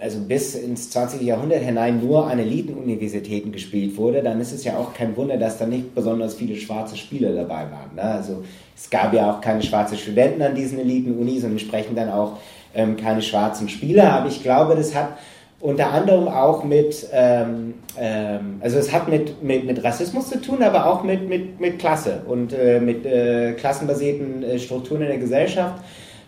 also 0.00 0.20
bis 0.20 0.54
ins 0.54 0.90
20. 0.90 1.22
Jahrhundert 1.22 1.62
hinein 1.62 2.00
nur 2.04 2.26
an 2.26 2.38
Elitenuniversitäten 2.38 3.52
gespielt 3.52 3.96
wurde, 3.96 4.22
dann 4.22 4.40
ist 4.40 4.52
es 4.52 4.64
ja 4.64 4.76
auch 4.76 4.94
kein 4.94 5.16
Wunder, 5.16 5.36
dass 5.36 5.58
da 5.58 5.66
nicht 5.66 5.94
besonders 5.94 6.34
viele 6.34 6.56
schwarze 6.56 6.96
Spieler 6.96 7.32
dabei 7.32 7.66
waren. 7.70 7.94
Ne? 7.94 8.02
Also 8.02 8.44
es 8.76 8.88
gab 8.88 9.12
ja 9.12 9.32
auch 9.32 9.40
keine 9.40 9.62
schwarzen 9.62 9.98
Studenten 9.98 10.42
an 10.42 10.54
diesen 10.54 10.78
Elitenunis 10.78 11.44
und 11.44 11.52
entsprechend 11.52 11.98
dann 11.98 12.10
auch 12.10 12.38
ähm, 12.74 12.96
keine 12.96 13.22
schwarzen 13.22 13.68
Spieler. 13.68 14.12
Aber 14.12 14.28
ich 14.28 14.42
glaube, 14.42 14.74
das 14.74 14.94
hat 14.94 15.18
unter 15.60 15.92
anderem 15.92 16.28
auch 16.28 16.64
mit, 16.64 17.06
ähm, 17.12 17.74
ähm, 17.98 18.56
also 18.60 18.78
es 18.78 18.92
hat 18.92 19.08
mit, 19.08 19.42
mit, 19.42 19.66
mit 19.66 19.84
Rassismus 19.84 20.30
zu 20.30 20.40
tun, 20.40 20.62
aber 20.62 20.86
auch 20.86 21.02
mit, 21.04 21.28
mit, 21.28 21.60
mit 21.60 21.78
Klasse 21.78 22.22
und 22.26 22.52
äh, 22.54 22.80
mit 22.80 23.04
äh, 23.04 23.52
klassenbasierten 23.52 24.42
äh, 24.42 24.58
Strukturen 24.58 25.02
in 25.02 25.08
der 25.08 25.18
Gesellschaft. 25.18 25.82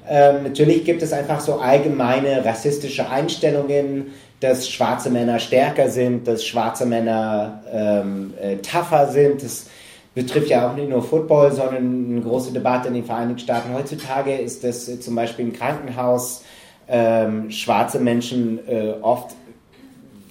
Ähm, 0.09 0.43
natürlich 0.45 0.85
gibt 0.85 1.03
es 1.03 1.13
einfach 1.13 1.41
so 1.41 1.55
allgemeine 1.61 2.45
rassistische 2.45 3.09
Einstellungen, 3.09 4.13
dass 4.41 4.69
schwarze 4.69 5.11
Männer 5.11 5.39
stärker 5.39 5.89
sind, 5.89 6.27
dass 6.27 6.45
schwarze 6.45 6.85
Männer 6.85 7.63
ähm, 7.73 8.35
äh, 8.41 8.57
tougher 8.57 9.09
sind. 9.09 9.43
Das 9.43 9.67
betrifft 10.15 10.49
ja 10.49 10.69
auch 10.69 10.75
nicht 10.75 10.89
nur 10.89 11.03
Football, 11.03 11.53
sondern 11.53 12.07
eine 12.11 12.21
große 12.21 12.53
Debatte 12.53 12.89
in 12.89 12.95
den 12.95 13.05
Vereinigten 13.05 13.41
Staaten. 13.41 13.73
Heutzutage 13.73 14.35
ist 14.37 14.65
das 14.65 14.89
äh, 14.89 14.99
zum 14.99 15.15
Beispiel 15.15 15.47
im 15.47 15.53
Krankenhaus 15.53 16.43
ähm, 16.89 17.51
schwarze 17.51 18.01
Menschen 18.01 18.59
äh, 18.69 18.95
oft 19.01 19.37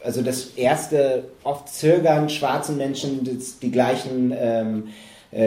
also 0.04 0.22
das 0.22 0.52
erste, 0.56 1.26
oft 1.44 1.70
zögern 1.70 2.30
schwarzen 2.30 2.78
Menschen 2.78 3.24
das, 3.24 3.60
die 3.60 3.72
gleichen 3.72 4.34
ähm, 4.36 4.88
äh, 4.88 4.92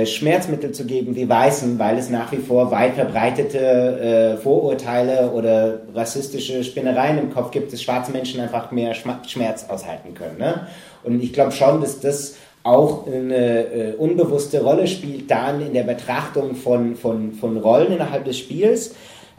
Schmerzmittel 0.07 0.73
zu 0.73 0.87
geben 0.87 1.15
wie 1.15 1.29
Weißen, 1.29 1.79
weil 1.79 1.99
es 1.99 2.09
nach 2.09 2.33
wie 2.33 2.39
vor 2.39 2.71
weit 2.71 2.95
verbreitete 2.95 3.59
äh, 3.59 4.37
Vorurteile 4.39 5.31
oder 5.33 5.81
rassistische 5.95 6.65
Spinnereien 6.65 7.19
im 7.19 7.35
Kopf 7.35 7.51
gibt, 7.51 7.71
dass 7.71 7.83
schwarze 7.83 8.11
Menschen 8.11 8.41
einfach 8.41 8.71
mehr 8.71 8.95
Schmerz 8.95 9.67
aushalten 9.69 10.15
können. 10.15 10.39
Ne? 10.39 10.67
Und 11.03 11.23
ich 11.23 11.35
glaube 11.35 11.53
schon, 11.53 11.83
dass 11.83 12.01
das 12.01 12.37
auch 12.65 13.07
eine 13.07 13.67
äh, 13.67 13.93
unbewusste 13.93 14.63
Rolle 14.63 14.87
spielt 14.87 15.31
dann 15.31 15.61
in 15.61 15.75
der 15.75 15.83
Betrachtung 15.83 16.55
von, 16.55 16.97
von, 16.97 17.33
von 17.33 17.59
Rollen 17.59 17.93
innerhalb 17.93 18.25
des 18.25 18.39
Spiels. 18.39 18.95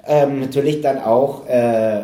Ähm, 0.07 0.39
natürlich 0.41 0.81
dann 0.81 0.99
auch, 0.99 1.47
äh, 1.49 2.01
äh, 2.01 2.03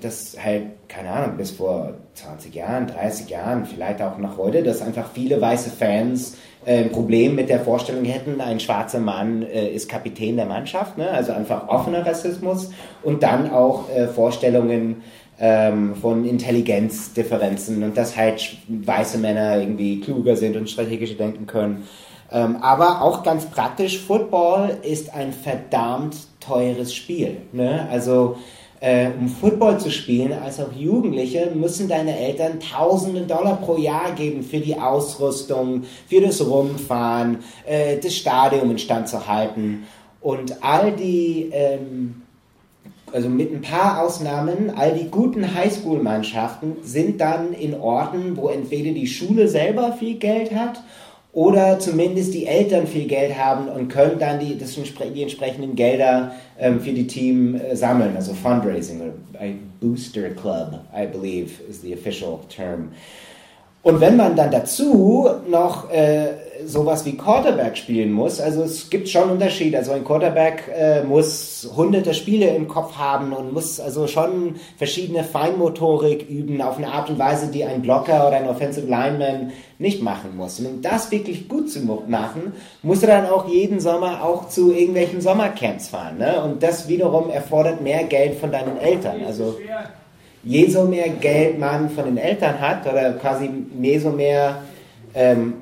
dass 0.00 0.34
halt, 0.42 0.62
keine 0.88 1.10
Ahnung, 1.10 1.36
bis 1.36 1.50
vor 1.50 1.92
20 2.14 2.54
Jahren, 2.54 2.86
30 2.86 3.28
Jahren, 3.28 3.66
vielleicht 3.66 4.00
auch 4.00 4.16
nach 4.16 4.38
heute, 4.38 4.62
dass 4.62 4.80
einfach 4.80 5.10
viele 5.12 5.38
weiße 5.38 5.68
Fans 5.68 6.38
äh, 6.55 6.55
ein 6.66 6.90
Problem 6.90 7.36
mit 7.36 7.48
der 7.48 7.60
Vorstellung 7.60 8.04
hätten, 8.04 8.40
ein 8.40 8.58
schwarzer 8.58 8.98
Mann 8.98 9.42
äh, 9.42 9.68
ist 9.68 9.88
Kapitän 9.88 10.36
der 10.36 10.46
Mannschaft, 10.46 10.98
ne? 10.98 11.08
also 11.10 11.32
einfach 11.32 11.68
offener 11.68 12.04
Rassismus 12.04 12.70
und 13.02 13.22
dann 13.22 13.50
auch 13.50 13.88
äh, 13.88 14.08
Vorstellungen 14.08 15.02
ähm, 15.38 15.94
von 15.94 16.24
Intelligenzdifferenzen 16.24 17.82
und 17.82 17.96
dass 17.96 18.16
halt 18.16 18.56
weiße 18.68 19.18
Männer 19.18 19.58
irgendwie 19.58 20.00
kluger 20.00 20.34
sind 20.34 20.56
und 20.56 20.68
strategischer 20.68 21.14
denken 21.14 21.46
können. 21.46 21.84
Ähm, 22.32 22.56
aber 22.56 23.02
auch 23.02 23.22
ganz 23.22 23.46
praktisch, 23.46 24.00
Football 24.00 24.78
ist 24.82 25.14
ein 25.14 25.32
verdammt 25.32 26.16
teures 26.40 26.92
Spiel. 26.92 27.36
Ne? 27.52 27.86
Also 27.90 28.38
äh, 28.80 29.08
um 29.18 29.28
Football 29.28 29.78
zu 29.78 29.90
spielen, 29.90 30.32
als 30.32 30.60
auch 30.60 30.72
Jugendliche, 30.72 31.50
müssen 31.54 31.88
deine 31.88 32.18
Eltern 32.18 32.60
tausende 32.60 33.22
Dollar 33.22 33.56
pro 33.56 33.76
Jahr 33.76 34.12
geben 34.12 34.42
für 34.42 34.58
die 34.58 34.76
Ausrüstung, 34.76 35.84
für 36.08 36.20
das 36.20 36.46
Rumfahren, 36.46 37.38
äh, 37.64 37.98
das 37.98 38.14
Stadion 38.14 38.70
instand 38.70 39.08
zu 39.08 39.26
halten. 39.26 39.84
Und 40.20 40.62
all 40.62 40.92
die, 40.92 41.50
ähm, 41.52 42.22
also 43.12 43.28
mit 43.28 43.52
ein 43.52 43.62
paar 43.62 44.02
Ausnahmen, 44.02 44.72
all 44.76 44.92
die 44.92 45.08
guten 45.08 45.54
Highschool-Mannschaften 45.54 46.76
sind 46.82 47.20
dann 47.20 47.52
in 47.52 47.74
Orten, 47.74 48.36
wo 48.36 48.48
entweder 48.48 48.92
die 48.92 49.06
Schule 49.06 49.48
selber 49.48 49.92
viel 49.92 50.16
Geld 50.16 50.54
hat 50.54 50.82
oder 51.36 51.78
zumindest 51.78 52.32
die 52.32 52.46
Eltern 52.46 52.86
viel 52.86 53.06
Geld 53.06 53.38
haben 53.38 53.68
und 53.68 53.88
können 53.88 54.18
dann 54.18 54.40
die, 54.40 54.56
das, 54.56 54.74
die 54.74 55.20
entsprechenden 55.22 55.76
Gelder 55.76 56.32
ähm, 56.58 56.80
für 56.80 56.92
die 56.92 57.06
Team 57.06 57.56
äh, 57.56 57.76
sammeln, 57.76 58.16
also 58.16 58.32
Fundraising 58.32 59.02
ein 59.38 59.70
Booster 59.78 60.30
Club, 60.30 60.80
I 60.96 61.06
believe, 61.06 61.62
is 61.68 61.82
the 61.82 61.92
official 61.92 62.38
term. 62.48 62.88
Und 63.82 64.00
wenn 64.00 64.16
man 64.16 64.34
dann 64.34 64.50
dazu 64.50 65.28
noch 65.46 65.90
äh, 65.90 66.28
sowas 66.64 67.04
wie 67.04 67.16
Quarterback 67.16 67.76
spielen 67.76 68.12
muss, 68.12 68.40
also 68.40 68.62
es 68.62 68.90
gibt 68.90 69.08
schon 69.08 69.30
Unterschiede. 69.30 69.78
Also 69.78 69.92
ein 69.92 70.04
Quarterback 70.04 70.64
äh, 70.74 71.02
muss 71.02 71.68
hunderte 71.76 72.14
Spiele 72.14 72.48
im 72.48 72.68
Kopf 72.68 72.96
haben 72.96 73.32
und 73.32 73.52
muss 73.52 73.80
also 73.80 74.06
schon 74.06 74.56
verschiedene 74.76 75.24
Feinmotorik 75.24 76.28
üben 76.28 76.62
auf 76.62 76.78
eine 76.78 76.88
Art 76.88 77.10
und 77.10 77.18
Weise, 77.18 77.48
die 77.48 77.64
ein 77.64 77.82
Blocker 77.82 78.26
oder 78.26 78.36
ein 78.36 78.48
Offensive 78.48 78.86
Lineman 78.86 79.52
nicht 79.78 80.02
machen 80.02 80.36
muss. 80.36 80.58
Und 80.60 80.66
um 80.66 80.82
das 80.82 81.10
wirklich 81.10 81.48
gut 81.48 81.70
zu 81.70 81.80
machen, 81.80 82.52
muss 82.82 83.02
er 83.02 83.08
dann 83.08 83.30
auch 83.30 83.48
jeden 83.48 83.80
Sommer 83.80 84.24
auch 84.24 84.48
zu 84.48 84.72
irgendwelchen 84.72 85.20
Sommercamps 85.20 85.88
fahren. 85.88 86.18
Ne? 86.18 86.42
Und 86.42 86.62
das 86.62 86.88
wiederum 86.88 87.30
erfordert 87.30 87.80
mehr 87.82 88.04
Geld 88.04 88.36
von 88.36 88.50
deinen 88.50 88.78
Eltern. 88.78 89.22
Also 89.26 89.56
je 90.42 90.68
so 90.68 90.84
mehr 90.84 91.08
Geld 91.08 91.58
man 91.58 91.90
von 91.90 92.04
den 92.04 92.16
Eltern 92.16 92.60
hat 92.60 92.86
oder 92.86 93.12
quasi 93.14 93.50
je 93.80 93.98
so 93.98 94.10
mehr 94.10 94.62
ähm, 95.14 95.54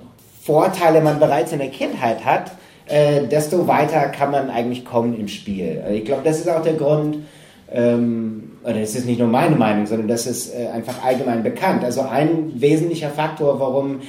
Vorteile 0.44 1.00
man 1.00 1.18
bereits 1.18 1.52
in 1.52 1.58
der 1.58 1.70
Kindheit 1.70 2.22
hat, 2.22 2.50
äh, 2.86 3.26
desto 3.26 3.66
weiter 3.66 4.08
kann 4.08 4.30
man 4.30 4.50
eigentlich 4.50 4.84
kommen 4.84 5.18
im 5.18 5.26
Spiel. 5.26 5.80
Also 5.82 5.96
ich 5.96 6.04
glaube, 6.04 6.20
das 6.22 6.38
ist 6.38 6.50
auch 6.50 6.62
der 6.62 6.74
Grund, 6.74 7.20
ähm, 7.72 8.52
oder 8.62 8.76
es 8.76 8.94
ist 8.94 9.06
nicht 9.06 9.18
nur 9.18 9.28
meine 9.28 9.56
Meinung, 9.56 9.86
sondern 9.86 10.06
das 10.06 10.26
ist 10.26 10.54
äh, 10.54 10.66
einfach 10.66 11.02
allgemein 11.02 11.42
bekannt. 11.42 11.82
Also 11.82 12.02
ein 12.02 12.52
wesentlicher 12.56 13.08
Faktor, 13.08 13.58
warum 13.58 14.00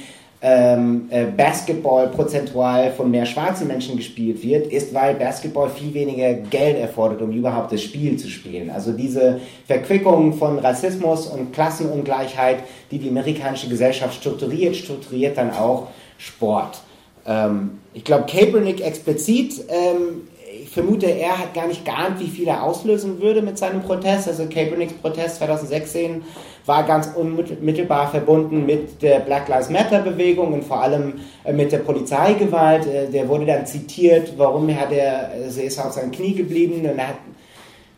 ähm, 0.42 1.06
äh, 1.08 1.24
Basketball 1.24 2.08
prozentual 2.08 2.92
von 2.92 3.10
mehr 3.10 3.24
schwarzen 3.24 3.66
Menschen 3.66 3.96
gespielt 3.96 4.42
wird, 4.42 4.66
ist, 4.66 4.92
weil 4.92 5.14
Basketball 5.14 5.70
viel 5.70 5.94
weniger 5.94 6.34
Geld 6.34 6.78
erfordert, 6.78 7.22
um 7.22 7.32
überhaupt 7.32 7.72
das 7.72 7.82
Spiel 7.82 8.18
zu 8.18 8.28
spielen. 8.28 8.68
Also 8.68 8.92
diese 8.92 9.40
Verquickung 9.66 10.34
von 10.34 10.58
Rassismus 10.58 11.26
und 11.26 11.54
Klassenungleichheit, 11.54 12.58
die 12.90 12.98
die 12.98 13.08
amerikanische 13.08 13.70
Gesellschaft 13.70 14.16
strukturiert, 14.16 14.76
strukturiert 14.76 15.38
dann 15.38 15.50
auch 15.50 15.88
Sport. 16.18 16.80
Ähm, 17.26 17.78
ich 17.94 18.04
glaube, 18.04 18.26
Kaepernick 18.26 18.80
explizit, 18.80 19.64
ähm, 19.68 20.28
ich 20.62 20.70
vermute, 20.70 21.06
er 21.06 21.38
hat 21.38 21.54
gar 21.54 21.66
nicht 21.66 21.84
geahnt, 21.84 22.18
wie 22.18 22.28
viel 22.28 22.48
er 22.48 22.62
auslösen 22.62 23.20
würde 23.20 23.42
mit 23.42 23.58
seinem 23.58 23.82
Protest. 23.82 24.28
Also 24.28 24.46
Kaepernicks 24.46 24.94
Protest 24.94 25.36
2016 25.36 26.22
war 26.66 26.82
ganz 26.84 27.10
unmittelbar 27.14 28.10
verbunden 28.10 28.66
mit 28.66 29.00
der 29.02 29.20
Black 29.20 29.48
Lives 29.48 29.70
Matter 29.70 30.00
Bewegung 30.00 30.52
und 30.52 30.64
vor 30.64 30.82
allem 30.82 31.14
äh, 31.44 31.52
mit 31.52 31.72
der 31.72 31.78
Polizeigewalt. 31.78 32.86
Äh, 32.86 33.10
der 33.10 33.28
wurde 33.28 33.46
dann 33.46 33.66
zitiert, 33.66 34.32
warum 34.36 34.68
hat 34.74 34.92
er, 34.92 35.30
also 35.44 35.60
ist 35.60 35.78
auf 35.78 35.92
seinem 35.92 36.10
Knie 36.10 36.34
geblieben 36.34 36.80
und 36.80 36.98
er 36.98 37.08
hat 37.08 37.18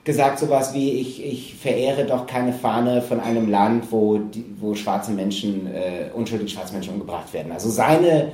gesagt 0.08 0.38
sowas 0.38 0.72
wie, 0.72 0.92
ich, 0.92 1.22
ich 1.22 1.54
verehre 1.54 2.06
doch 2.06 2.26
keine 2.26 2.54
Fahne 2.54 3.02
von 3.02 3.20
einem 3.20 3.50
Land, 3.50 3.92
wo, 3.92 4.18
wo 4.58 4.74
schwarze 4.74 5.10
Menschen, 5.10 5.66
äh, 5.66 6.08
unschuldige 6.14 6.48
schwarze 6.50 6.72
Menschen 6.72 6.94
umgebracht 6.94 7.30
werden. 7.34 7.52
Also 7.52 7.68
seine, 7.68 8.32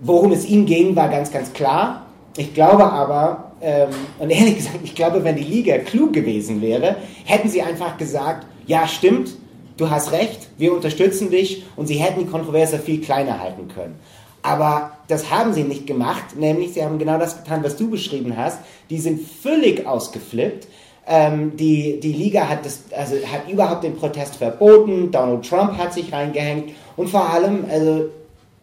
worum 0.00 0.32
es 0.32 0.44
ihm 0.44 0.66
ging, 0.66 0.96
war 0.96 1.08
ganz, 1.08 1.30
ganz 1.30 1.52
klar. 1.52 2.06
Ich 2.36 2.52
glaube 2.52 2.82
aber, 2.82 3.52
ähm, 3.60 3.90
und 4.18 4.30
ehrlich 4.30 4.56
gesagt, 4.56 4.80
ich 4.82 4.96
glaube, 4.96 5.22
wenn 5.22 5.36
die 5.36 5.44
Liga 5.44 5.78
klug 5.78 6.12
gewesen 6.12 6.60
wäre, 6.60 6.96
hätten 7.24 7.48
sie 7.48 7.62
einfach 7.62 7.96
gesagt, 7.96 8.48
ja, 8.66 8.88
stimmt, 8.88 9.36
du 9.76 9.90
hast 9.90 10.10
recht, 10.10 10.48
wir 10.58 10.72
unterstützen 10.74 11.30
dich 11.30 11.62
und 11.76 11.86
sie 11.86 11.94
hätten 11.94 12.18
die 12.18 12.26
Kontroverse 12.26 12.80
viel 12.80 13.00
kleiner 13.00 13.38
halten 13.38 13.68
können. 13.68 13.94
Aber 14.42 14.98
das 15.06 15.30
haben 15.30 15.52
sie 15.52 15.62
nicht 15.62 15.86
gemacht, 15.86 16.36
nämlich 16.36 16.72
sie 16.72 16.82
haben 16.82 16.98
genau 16.98 17.18
das 17.18 17.36
getan, 17.36 17.62
was 17.62 17.76
du 17.76 17.88
beschrieben 17.88 18.36
hast. 18.36 18.58
Die 18.90 18.98
sind 18.98 19.20
völlig 19.20 19.86
ausgeflippt. 19.86 20.66
Ähm, 21.10 21.56
die, 21.56 21.98
die 22.00 22.12
Liga 22.12 22.46
hat, 22.46 22.66
das, 22.66 22.80
also 22.94 23.16
hat 23.16 23.48
überhaupt 23.50 23.82
den 23.82 23.96
Protest 23.96 24.36
verboten, 24.36 25.10
Donald 25.10 25.48
Trump 25.48 25.78
hat 25.78 25.94
sich 25.94 26.12
reingehängt 26.12 26.74
und 26.96 27.08
vor 27.08 27.30
allem, 27.30 27.64
also 27.70 28.10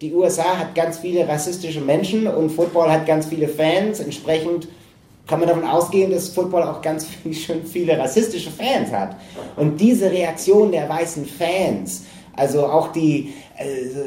die 0.01 0.13
USA 0.13 0.57
hat 0.57 0.75
ganz 0.75 0.99
viele 0.99 1.27
rassistische 1.27 1.81
Menschen 1.81 2.27
und 2.27 2.51
Football 2.51 2.91
hat 2.91 3.05
ganz 3.05 3.25
viele 3.25 3.47
Fans. 3.47 3.99
Entsprechend 3.99 4.67
kann 5.25 5.39
man 5.39 5.47
davon 5.47 5.63
ausgehen, 5.63 6.11
dass 6.11 6.29
Football 6.29 6.63
auch 6.63 6.81
ganz 6.81 7.07
viele 7.65 7.97
rassistische 7.97 8.51
Fans 8.51 8.91
hat. 8.91 9.15
Und 9.55 9.79
diese 9.79 10.11
Reaktion 10.11 10.71
der 10.71 10.87
weißen 10.87 11.25
Fans, 11.25 12.03
also 12.35 12.67
auch 12.67 12.91
die, 12.91 13.33
also, 13.57 13.99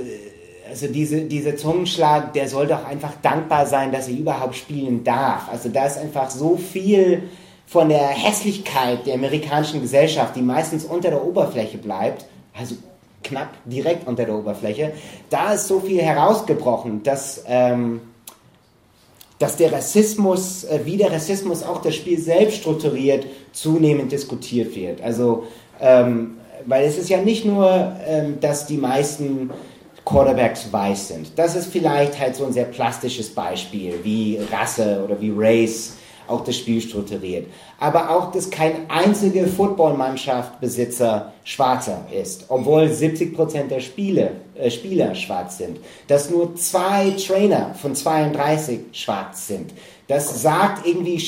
also 0.71 0.87
diese, 0.93 1.23
dieser 1.23 1.57
Zungenschlag, 1.57 2.35
der 2.35 2.49
soll 2.49 2.67
doch 2.67 2.85
einfach 2.85 3.15
dankbar 3.23 3.67
sein, 3.67 3.91
dass 3.91 4.09
er 4.09 4.15
überhaupt 4.15 4.55
spielen 4.55 5.03
darf. 5.03 5.49
Also 5.51 5.71
da 5.71 5.87
ist 5.87 5.99
einfach 5.99 6.31
so 6.31 6.57
viel 6.57 7.23
von 7.69 7.91
der 7.91 8.09
Hässlichkeit 8.09 9.07
der 9.07 9.15
amerikanischen 9.15 9.83
Gesellschaft, 9.83 10.35
die 10.35 10.43
meistens 10.43 10.85
unter 10.85 11.11
der 11.11 11.23
Oberfläche 11.23 11.77
bleibt, 11.77 12.25
also 12.59 12.77
knapp 13.23 13.51
direkt 13.67 14.09
unter 14.09 14.25
der 14.25 14.35
Oberfläche, 14.35 14.93
da 15.29 15.53
ist 15.53 15.69
so 15.69 15.81
viel 15.81 16.01
herausgebrochen, 16.01 17.03
dass, 17.03 17.45
ähm, 17.47 18.01
dass 19.39 19.57
der 19.57 19.71
Rassismus, 19.71 20.65
äh, 20.65 20.81
wie 20.85 20.97
der 20.97 21.13
Rassismus 21.13 21.63
auch 21.63 21.83
das 21.83 21.95
Spiel 21.95 22.19
selbst 22.19 22.59
strukturiert, 22.59 23.27
zunehmend 23.53 24.13
diskutiert 24.13 24.75
wird. 24.75 25.03
Also, 25.03 25.45
ähm, 25.79 26.39
weil 26.65 26.87
es 26.87 26.97
ist 26.97 27.11
ja 27.11 27.21
nicht 27.21 27.45
nur, 27.45 27.93
ähm, 28.07 28.41
dass 28.41 28.67
die 28.67 28.79
meisten 28.79 29.51
Quarterbacks 30.07 30.73
weiß 30.73 31.09
sind. 31.09 31.33
Das 31.37 31.55
ist 31.55 31.71
vielleicht 31.71 32.19
halt 32.19 32.35
so 32.35 32.47
ein 32.47 32.53
sehr 32.55 32.65
plastisches 32.65 33.29
Beispiel, 33.29 34.01
wie 34.03 34.41
Rasse 34.51 35.03
oder 35.05 35.21
wie 35.21 35.33
Race 35.37 35.98
auch 36.29 36.45
das 36.45 36.57
Spiel 36.57 36.81
strukturiert. 36.81 37.47
Aber 37.81 38.11
auch, 38.11 38.31
dass 38.33 38.51
kein 38.51 38.89
einzige 38.89 39.47
Footballmannschaft 39.47 40.61
Besitzer 40.61 41.33
Schwarzer 41.45 42.07
ist, 42.13 42.45
obwohl 42.49 42.85
70% 42.85 43.69
der 43.69 43.81
Spiele, 43.81 44.33
äh, 44.55 44.71
Spieler 44.71 45.15
schwarz 45.15 45.59
sind. 45.59 45.79
Dass 46.07 46.31
nur 46.31 46.55
zwei 46.57 47.11
Trainer 47.11 47.75
von 47.75 47.95
32 47.95 48.81
schwarz 48.93 49.47
sind. 49.47 49.73
Das 50.07 50.43
sagt 50.43 50.87
irgendwie 50.87 51.23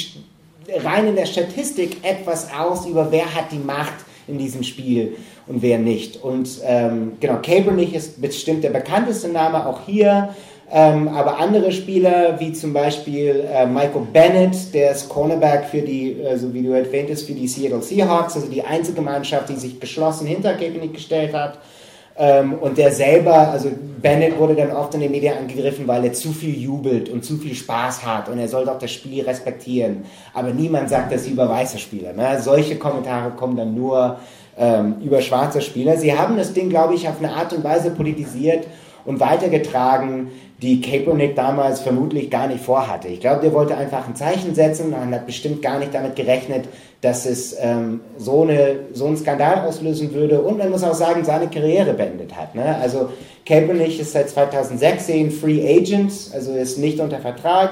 rein 0.84 1.08
in 1.08 1.16
der 1.16 1.26
Statistik 1.26 1.98
etwas 2.02 2.52
aus 2.52 2.86
über 2.86 3.10
wer 3.10 3.34
hat 3.34 3.52
die 3.52 3.58
Macht 3.58 3.94
in 4.28 4.38
diesem 4.38 4.62
Spiel 4.62 5.16
und 5.46 5.62
wer 5.62 5.78
nicht. 5.78 6.22
Und 6.22 6.48
ähm, 6.64 7.12
genau, 7.20 7.38
Kaepernick 7.42 7.94
ist 7.94 8.20
bestimmt 8.20 8.62
der 8.62 8.70
bekannteste 8.70 9.28
Name 9.28 9.66
auch 9.66 9.80
hier. 9.86 10.34
Ähm, 10.72 11.08
aber 11.08 11.38
andere 11.38 11.72
Spieler, 11.72 12.38
wie 12.38 12.52
zum 12.52 12.72
Beispiel 12.72 13.44
äh, 13.52 13.66
Michael 13.66 14.06
Bennett, 14.12 14.72
der 14.72 14.92
ist 14.92 15.08
Cornerback 15.08 15.64
für 15.64 15.82
die, 15.82 16.16
also 16.24 16.54
wie 16.54 16.62
du 16.62 16.70
erwähnt 16.70 17.10
hast, 17.10 17.22
für 17.22 17.32
die 17.32 17.48
Seattle 17.48 17.82
Seahawks, 17.82 18.36
also 18.36 18.46
die 18.46 18.62
einzige 18.62 19.00
Mannschaft, 19.00 19.48
die 19.48 19.56
sich 19.56 19.80
geschlossen 19.80 20.28
hinter 20.28 20.54
Kaepernick 20.54 20.94
gestellt 20.94 21.34
hat. 21.34 21.58
Ähm, 22.16 22.54
und 22.54 22.78
der 22.78 22.92
selber, 22.92 23.50
also 23.50 23.70
Bennett 24.00 24.38
wurde 24.38 24.54
dann 24.54 24.70
oft 24.70 24.94
in 24.94 25.00
den 25.00 25.10
Medien 25.10 25.38
angegriffen, 25.38 25.88
weil 25.88 26.04
er 26.04 26.12
zu 26.12 26.30
viel 26.30 26.56
jubelt 26.56 27.08
und 27.08 27.24
zu 27.24 27.38
viel 27.38 27.54
Spaß 27.54 28.06
hat 28.06 28.28
und 28.28 28.38
er 28.38 28.46
soll 28.46 28.64
doch 28.64 28.78
das 28.78 28.92
Spiel 28.92 29.24
respektieren. 29.24 30.04
Aber 30.34 30.50
niemand 30.50 30.88
sagt 30.88 31.12
das 31.12 31.26
über 31.26 31.48
weiße 31.48 31.78
Spieler. 31.78 32.12
Ne? 32.12 32.40
Solche 32.40 32.76
Kommentare 32.76 33.30
kommen 33.30 33.56
dann 33.56 33.74
nur 33.74 34.18
ähm, 34.56 34.96
über 35.02 35.20
schwarze 35.20 35.62
Spieler. 35.62 35.96
Sie 35.96 36.16
haben 36.16 36.36
das 36.36 36.52
Ding, 36.52 36.68
glaube 36.68 36.94
ich, 36.94 37.08
auf 37.08 37.18
eine 37.18 37.32
Art 37.32 37.52
und 37.52 37.64
Weise 37.64 37.90
politisiert 37.90 38.66
und 39.04 39.20
weitergetragen, 39.20 40.30
die 40.62 40.80
Kaepernick 40.80 41.36
damals 41.36 41.80
vermutlich 41.80 42.30
gar 42.30 42.46
nicht 42.46 42.62
vorhatte. 42.62 43.08
Ich 43.08 43.20
glaube, 43.20 43.40
der 43.40 43.52
wollte 43.52 43.76
einfach 43.76 44.06
ein 44.06 44.14
Zeichen 44.14 44.54
setzen 44.54 44.92
und 44.92 45.14
hat 45.14 45.26
bestimmt 45.26 45.62
gar 45.62 45.78
nicht 45.78 45.94
damit 45.94 46.16
gerechnet, 46.16 46.66
dass 47.00 47.24
es 47.24 47.56
ähm, 47.58 48.00
so, 48.18 48.42
eine, 48.42 48.80
so 48.92 49.06
einen 49.06 49.16
Skandal 49.16 49.66
auslösen 49.66 50.12
würde 50.12 50.40
und 50.40 50.58
man 50.58 50.70
muss 50.70 50.84
auch 50.84 50.94
sagen, 50.94 51.24
seine 51.24 51.48
Karriere 51.48 51.94
beendet 51.94 52.36
hat. 52.36 52.54
Ne? 52.54 52.76
Also 52.80 53.08
Kaepernick 53.46 53.98
ist 53.98 54.12
seit 54.12 54.28
2016 54.28 55.30
Free 55.30 55.66
Agent, 55.66 56.12
also 56.34 56.52
ist 56.52 56.78
nicht 56.78 57.00
unter 57.00 57.18
Vertrag 57.18 57.70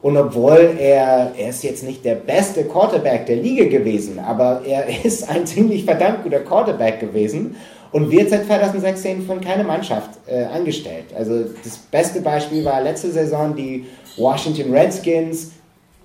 und 0.00 0.16
obwohl 0.16 0.76
er, 0.78 1.32
er 1.36 1.50
ist 1.50 1.62
jetzt 1.62 1.82
nicht 1.82 2.06
der 2.06 2.14
beste 2.14 2.64
Quarterback 2.64 3.26
der 3.26 3.36
Liga 3.36 3.64
gewesen, 3.64 4.18
aber 4.18 4.62
er 4.66 4.86
ist 5.04 5.28
ein 5.28 5.44
ziemlich 5.44 5.84
verdammt 5.84 6.22
guter 6.22 6.40
Quarterback 6.40 7.00
gewesen 7.00 7.56
und 7.92 8.10
wird 8.10 8.30
seit 8.30 8.46
2016 8.46 9.26
von 9.26 9.40
keiner 9.40 9.64
Mannschaft 9.64 10.10
äh, 10.26 10.44
angestellt. 10.44 11.06
Also 11.16 11.44
das 11.62 11.76
beste 11.76 12.20
Beispiel 12.20 12.64
war 12.64 12.80
letzte 12.80 13.10
Saison 13.10 13.54
die 13.54 13.86
Washington 14.16 14.72
Redskins. 14.72 15.52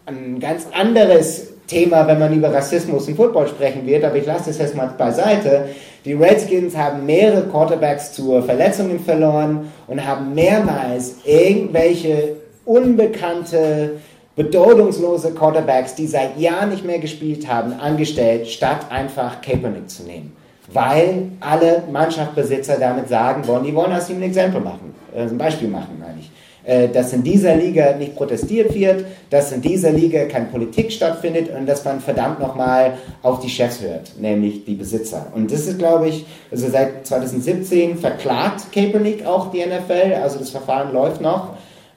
Ein 0.05 0.39
ganz 0.39 0.67
anderes 0.73 1.53
Thema, 1.67 2.07
wenn 2.07 2.19
man 2.19 2.33
über 2.33 2.53
Rassismus 2.53 3.07
im 3.07 3.15
Football 3.15 3.47
sprechen 3.47 3.85
wird, 3.85 4.03
aber 4.03 4.15
ich 4.15 4.25
lasse 4.25 4.49
das 4.49 4.59
jetzt 4.59 4.75
mal 4.75 4.87
beiseite. 4.97 5.69
Die 6.03 6.13
Redskins 6.13 6.75
haben 6.77 7.05
mehrere 7.05 7.43
Quarterbacks 7.47 8.13
zu 8.13 8.41
Verletzungen 8.43 8.99
verloren 8.99 9.71
und 9.87 10.05
haben 10.05 10.33
mehrmals 10.35 11.15
irgendwelche 11.23 12.35
unbekannte, 12.65 13.93
bedeutungslose 14.35 15.31
Quarterbacks, 15.31 15.95
die 15.95 16.07
seit 16.07 16.37
Jahren 16.39 16.69
nicht 16.69 16.85
mehr 16.85 16.99
gespielt 16.99 17.47
haben, 17.47 17.73
angestellt, 17.73 18.47
statt 18.47 18.91
einfach 18.91 19.41
Kaepernick 19.41 19.89
zu 19.89 20.03
nehmen 20.03 20.35
weil 20.71 21.29
alle 21.39 21.83
Mannschaftsbesitzer 21.91 22.77
damit 22.79 23.09
sagen 23.09 23.47
wollen, 23.47 23.63
die 23.63 23.75
wollen 23.75 23.93
aus 23.93 24.09
ihm 24.09 24.17
ein 24.17 24.23
Exempel 24.23 24.61
machen, 24.61 24.93
also 25.15 25.35
ein 25.35 25.37
Beispiel 25.37 25.67
machen, 25.67 25.97
meine 25.99 26.19
ich. 26.19 26.31
Äh, 26.65 26.89
dass 26.89 27.13
in 27.13 27.21
dieser 27.21 27.55
Liga 27.55 27.93
nicht 27.95 28.15
protestiert 28.15 28.73
wird, 28.73 29.05
dass 29.29 29.51
in 29.51 29.61
dieser 29.61 29.91
Liga 29.91 30.25
keine 30.25 30.47
Politik 30.47 30.91
stattfindet 30.91 31.49
und 31.55 31.67
dass 31.67 31.85
man 31.85 31.99
verdammt 31.99 32.39
nochmal 32.39 32.93
auf 33.21 33.39
die 33.39 33.49
Chefs 33.49 33.81
hört, 33.81 34.19
nämlich 34.19 34.65
die 34.65 34.73
Besitzer. 34.73 35.27
Und 35.35 35.51
das 35.51 35.67
ist, 35.67 35.77
glaube 35.77 36.09
ich, 36.09 36.25
also 36.49 36.67
seit 36.67 37.05
2017 37.05 37.99
verklagt 37.99 38.71
Kaepernick 38.71 39.27
auch 39.27 39.51
die 39.51 39.59
NFL, 39.59 40.15
also 40.15 40.39
das 40.39 40.49
Verfahren 40.49 40.91
läuft 40.91 41.21
noch. 41.21 41.49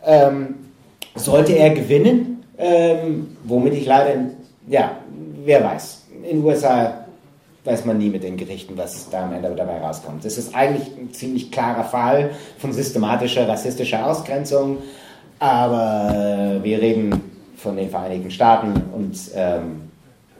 Ähm, 0.04 0.56
sollte 1.14 1.54
er 1.54 1.70
gewinnen, 1.70 2.44
ähm, 2.58 3.36
womit 3.44 3.72
ich 3.72 3.86
leider, 3.86 4.16
ja, 4.68 4.98
wer 5.46 5.64
weiß. 5.64 6.02
In 6.24 6.40
den 6.40 6.44
USA 6.44 7.06
weiß 7.68 7.84
man 7.84 7.98
nie 7.98 8.08
mit 8.08 8.22
den 8.22 8.36
Gerichten, 8.36 8.76
was 8.76 9.10
da 9.10 9.24
am 9.24 9.32
Ende 9.32 9.54
dabei 9.54 9.78
rauskommt. 9.78 10.24
Das 10.24 10.38
ist 10.38 10.54
eigentlich 10.54 10.88
ein 10.96 11.12
ziemlich 11.12 11.50
klarer 11.50 11.84
Fall 11.84 12.30
von 12.58 12.72
systematischer 12.72 13.46
rassistischer 13.46 14.06
Ausgrenzung, 14.06 14.78
aber 15.38 16.60
wir 16.62 16.80
reden 16.80 17.20
von 17.56 17.76
den 17.76 17.90
Vereinigten 17.90 18.30
Staaten 18.30 18.72
und 18.94 19.16
ähm, 19.34 19.82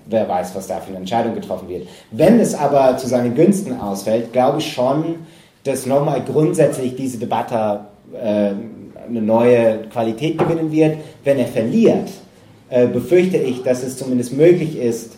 wer 0.07 0.29
weiß, 0.29 0.55
was 0.55 0.69
da 0.69 0.81
für 0.81 0.89
eine 0.89 0.99
Entscheidung 0.99 1.35
getroffen 1.35 1.69
wird. 1.69 1.87
Wenn 2.11 2.41
es 2.41 2.55
aber 2.55 2.97
zu 2.97 3.07
seinen 3.07 3.35
Günsten 3.35 3.79
ausfällt, 3.79 4.33
glaube 4.33 4.61
ich 4.61 4.73
schon, 4.73 5.17
dass 5.65 5.85
nochmal 5.85 6.23
grundsätzlich 6.25 6.97
diese 6.97 7.19
Debatte 7.19 7.81
äh, 8.15 8.53
eine 9.09 9.23
neue 9.23 9.81
Qualität 9.91 10.39
gewinnen 10.39 10.71
wird. 10.71 10.99
Wenn 11.25 11.39
er 11.39 11.47
verliert, 11.47 12.09
äh, 12.71 12.87
befürchte 12.87 13.37
ich, 13.37 13.63
dass 13.63 13.83
es 13.83 13.97
zumindest 13.97 14.33
möglich 14.33 14.79
ist, 14.79 15.18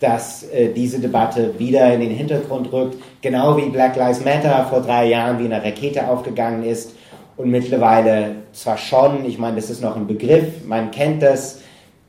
dass 0.00 0.42
äh, 0.44 0.72
diese 0.72 0.98
Debatte 0.98 1.58
wieder 1.58 1.92
in 1.92 2.00
den 2.00 2.10
Hintergrund 2.10 2.72
rückt, 2.72 2.96
genau 3.20 3.56
wie 3.56 3.68
Black 3.68 3.96
Lives 3.96 4.24
Matter 4.24 4.66
vor 4.68 4.80
drei 4.80 5.06
Jahren 5.06 5.38
wie 5.38 5.44
eine 5.44 5.62
Rakete 5.62 6.08
aufgegangen 6.08 6.64
ist 6.64 6.94
und 7.36 7.50
mittlerweile 7.50 8.36
zwar 8.52 8.78
schon, 8.78 9.24
ich 9.24 9.38
meine, 9.38 9.56
das 9.56 9.70
ist 9.70 9.82
noch 9.82 9.96
ein 9.96 10.06
Begriff, 10.06 10.64
man 10.66 10.90
kennt 10.90 11.22
das, 11.22 11.60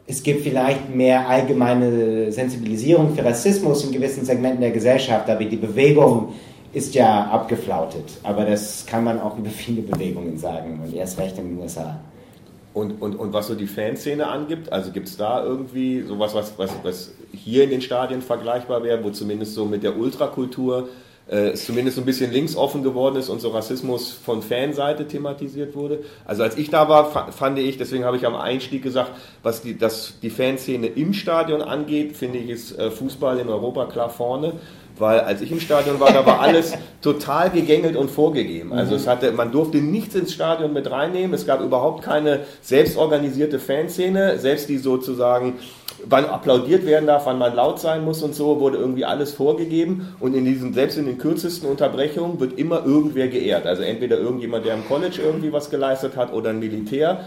es 0.07 0.23
gibt 0.23 0.41
vielleicht 0.41 0.93
mehr 0.93 1.29
allgemeine 1.29 2.31
Sensibilisierung 2.31 3.15
für 3.15 3.23
Rassismus 3.23 3.85
in 3.85 3.91
gewissen 3.91 4.25
Segmenten 4.25 4.61
der 4.61 4.71
Gesellschaft, 4.71 5.29
aber 5.29 5.45
die 5.45 5.57
Bewegung 5.57 6.33
ist 6.73 6.95
ja 6.95 7.25
abgeflautet. 7.25 8.19
Aber 8.23 8.45
das 8.45 8.85
kann 8.85 9.03
man 9.03 9.19
auch 9.19 9.37
über 9.37 9.49
viele 9.49 9.81
Bewegungen 9.81 10.37
sagen 10.37 10.79
und 10.83 10.93
erst 10.93 11.19
recht 11.19 11.37
in 11.37 11.49
den 11.49 11.59
USA. 11.59 11.99
Und, 12.74 13.01
und, 13.01 13.15
und 13.15 13.34
was 13.34 13.47
so 13.47 13.55
die 13.55 13.67
Fanszene 13.67 14.28
angibt, 14.28 14.72
also 14.72 14.91
gibt 14.91 15.07
es 15.07 15.17
da 15.17 15.43
irgendwie 15.43 16.03
sowas, 16.03 16.34
was, 16.34 16.57
was, 16.57 16.72
was 16.84 17.11
hier 17.34 17.65
in 17.65 17.69
den 17.69 17.82
Stadien 17.82 18.22
vergleichbar 18.22 18.82
wäre, 18.84 19.03
wo 19.03 19.09
zumindest 19.09 19.55
so 19.55 19.65
mit 19.65 19.84
der 19.84 19.97
Ultrakultur 19.97 20.88
äh, 21.28 21.53
zumindest 21.53 21.95
so 21.95 22.01
ein 22.01 22.05
bisschen 22.05 22.32
linksoffen 22.32 22.84
geworden 22.84 23.15
ist 23.15 23.30
und 23.30 23.39
so 23.39 23.49
Rassismus 23.49 24.11
von 24.11 24.41
Fanseite 24.41 25.07
thematisiert 25.07 25.76
wurde. 25.76 26.03
Also 26.26 26.43
als 26.43 26.57
ich 26.57 26.69
da 26.69 26.89
war, 26.89 27.32
fand 27.32 27.57
ich, 27.59 27.78
deswegen 27.78 28.03
habe 28.03 28.17
ich 28.17 28.26
am 28.26 28.36
Einstieg 28.36 28.84
gesagt, 28.84 29.11
was 29.43 29.61
die, 29.61 29.78
das, 29.78 30.19
die 30.22 30.30
Fanszene 30.30 30.88
im 30.88 31.13
Stadion 31.13 31.61
angeht, 31.61 32.17
finde 32.17 32.39
ich, 32.39 32.49
ist 32.49 32.78
äh, 32.78 32.91
Fußball 32.91 33.39
in 33.39 33.49
Europa 33.49 33.86
klar 33.86 34.09
vorne 34.09 34.53
weil 35.01 35.19
als 35.19 35.41
ich 35.41 35.51
im 35.51 35.59
Stadion 35.59 35.99
war, 35.99 36.13
da 36.13 36.25
war 36.25 36.39
alles 36.39 36.73
total 37.01 37.49
gegängelt 37.49 37.95
und 37.95 38.09
vorgegeben. 38.09 38.71
Also 38.71 38.95
es 38.95 39.07
hatte, 39.07 39.31
man 39.31 39.51
durfte 39.51 39.79
nichts 39.79 40.15
ins 40.15 40.31
Stadion 40.31 40.71
mit 40.71 40.89
reinnehmen, 40.89 41.33
es 41.33 41.45
gab 41.45 41.61
überhaupt 41.61 42.03
keine 42.03 42.41
selbstorganisierte 42.61 43.59
Fanszene, 43.59 44.37
selbst 44.37 44.69
die 44.69 44.77
sozusagen, 44.77 45.55
wann 46.05 46.25
applaudiert 46.25 46.85
werden 46.85 47.07
darf, 47.07 47.25
wann 47.25 47.39
man 47.39 47.55
laut 47.55 47.79
sein 47.79 48.05
muss 48.05 48.23
und 48.23 48.35
so, 48.35 48.59
wurde 48.59 48.77
irgendwie 48.77 49.03
alles 49.03 49.33
vorgegeben. 49.33 50.15
Und 50.19 50.35
in 50.35 50.45
diesen, 50.45 50.73
selbst 50.73 50.97
in 50.97 51.05
den 51.05 51.17
kürzesten 51.17 51.67
Unterbrechungen 51.69 52.39
wird 52.39 52.57
immer 52.57 52.85
irgendwer 52.85 53.27
geehrt. 53.27 53.65
Also 53.65 53.81
entweder 53.81 54.17
irgendjemand, 54.17 54.65
der 54.65 54.75
im 54.75 54.87
College 54.87 55.19
irgendwie 55.23 55.51
was 55.51 55.69
geleistet 55.69 56.15
hat 56.15 56.31
oder 56.31 56.51
ein 56.51 56.59
Militär 56.59 57.25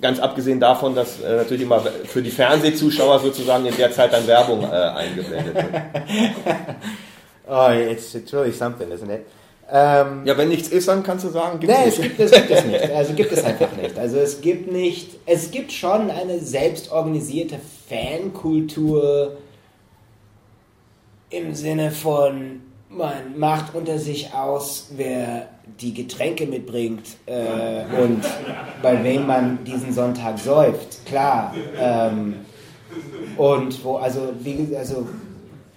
ganz 0.00 0.18
abgesehen 0.18 0.60
davon, 0.60 0.94
dass 0.94 1.20
äh, 1.20 1.36
natürlich 1.36 1.62
immer 1.62 1.80
für 1.80 2.22
die 2.22 2.30
Fernsehzuschauer 2.30 3.20
sozusagen 3.20 3.66
in 3.66 3.76
der 3.76 3.92
Zeit 3.92 4.12
dann 4.12 4.26
Werbung 4.26 4.62
äh, 4.62 4.66
eingeblendet 4.66 5.54
wird. 5.54 5.74
oh, 7.48 7.68
it's, 7.70 8.14
it's 8.14 8.32
really 8.32 8.52
something, 8.52 8.90
isn't 8.90 9.10
it? 9.10 9.26
Ähm, 9.74 10.26
ja, 10.26 10.36
wenn 10.36 10.48
nichts 10.48 10.68
ist, 10.68 10.88
dann 10.88 11.02
kannst 11.02 11.24
du 11.24 11.30
sagen, 11.30 11.58
gibt 11.58 11.72
nee, 11.72 11.88
es 11.88 11.98
nicht. 11.98 12.18
Es 12.20 12.30
gibt, 12.30 12.32
es 12.32 12.48
gibt 12.48 12.50
es 12.50 12.64
nicht. 12.64 12.90
Also 12.90 13.14
gibt 13.14 13.32
es 13.32 13.44
einfach 13.44 13.72
nicht. 13.74 13.98
Also 13.98 14.18
es 14.18 14.40
gibt 14.42 14.70
nicht, 14.70 15.16
es 15.24 15.50
gibt 15.50 15.72
schon 15.72 16.10
eine 16.10 16.40
selbstorganisierte 16.40 17.56
Fankultur 17.88 19.38
im 21.30 21.54
Sinne 21.54 21.90
von, 21.90 22.60
man 22.90 23.38
macht 23.38 23.74
unter 23.74 23.98
sich 23.98 24.34
aus, 24.34 24.88
wer 24.96 25.48
die 25.82 25.92
Getränke 25.92 26.46
mitbringt 26.46 27.06
äh, 27.26 27.82
und 28.00 28.22
bei 28.82 29.02
wem 29.02 29.26
man 29.26 29.64
diesen 29.64 29.92
Sonntag 29.92 30.38
säuft, 30.38 31.04
klar. 31.04 31.54
Ähm, 31.78 32.36
und 33.36 33.84
wo, 33.84 33.96
also, 33.96 34.32
wie, 34.40 34.74
also 34.76 35.06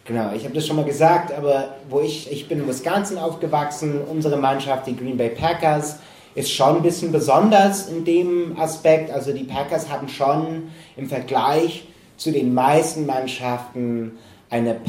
Genau, 0.07 0.33
ich 0.35 0.43
habe 0.43 0.53
das 0.53 0.67
schon 0.67 0.75
mal 0.75 0.85
gesagt, 0.85 1.35
aber 1.35 1.77
wo 1.89 1.99
ich, 1.99 2.31
ich 2.31 2.47
bin 2.47 2.59
in 2.59 2.67
Wisconsin 2.67 3.17
aufgewachsen, 3.17 4.01
unsere 4.01 4.37
Mannschaft, 4.37 4.85
die 4.85 4.95
Green 4.95 5.17
Bay 5.17 5.29
Packers, 5.29 5.97
ist 6.35 6.51
schon 6.51 6.75
ein 6.75 6.83
bisschen 6.83 7.11
besonders 7.11 7.89
in 7.89 8.05
dem 8.05 8.55
Aspekt. 8.59 9.09
Also 9.09 9.33
die 9.33 9.45
Packers 9.45 9.89
haben 9.89 10.07
schon 10.07 10.69
im 10.95 11.09
Vergleich 11.09 11.87
zu 12.17 12.31
den 12.31 12.53
meisten 12.53 13.07
Mannschaften 13.07 14.19
eine 14.51 14.79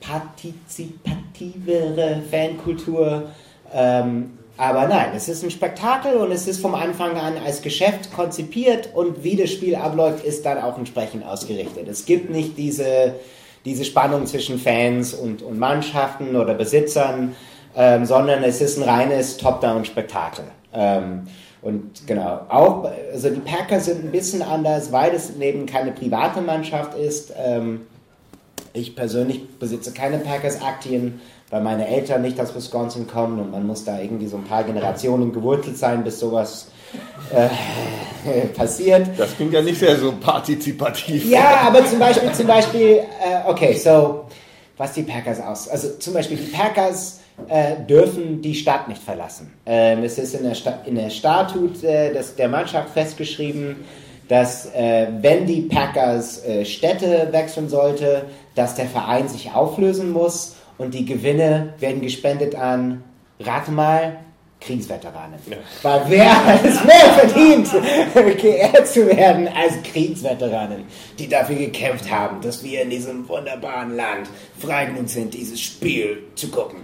partizipativere 0.00 2.22
Fankultur. 2.30 3.30
Ähm, 3.76 4.38
aber 4.56 4.88
nein, 4.88 5.10
es 5.14 5.28
ist 5.28 5.44
ein 5.44 5.50
Spektakel 5.50 6.14
und 6.14 6.32
es 6.32 6.48
ist 6.48 6.60
vom 6.60 6.74
Anfang 6.74 7.18
an 7.18 7.34
als 7.44 7.60
Geschäft 7.60 8.12
konzipiert 8.12 8.88
und 8.94 9.22
wie 9.22 9.36
das 9.36 9.52
Spiel 9.52 9.76
abläuft, 9.76 10.24
ist 10.24 10.46
dann 10.46 10.58
auch 10.58 10.78
entsprechend 10.78 11.24
ausgerichtet. 11.26 11.86
Es 11.86 12.06
gibt 12.06 12.30
nicht 12.30 12.56
diese 12.56 13.14
diese 13.66 13.84
Spannung 13.84 14.26
zwischen 14.26 14.58
Fans 14.58 15.12
und, 15.12 15.42
und 15.42 15.58
Mannschaften 15.58 16.36
oder 16.36 16.54
Besitzern, 16.54 17.34
ähm, 17.76 18.06
sondern 18.06 18.42
es 18.44 18.62
ist 18.62 18.78
ein 18.78 18.84
reines 18.84 19.36
Top-Down-Spektakel. 19.36 20.44
Ähm, 20.72 21.26
und 21.62 22.06
genau, 22.06 22.42
auch, 22.48 22.88
also 23.12 23.28
die 23.28 23.40
Packers 23.40 23.86
sind 23.86 24.04
ein 24.04 24.12
bisschen 24.12 24.40
anders, 24.40 24.92
weil 24.92 25.12
es 25.12 25.36
eben 25.36 25.66
keine 25.66 25.90
private 25.90 26.40
Mannschaft 26.40 26.96
ist. 26.96 27.32
Ähm, 27.36 27.82
ich 28.72 28.94
persönlich 28.94 29.58
besitze 29.58 29.92
keine 29.92 30.18
Packers-Aktien, 30.18 31.20
weil 31.50 31.60
meine 31.62 31.86
Eltern 31.86 32.22
nicht 32.22 32.40
aus 32.40 32.54
Wisconsin 32.54 33.06
kommen 33.06 33.38
und 33.38 33.52
man 33.52 33.66
muss 33.66 33.84
da 33.84 34.00
irgendwie 34.00 34.26
so 34.26 34.36
ein 34.36 34.44
paar 34.44 34.64
Generationen 34.64 35.32
gewurzelt 35.32 35.78
sein, 35.78 36.02
bis 36.02 36.18
sowas 36.18 36.68
äh, 37.32 38.46
passiert. 38.56 39.08
Das 39.16 39.36
klingt 39.36 39.52
ja 39.52 39.62
nicht 39.62 39.78
sehr 39.78 39.96
so 39.96 40.12
partizipativ. 40.12 41.24
Ja, 41.30 41.60
aber 41.68 41.86
zum 41.86 41.98
Beispiel, 41.98 42.32
zum 42.32 42.46
Beispiel, 42.46 42.98
äh, 42.98 43.48
okay, 43.48 43.74
so, 43.74 44.24
was 44.76 44.92
die 44.92 45.02
Packers 45.02 45.40
aus, 45.40 45.68
also 45.68 45.90
zum 45.98 46.14
Beispiel 46.14 46.36
die 46.36 46.50
Packers 46.50 47.20
äh, 47.48 47.76
dürfen 47.88 48.42
die 48.42 48.54
Stadt 48.54 48.88
nicht 48.88 49.02
verlassen. 49.02 49.52
Ähm, 49.66 50.02
es 50.02 50.18
ist 50.18 50.34
in 50.34 50.42
der, 50.42 50.54
Sta 50.54 50.80
in 50.84 50.96
der 50.96 51.10
Statut 51.10 51.84
äh, 51.84 52.12
des, 52.12 52.34
der 52.34 52.48
Mannschaft 52.48 52.90
festgeschrieben, 52.90 53.84
dass 54.28 54.66
äh, 54.74 55.06
wenn 55.20 55.46
die 55.46 55.62
Packers 55.62 56.42
Städte 56.64 57.28
wechseln 57.30 57.68
sollte, 57.68 58.24
dass 58.56 58.74
der 58.74 58.86
Verein 58.86 59.28
sich 59.28 59.52
auflösen 59.52 60.10
muss 60.10 60.55
und 60.78 60.94
die 60.94 61.04
Gewinne 61.04 61.74
werden 61.78 62.00
gespendet 62.00 62.54
an, 62.54 63.02
rate 63.40 63.70
mal, 63.70 64.18
Kriegsveteranen. 64.60 65.38
Ja. 65.48 65.56
Weil 65.82 66.02
wer 66.08 66.46
hat 66.46 66.64
es 66.64 66.82
mehr 66.82 67.12
verdient, 67.14 67.68
geehrt 68.42 68.88
zu 68.88 69.06
werden 69.06 69.48
als 69.48 69.74
Kriegsveteranen, 69.82 70.84
die 71.18 71.28
dafür 71.28 71.56
gekämpft 71.56 72.10
haben, 72.10 72.40
dass 72.40 72.64
wir 72.64 72.82
in 72.82 72.90
diesem 72.90 73.28
wunderbaren 73.28 73.94
Land 73.94 74.28
frei 74.58 74.86
genug 74.86 75.08
sind, 75.08 75.34
dieses 75.34 75.60
Spiel 75.60 76.22
zu 76.34 76.48
gucken. 76.48 76.80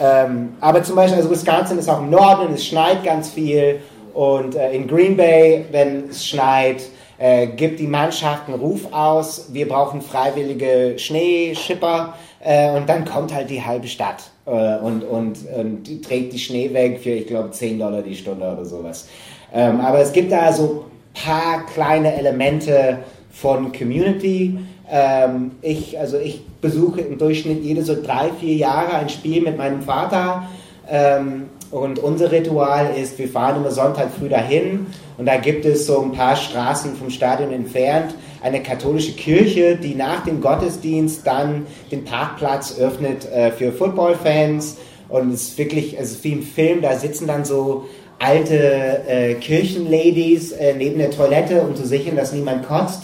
Ähm, 0.00 0.54
aber 0.60 0.82
zum 0.82 0.96
Beispiel, 0.96 1.18
also 1.18 1.30
Wisconsin 1.30 1.78
ist 1.78 1.88
auch 1.88 2.00
im 2.00 2.10
Norden, 2.10 2.52
es 2.52 2.66
schneit 2.66 3.04
ganz 3.04 3.30
viel 3.30 3.80
und 4.12 4.54
äh, 4.54 4.72
in 4.72 4.86
Green 4.88 5.16
Bay, 5.16 5.64
wenn 5.70 6.10
es 6.10 6.26
schneit, 6.26 6.82
äh, 7.18 7.46
gibt 7.46 7.80
die 7.80 7.86
Mannschaft 7.86 8.48
einen 8.48 8.58
Ruf 8.58 8.92
aus, 8.92 9.48
wir 9.52 9.68
brauchen 9.68 10.02
freiwillige 10.02 10.98
Schneeschipper 10.98 12.14
äh, 12.46 12.70
und 12.70 12.88
dann 12.88 13.04
kommt 13.04 13.34
halt 13.34 13.50
die 13.50 13.64
halbe 13.64 13.88
Stadt 13.88 14.30
äh, 14.46 14.76
und, 14.76 15.02
und, 15.02 15.38
und 15.52 16.02
trägt 16.04 16.32
die 16.32 16.38
Schnee 16.38 16.72
weg 16.72 17.00
für, 17.02 17.10
ich 17.10 17.26
glaube, 17.26 17.50
10 17.50 17.80
Dollar 17.80 18.02
die 18.02 18.14
Stunde 18.14 18.46
oder 18.46 18.64
sowas. 18.64 19.08
Ähm, 19.52 19.80
aber 19.80 19.98
es 19.98 20.12
gibt 20.12 20.30
da 20.30 20.52
so 20.52 20.84
ein 21.14 21.24
paar 21.24 21.66
kleine 21.66 22.14
Elemente 22.14 22.98
von 23.32 23.72
Community. 23.72 24.58
Ähm, 24.88 25.52
ich, 25.60 25.98
also 25.98 26.18
ich 26.18 26.46
besuche 26.60 27.00
im 27.00 27.18
Durchschnitt 27.18 27.64
jede 27.64 27.82
so 27.82 28.00
drei, 28.00 28.30
vier 28.38 28.54
Jahre 28.54 28.94
ein 28.94 29.08
Spiel 29.08 29.42
mit 29.42 29.58
meinem 29.58 29.82
Vater. 29.82 30.48
Ähm, 30.88 31.48
und 31.72 31.98
unser 31.98 32.30
Ritual 32.30 32.94
ist, 32.96 33.18
wir 33.18 33.28
fahren 33.28 33.56
immer 33.56 33.72
Sonntag 33.72 34.10
früh 34.16 34.28
dahin 34.28 34.86
und 35.18 35.26
da 35.26 35.36
gibt 35.36 35.64
es 35.64 35.86
so 35.86 36.00
ein 36.00 36.12
paar 36.12 36.36
Straßen 36.36 36.94
vom 36.94 37.10
Stadion 37.10 37.52
entfernt 37.52 38.14
eine 38.42 38.62
katholische 38.62 39.12
Kirche, 39.12 39.76
die 39.76 39.94
nach 39.94 40.24
dem 40.24 40.40
Gottesdienst 40.40 41.26
dann 41.26 41.66
den 41.90 42.04
Parkplatz 42.04 42.78
öffnet 42.78 43.30
äh, 43.30 43.50
für 43.50 43.72
Footballfans. 43.72 44.76
Und 45.08 45.32
es 45.32 45.48
ist 45.48 45.58
wirklich, 45.58 45.96
ist 45.96 46.22
wie 46.24 46.32
im 46.32 46.42
Film, 46.42 46.82
da 46.82 46.96
sitzen 46.96 47.26
dann 47.26 47.44
so 47.44 47.86
alte 48.18 49.02
äh, 49.08 49.34
Kirchenladies 49.34 50.52
äh, 50.52 50.74
neben 50.74 50.98
der 50.98 51.10
Toilette, 51.10 51.62
um 51.62 51.76
zu 51.76 51.86
sichern, 51.86 52.16
dass 52.16 52.32
niemand 52.32 52.66
kotzt. 52.66 53.02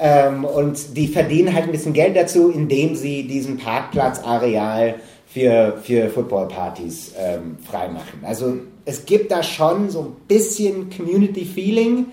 Ähm, 0.00 0.44
und 0.44 0.96
die 0.96 1.08
verdienen 1.08 1.54
halt 1.54 1.64
ein 1.64 1.72
bisschen 1.72 1.92
Geld 1.92 2.16
dazu, 2.16 2.50
indem 2.50 2.96
sie 2.96 3.26
diesen 3.26 3.58
Parkplatzareal 3.58 4.96
für, 5.26 5.78
für 5.82 6.08
Footballpartys 6.08 7.12
ähm, 7.18 7.56
freimachen. 7.68 8.20
Also 8.22 8.54
es 8.84 9.04
gibt 9.06 9.30
da 9.30 9.42
schon 9.42 9.90
so 9.90 10.00
ein 10.00 10.16
bisschen 10.28 10.90
Community-Feeling, 10.90 12.06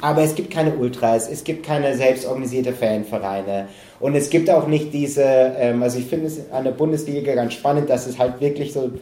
aber 0.00 0.22
es 0.22 0.34
gibt 0.34 0.52
keine 0.52 0.74
Ultras, 0.76 1.28
es 1.28 1.42
gibt 1.42 1.66
keine 1.66 1.96
selbstorganisierte 1.96 2.72
Fanvereine 2.72 3.68
und 4.00 4.14
es 4.14 4.30
gibt 4.30 4.48
auch 4.48 4.66
nicht 4.68 4.92
diese, 4.92 5.22
ähm, 5.22 5.82
also 5.82 5.98
ich 5.98 6.06
finde 6.06 6.26
es 6.26 6.50
an 6.52 6.64
der 6.64 6.70
Bundesliga 6.70 7.34
ganz 7.34 7.54
spannend, 7.54 7.90
dass 7.90 8.06
es 8.06 8.18
halt 8.18 8.40
wirklich 8.40 8.72
so, 8.72 8.92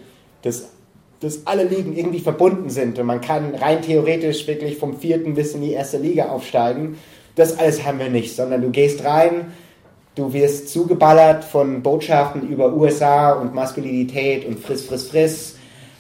dass, 0.43 0.71
dass 1.21 1.47
alle 1.47 1.65
Ligen 1.65 1.97
irgendwie 1.97 2.21
verbunden 2.21 2.71
sind 2.71 2.99
und 2.99 3.07
man 3.07 3.21
kann 3.21 3.55
rein 3.55 3.83
theoretisch 3.83 4.47
wirklich 4.47 4.79
vom 4.79 4.99
vierten 4.99 5.35
bis 5.35 5.55
in 5.55 5.63
die 5.63 5.73
erste 5.73 5.99
Liga 5.99 6.31
aufsteigen. 6.31 6.99
Das 7.35 7.59
alles 7.59 7.85
haben 7.85 7.99
wir 7.99 8.09
nicht, 8.09 8.35
sondern 8.35 8.63
du 8.63 8.71
gehst 8.71 9.05
rein, 9.05 9.53
du 10.15 10.33
wirst 10.33 10.71
zugeballert 10.71 11.45
von 11.45 11.83
Botschaften 11.83 12.49
über 12.49 12.73
USA 12.73 13.33
und 13.33 13.55
Maskulinität 13.55 14.47
und 14.47 14.59
friss, 14.59 14.87
friss, 14.87 15.09
friss 15.11 15.57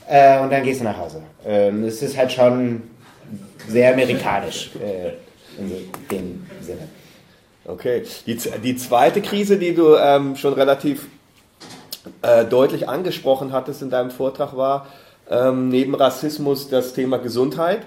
äh, 0.08 0.40
und 0.40 0.50
dann 0.50 0.62
gehst 0.62 0.80
du 0.80 0.84
nach 0.84 0.98
Hause. 0.98 1.22
Ähm, 1.44 1.84
es 1.84 2.00
ist 2.00 2.16
halt 2.16 2.32
schon 2.32 2.82
sehr 3.68 3.92
amerikanisch 3.92 4.70
äh, 4.76 5.60
in 5.60 5.90
dem 6.10 6.46
Sinne. 6.60 6.88
Okay, 7.64 8.04
die, 8.26 8.38
die 8.62 8.76
zweite 8.76 9.20
Krise, 9.20 9.58
die 9.58 9.74
du 9.74 9.96
ähm, 9.96 10.36
schon 10.36 10.54
relativ 10.54 11.06
äh, 12.22 12.44
deutlich 12.44 12.88
angesprochen 12.88 13.52
hattest 13.52 13.82
in 13.82 13.90
deinem 13.90 14.10
Vortrag, 14.10 14.56
war 14.56 14.86
ähm, 15.28 15.68
neben 15.68 15.94
Rassismus 15.94 16.68
das 16.68 16.92
Thema 16.92 17.18
Gesundheit. 17.18 17.80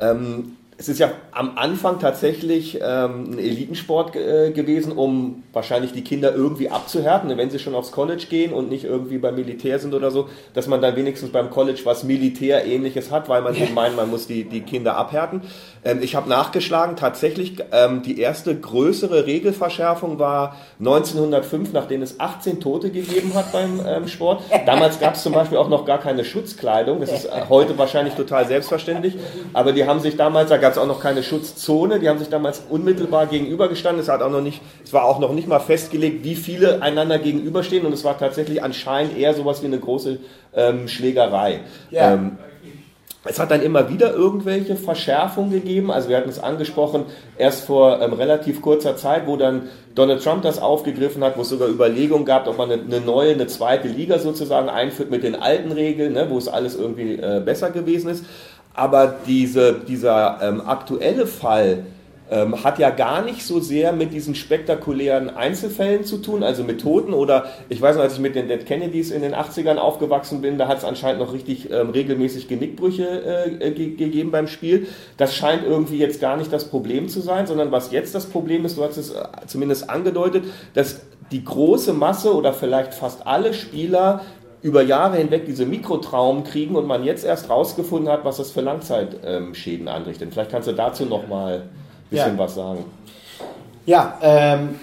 Ähm, 0.00 0.56
es 0.80 0.88
ist 0.88 0.98
ja 0.98 1.10
am 1.32 1.58
Anfang 1.58 1.98
tatsächlich 1.98 2.78
ähm, 2.82 3.32
ein 3.32 3.38
Elitensport 3.38 4.16
äh, 4.16 4.50
gewesen, 4.50 4.92
um 4.92 5.42
wahrscheinlich 5.52 5.92
die 5.92 6.02
Kinder 6.02 6.34
irgendwie 6.34 6.70
abzuhärten, 6.70 7.36
wenn 7.36 7.50
sie 7.50 7.58
schon 7.58 7.74
aufs 7.74 7.92
College 7.92 8.24
gehen 8.30 8.54
und 8.54 8.70
nicht 8.70 8.84
irgendwie 8.84 9.18
beim 9.18 9.34
Militär 9.34 9.78
sind 9.78 9.92
oder 9.92 10.10
so, 10.10 10.30
dass 10.54 10.68
man 10.68 10.80
dann 10.80 10.96
wenigstens 10.96 11.32
beim 11.32 11.50
College 11.50 11.82
was 11.84 12.02
Militärähnliches 12.02 13.10
hat, 13.10 13.28
weil 13.28 13.42
man 13.42 13.54
eben 13.56 13.74
meint, 13.74 13.94
man 13.94 14.08
muss 14.08 14.26
die, 14.26 14.44
die 14.44 14.62
Kinder 14.62 14.96
abhärten. 14.96 15.42
Ähm, 15.84 15.98
ich 16.00 16.14
habe 16.14 16.30
nachgeschlagen, 16.30 16.96
tatsächlich 16.96 17.62
ähm, 17.72 18.00
die 18.02 18.18
erste 18.18 18.58
größere 18.58 19.26
Regelverschärfung 19.26 20.18
war 20.18 20.56
1905, 20.78 21.74
nachdem 21.74 22.00
es 22.00 22.18
18 22.18 22.58
Tote 22.58 22.88
gegeben 22.88 23.34
hat 23.34 23.52
beim 23.52 23.82
ähm, 23.86 24.08
Sport. 24.08 24.44
Damals 24.64 24.98
gab 24.98 25.16
es 25.16 25.22
zum 25.22 25.34
Beispiel 25.34 25.58
auch 25.58 25.68
noch 25.68 25.84
gar 25.84 25.98
keine 25.98 26.24
Schutzkleidung, 26.24 27.00
das 27.00 27.12
ist 27.12 27.26
äh, 27.26 27.42
heute 27.50 27.76
wahrscheinlich 27.76 28.14
total 28.14 28.46
selbstverständlich, 28.46 29.18
aber 29.52 29.72
die 29.72 29.84
haben 29.84 30.00
sich 30.00 30.16
damals, 30.16 30.48
da 30.48 30.69
gab 30.70 30.76
es 30.76 30.82
auch 30.82 30.86
noch 30.86 31.02
keine 31.02 31.24
Schutzzone. 31.24 31.98
Die 31.98 32.08
haben 32.08 32.20
sich 32.20 32.28
damals 32.28 32.62
unmittelbar 32.70 33.26
gegenübergestanden. 33.26 34.00
Es, 34.00 34.08
hat 34.08 34.22
auch 34.22 34.30
noch 34.30 34.40
nicht, 34.40 34.62
es 34.84 34.92
war 34.92 35.04
auch 35.04 35.18
noch 35.18 35.32
nicht 35.32 35.48
mal 35.48 35.58
festgelegt, 35.58 36.22
wie 36.22 36.36
viele 36.36 36.80
einander 36.80 37.18
gegenüberstehen. 37.18 37.84
Und 37.84 37.92
es 37.92 38.04
war 38.04 38.16
tatsächlich 38.16 38.62
anscheinend 38.62 39.18
eher 39.18 39.34
sowas 39.34 39.62
wie 39.62 39.66
eine 39.66 39.80
große 39.80 40.18
ähm, 40.54 40.86
Schlägerei. 40.86 41.60
Ja. 41.90 42.14
Ähm, 42.14 42.38
es 43.24 43.38
hat 43.38 43.50
dann 43.50 43.60
immer 43.60 43.90
wieder 43.90 44.14
irgendwelche 44.14 44.76
Verschärfungen 44.76 45.50
gegeben. 45.50 45.90
Also 45.90 46.08
wir 46.08 46.16
hatten 46.16 46.30
es 46.30 46.38
angesprochen, 46.38 47.04
erst 47.36 47.64
vor 47.64 48.00
ähm, 48.00 48.12
relativ 48.14 48.62
kurzer 48.62 48.96
Zeit, 48.96 49.26
wo 49.26 49.36
dann 49.36 49.68
Donald 49.94 50.22
Trump 50.22 50.42
das 50.42 50.58
aufgegriffen 50.58 51.22
hat, 51.22 51.36
wo 51.36 51.42
es 51.42 51.50
sogar 51.50 51.68
Überlegungen 51.68 52.24
gab, 52.24 52.46
ob 52.46 52.56
man 52.56 52.70
eine, 52.70 52.82
eine 52.82 53.00
neue, 53.00 53.32
eine 53.32 53.46
zweite 53.46 53.88
Liga 53.88 54.20
sozusagen 54.20 54.70
einführt 54.70 55.10
mit 55.10 55.22
den 55.22 55.34
alten 55.34 55.72
Regeln, 55.72 56.14
ne, 56.14 56.28
wo 56.30 56.38
es 56.38 56.48
alles 56.48 56.76
irgendwie 56.76 57.16
äh, 57.16 57.42
besser 57.44 57.70
gewesen 57.70 58.08
ist. 58.08 58.24
Aber 58.74 59.16
diese, 59.26 59.74
dieser 59.86 60.38
ähm, 60.42 60.60
aktuelle 60.60 61.26
Fall, 61.26 61.84
ähm, 62.30 62.62
hat 62.62 62.78
ja 62.78 62.90
gar 62.90 63.22
nicht 63.22 63.44
so 63.44 63.60
sehr 63.60 63.92
mit 63.92 64.12
diesen 64.12 64.34
spektakulären 64.34 65.30
Einzelfällen 65.30 66.04
zu 66.04 66.18
tun, 66.18 66.42
also 66.42 66.62
mit 66.62 66.80
Toten 66.80 67.12
oder 67.12 67.46
ich 67.68 67.82
weiß 67.82 67.96
noch, 67.96 68.02
als 68.02 68.14
ich 68.14 68.20
mit 68.20 68.36
den 68.36 68.46
Dead 68.48 68.64
Kennedys 68.64 69.10
in 69.10 69.22
den 69.22 69.34
80ern 69.34 69.76
aufgewachsen 69.76 70.40
bin, 70.40 70.56
da 70.56 70.68
hat 70.68 70.78
es 70.78 70.84
anscheinend 70.84 71.20
noch 71.20 71.32
richtig 71.32 71.70
ähm, 71.70 71.90
regelmäßig 71.90 72.46
Genickbrüche 72.46 73.58
äh, 73.60 73.70
ge 73.72 73.96
gegeben 73.96 74.30
beim 74.30 74.46
Spiel. 74.46 74.86
Das 75.16 75.34
scheint 75.34 75.64
irgendwie 75.64 75.98
jetzt 75.98 76.20
gar 76.20 76.36
nicht 76.36 76.52
das 76.52 76.66
Problem 76.66 77.08
zu 77.08 77.20
sein, 77.20 77.46
sondern 77.48 77.72
was 77.72 77.90
jetzt 77.90 78.14
das 78.14 78.26
Problem 78.26 78.64
ist, 78.64 78.78
du 78.78 78.84
hast 78.84 78.96
es 78.96 79.10
äh, 79.10 79.24
zumindest 79.46 79.90
angedeutet, 79.90 80.44
dass 80.74 81.00
die 81.32 81.44
große 81.44 81.92
Masse 81.92 82.34
oder 82.34 82.52
vielleicht 82.52 82.94
fast 82.94 83.26
alle 83.26 83.54
Spieler 83.54 84.22
über 84.62 84.82
Jahre 84.82 85.16
hinweg 85.16 85.46
diese 85.46 85.64
Mikrotraumen 85.64 86.44
kriegen 86.44 86.76
und 86.76 86.86
man 86.86 87.04
jetzt 87.04 87.24
erst 87.24 87.48
rausgefunden 87.48 88.10
hat, 88.10 88.24
was 88.24 88.36
das 88.36 88.50
für 88.50 88.60
Langzeitschäden 88.60 89.88
anrichtet. 89.88 90.32
Vielleicht 90.32 90.50
kannst 90.50 90.68
du 90.68 90.72
dazu 90.72 91.06
noch 91.06 91.26
mal 91.28 91.62
bisschen 92.10 92.36
ja. 92.36 92.38
was 92.38 92.54
sagen. 92.54 92.84
Ja, 93.86 94.18
ähm, 94.22 94.80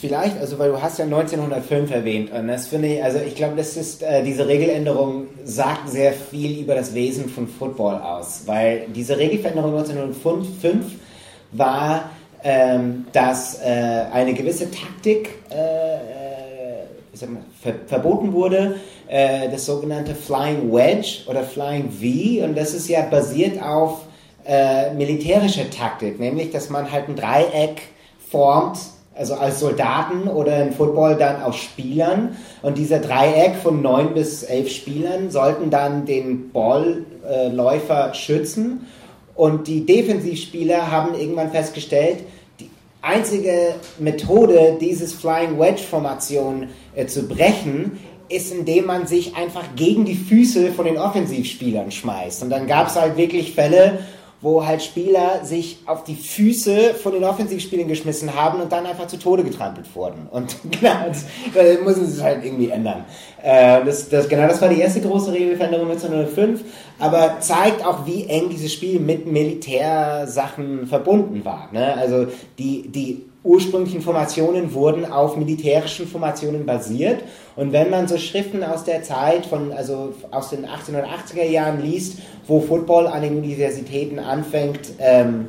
vielleicht, 0.00 0.38
also 0.38 0.58
weil 0.58 0.70
du 0.70 0.80
hast 0.80 0.98
ja 0.98 1.04
1905 1.04 1.90
erwähnt 1.90 2.32
und 2.32 2.48
das 2.48 2.68
finde 2.68 2.88
ich, 2.88 3.04
also 3.04 3.18
ich 3.18 3.34
glaube, 3.34 3.56
das 3.56 3.76
ist, 3.76 4.02
äh, 4.02 4.22
diese 4.22 4.48
Regeländerung 4.48 5.26
sagt 5.44 5.88
sehr 5.90 6.12
viel 6.12 6.60
über 6.60 6.74
das 6.74 6.94
Wesen 6.94 7.28
von 7.28 7.46
Football 7.46 7.96
aus, 7.96 8.42
weil 8.46 8.86
diese 8.94 9.18
Regelveränderung 9.18 9.76
1905 9.76 10.86
war, 11.52 12.10
ähm, 12.42 13.06
dass 13.12 13.60
äh, 13.60 14.04
eine 14.12 14.32
gewisse 14.32 14.70
Taktik 14.70 15.30
äh 15.50 16.15
mal, 17.22 17.42
ver 17.60 17.74
verboten 17.86 18.32
wurde, 18.32 18.76
äh, 19.08 19.48
das 19.50 19.66
sogenannte 19.66 20.14
Flying 20.14 20.72
Wedge 20.72 21.22
oder 21.26 21.42
Flying 21.42 21.90
V 21.90 22.44
und 22.44 22.56
das 22.56 22.74
ist 22.74 22.88
ja 22.88 23.02
basiert 23.02 23.62
auf 23.62 24.06
äh, 24.46 24.94
militärische 24.94 25.68
Taktik, 25.70 26.20
nämlich 26.20 26.50
dass 26.50 26.70
man 26.70 26.90
halt 26.90 27.08
ein 27.08 27.16
Dreieck 27.16 27.82
formt, 28.30 28.78
also 29.14 29.34
als 29.34 29.60
Soldaten 29.60 30.28
oder 30.28 30.62
im 30.62 30.72
Football 30.72 31.16
dann 31.16 31.42
aus 31.42 31.56
Spielern. 31.56 32.36
Und 32.62 32.78
dieser 32.78 32.98
Dreieck 32.98 33.56
von 33.56 33.82
neun 33.82 34.14
bis 34.14 34.42
elf 34.42 34.70
Spielern 34.70 35.30
sollten 35.30 35.70
dann 35.70 36.04
den 36.04 36.52
Ballläufer 36.52 38.10
äh, 38.10 38.14
schützen. 38.14 38.86
Und 39.34 39.68
die 39.68 39.84
Defensivspieler 39.84 40.90
haben 40.90 41.18
irgendwann 41.18 41.50
festgestellt, 41.50 42.18
die 42.60 42.70
einzige 43.02 43.74
Methode, 43.98 44.76
dieses 44.80 45.12
Flying 45.12 45.58
Wedge 45.58 45.82
Formation 45.82 46.68
äh, 46.96 47.06
zu 47.06 47.28
brechen, 47.28 47.98
ist, 48.28 48.52
indem 48.52 48.86
man 48.86 49.06
sich 49.06 49.36
einfach 49.36 49.62
gegen 49.76 50.04
die 50.04 50.16
Füße 50.16 50.72
von 50.72 50.84
den 50.84 50.98
Offensivspielern 50.98 51.92
schmeißt. 51.92 52.42
Und 52.42 52.50
dann 52.50 52.66
gab 52.66 52.88
es 52.88 52.96
halt 52.96 53.16
wirklich 53.16 53.52
Fälle, 53.52 54.00
wo 54.40 54.66
halt 54.66 54.82
Spieler 54.82 55.44
sich 55.44 55.78
auf 55.86 56.04
die 56.04 56.14
Füße 56.14 56.94
von 56.94 57.12
den 57.12 57.24
Offensivspielern 57.24 57.88
geschmissen 57.88 58.34
haben 58.34 58.60
und 58.60 58.70
dann 58.70 58.84
einfach 58.84 59.06
zu 59.06 59.18
Tode 59.18 59.44
getrampelt 59.44 59.86
wurden. 59.94 60.26
Und 60.30 60.56
genau, 60.70 61.06
das, 61.08 61.24
das 61.54 61.80
müssen 61.82 62.06
sie 62.06 62.22
halt 62.22 62.44
irgendwie 62.44 62.68
ändern. 62.68 63.04
Äh, 63.42 63.84
das, 63.84 64.08
das, 64.08 64.28
genau, 64.28 64.46
das 64.46 64.60
war 64.60 64.68
die 64.68 64.80
erste 64.80 65.00
große 65.00 65.32
Regelveränderung 65.32 65.90
1905, 65.90 66.64
aber 66.98 67.36
zeigt 67.40 67.84
auch, 67.84 68.06
wie 68.06 68.26
eng 68.26 68.50
dieses 68.50 68.72
Spiel 68.72 69.00
mit 69.00 69.26
Militärsachen 69.26 70.86
verbunden 70.86 71.44
war. 71.44 71.70
Ne? 71.72 71.94
Also 71.94 72.26
die, 72.58 72.88
die 72.88 73.24
ursprünglichen 73.46 74.02
Formationen 74.02 74.74
wurden 74.74 75.04
auf 75.04 75.36
militärischen 75.36 76.08
Formationen 76.08 76.66
basiert. 76.66 77.22
Und 77.54 77.72
wenn 77.72 77.90
man 77.90 78.08
so 78.08 78.18
Schriften 78.18 78.64
aus 78.64 78.84
der 78.84 79.02
Zeit 79.02 79.46
von, 79.46 79.72
also 79.72 80.12
aus 80.30 80.50
den 80.50 80.66
1880er 80.66 81.44
Jahren 81.44 81.80
liest, 81.82 82.18
wo 82.46 82.60
Football 82.60 83.06
an 83.06 83.22
den 83.22 83.38
Universitäten 83.38 84.18
anfängt, 84.18 84.80
ähm, 84.98 85.46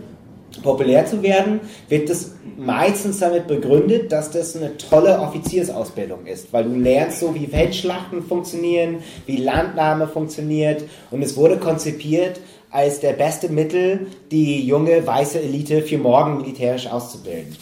populär 0.64 1.06
zu 1.06 1.22
werden, 1.22 1.60
wird 1.90 2.10
das 2.10 2.32
meistens 2.58 3.20
damit 3.20 3.48
begründet, 3.48 4.12
dass 4.12 4.32
das 4.32 4.56
eine 4.56 4.78
tolle 4.78 5.20
Offiziersausbildung 5.20 6.26
ist, 6.26 6.52
weil 6.54 6.64
du 6.64 6.76
lernst 6.76 7.20
so, 7.20 7.36
wie 7.36 7.48
Feldschlachten 7.48 8.24
funktionieren, 8.24 8.98
wie 9.26 9.38
Landnahme 9.38 10.08
funktioniert 10.08 10.84
und 11.12 11.22
es 11.22 11.36
wurde 11.36 11.58
konzipiert 11.58 12.40
als 12.72 13.00
der 13.00 13.14
beste 13.14 13.50
Mittel, 13.50 14.08
die 14.32 14.66
junge 14.66 15.06
weiße 15.06 15.40
Elite 15.40 15.82
für 15.82 15.98
morgen 15.98 16.38
militärisch 16.38 16.88
auszubilden. 16.88 17.56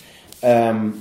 Ähm, 0.45 0.93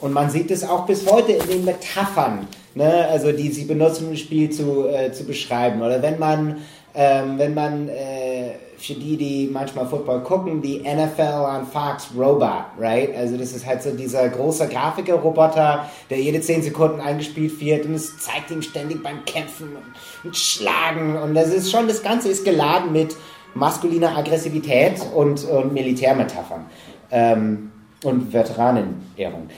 und 0.00 0.12
man 0.12 0.30
sieht 0.30 0.50
es 0.52 0.62
auch 0.62 0.86
bis 0.86 1.10
heute 1.10 1.32
in 1.32 1.48
den 1.48 1.64
Metaphern, 1.64 2.46
ne? 2.74 3.08
also 3.08 3.32
die 3.32 3.50
sie 3.50 3.64
benutzen, 3.64 4.06
um 4.06 4.10
das 4.12 4.20
Spiel 4.20 4.48
zu, 4.50 4.88
äh, 4.88 5.10
zu 5.12 5.24
beschreiben. 5.24 5.82
Oder 5.82 6.00
wenn 6.02 6.20
man, 6.20 6.58
ähm, 6.94 7.36
wenn 7.36 7.52
man 7.52 7.88
äh, 7.88 8.52
für 8.78 8.94
die, 8.94 9.16
die 9.16 9.48
manchmal 9.52 9.86
Football 9.86 10.22
gucken, 10.22 10.62
die 10.62 10.80
NFL 10.80 11.44
on 11.44 11.66
Fox 11.66 12.10
Robot, 12.16 12.64
right? 12.78 13.14
Also 13.16 13.36
das 13.36 13.52
ist 13.52 13.66
halt 13.66 13.82
so 13.82 13.90
dieser 13.90 14.28
große 14.28 14.68
Grafiker-Roboter, 14.68 15.88
der 16.08 16.18
jede 16.18 16.40
10 16.40 16.62
Sekunden 16.62 17.00
eingespielt 17.00 17.60
wird 17.60 17.86
und 17.86 17.94
es 17.94 18.18
zeigt 18.18 18.52
ihm 18.52 18.62
ständig 18.62 19.02
beim 19.02 19.24
Kämpfen 19.24 19.70
und, 20.22 20.36
Schlagen. 20.36 21.16
Und 21.16 21.34
das 21.34 21.48
ist 21.48 21.72
schon, 21.72 21.88
das 21.88 22.04
Ganze 22.04 22.28
ist 22.28 22.44
geladen 22.44 22.92
mit 22.92 23.16
maskuliner 23.54 24.16
Aggressivität 24.16 25.00
und, 25.12 25.44
und 25.44 25.72
Militärmetaphern. 25.72 26.66
Ähm, 27.10 27.72
und 28.04 28.32
Veteranenehrung. 28.32 29.48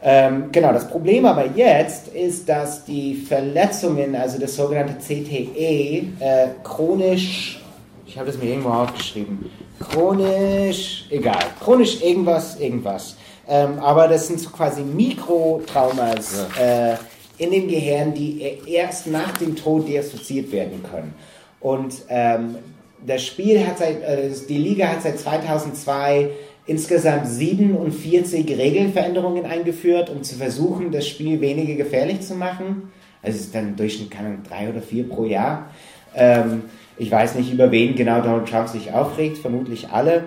Ähm, 0.00 0.50
genau, 0.52 0.72
das 0.72 0.88
Problem 0.88 1.26
aber 1.26 1.46
jetzt 1.46 2.08
ist, 2.08 2.48
dass 2.48 2.84
die 2.84 3.14
Verletzungen, 3.14 4.14
also 4.14 4.38
das 4.38 4.54
sogenannte 4.54 4.94
CTE, 4.98 6.04
äh, 6.20 6.48
chronisch, 6.62 7.60
ich 8.06 8.16
habe 8.16 8.30
das 8.30 8.38
mir 8.38 8.50
irgendwo 8.50 8.70
aufgeschrieben, 8.70 9.50
chronisch, 9.80 11.06
egal, 11.10 11.44
chronisch 11.60 12.00
irgendwas, 12.00 12.58
irgendwas. 12.60 13.16
Ähm, 13.48 13.78
aber 13.80 14.06
das 14.08 14.28
sind 14.28 14.38
so 14.38 14.50
quasi 14.50 14.82
Mikrotraumas 14.82 16.46
ja. 16.56 16.92
äh, 16.92 16.96
in 17.38 17.50
dem 17.50 17.66
Gehirn, 17.68 18.14
die 18.14 18.40
erst 18.66 19.06
nach 19.08 19.36
dem 19.38 19.56
Tod 19.56 19.88
deassoziiert 19.88 20.52
werden 20.52 20.82
können. 20.82 21.14
Und 21.60 21.94
ähm, 22.08 22.56
das 23.04 23.24
Spiel 23.24 23.66
hat 23.66 23.78
seit, 23.78 24.02
äh, 24.02 24.30
die 24.48 24.58
Liga 24.58 24.88
hat 24.88 25.02
seit 25.02 25.18
2002 25.18 26.30
insgesamt 26.68 27.26
47 27.26 28.46
Regelveränderungen 28.56 29.46
eingeführt, 29.46 30.10
um 30.10 30.22
zu 30.22 30.36
versuchen, 30.36 30.92
das 30.92 31.08
Spiel 31.08 31.40
weniger 31.40 31.74
gefährlich 31.74 32.20
zu 32.20 32.34
machen. 32.34 32.92
Also 33.22 33.38
es 33.38 33.46
ist 33.46 33.54
dann 33.54 33.68
im 33.68 33.76
Durchschnitt 33.76 34.10
kann 34.10 34.42
drei 34.48 34.68
oder 34.68 34.82
vier 34.82 35.08
pro 35.08 35.24
Jahr. 35.24 35.70
Ähm, 36.14 36.64
ich 36.98 37.10
weiß 37.10 37.36
nicht, 37.36 37.52
über 37.52 37.72
wen 37.72 37.94
genau 37.94 38.20
Donald 38.20 38.48
Trump 38.48 38.68
sich 38.68 38.92
aufregt, 38.92 39.38
vermutlich 39.38 39.88
alle. 39.88 40.24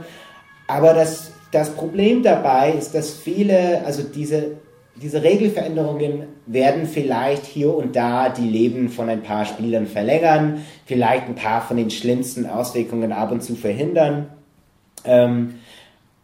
Aber 0.68 0.96
das, 0.96 1.32
das 1.52 1.76
Problem 1.76 2.24
dabei 2.24 2.72
ist, 2.72 2.96
dass 2.96 3.14
viele, 3.14 3.86
also 3.86 4.02
diese, 4.02 4.54
diese 4.96 5.22
Regelveränderungen 5.22 6.24
werden 6.48 6.88
vielleicht 6.88 7.46
hier 7.46 7.76
und 7.76 7.96
da 7.96 8.30
die 8.30 8.50
Leben 8.50 8.90
von 8.90 9.10
ein 9.10 9.22
paar 9.22 9.46
Spielern 9.46 9.86
verlängern, 9.86 10.66
vielleicht 10.88 11.28
ein 11.28 11.36
paar 11.36 11.62
von 11.62 11.78
den 11.78 11.92
schlimmsten 11.92 12.48
Auswirkungen 12.48 13.12
ab 13.12 13.32
und 13.32 13.44
zu 13.44 13.56
verhindern. 13.56 14.28
Ähm, 15.06 15.56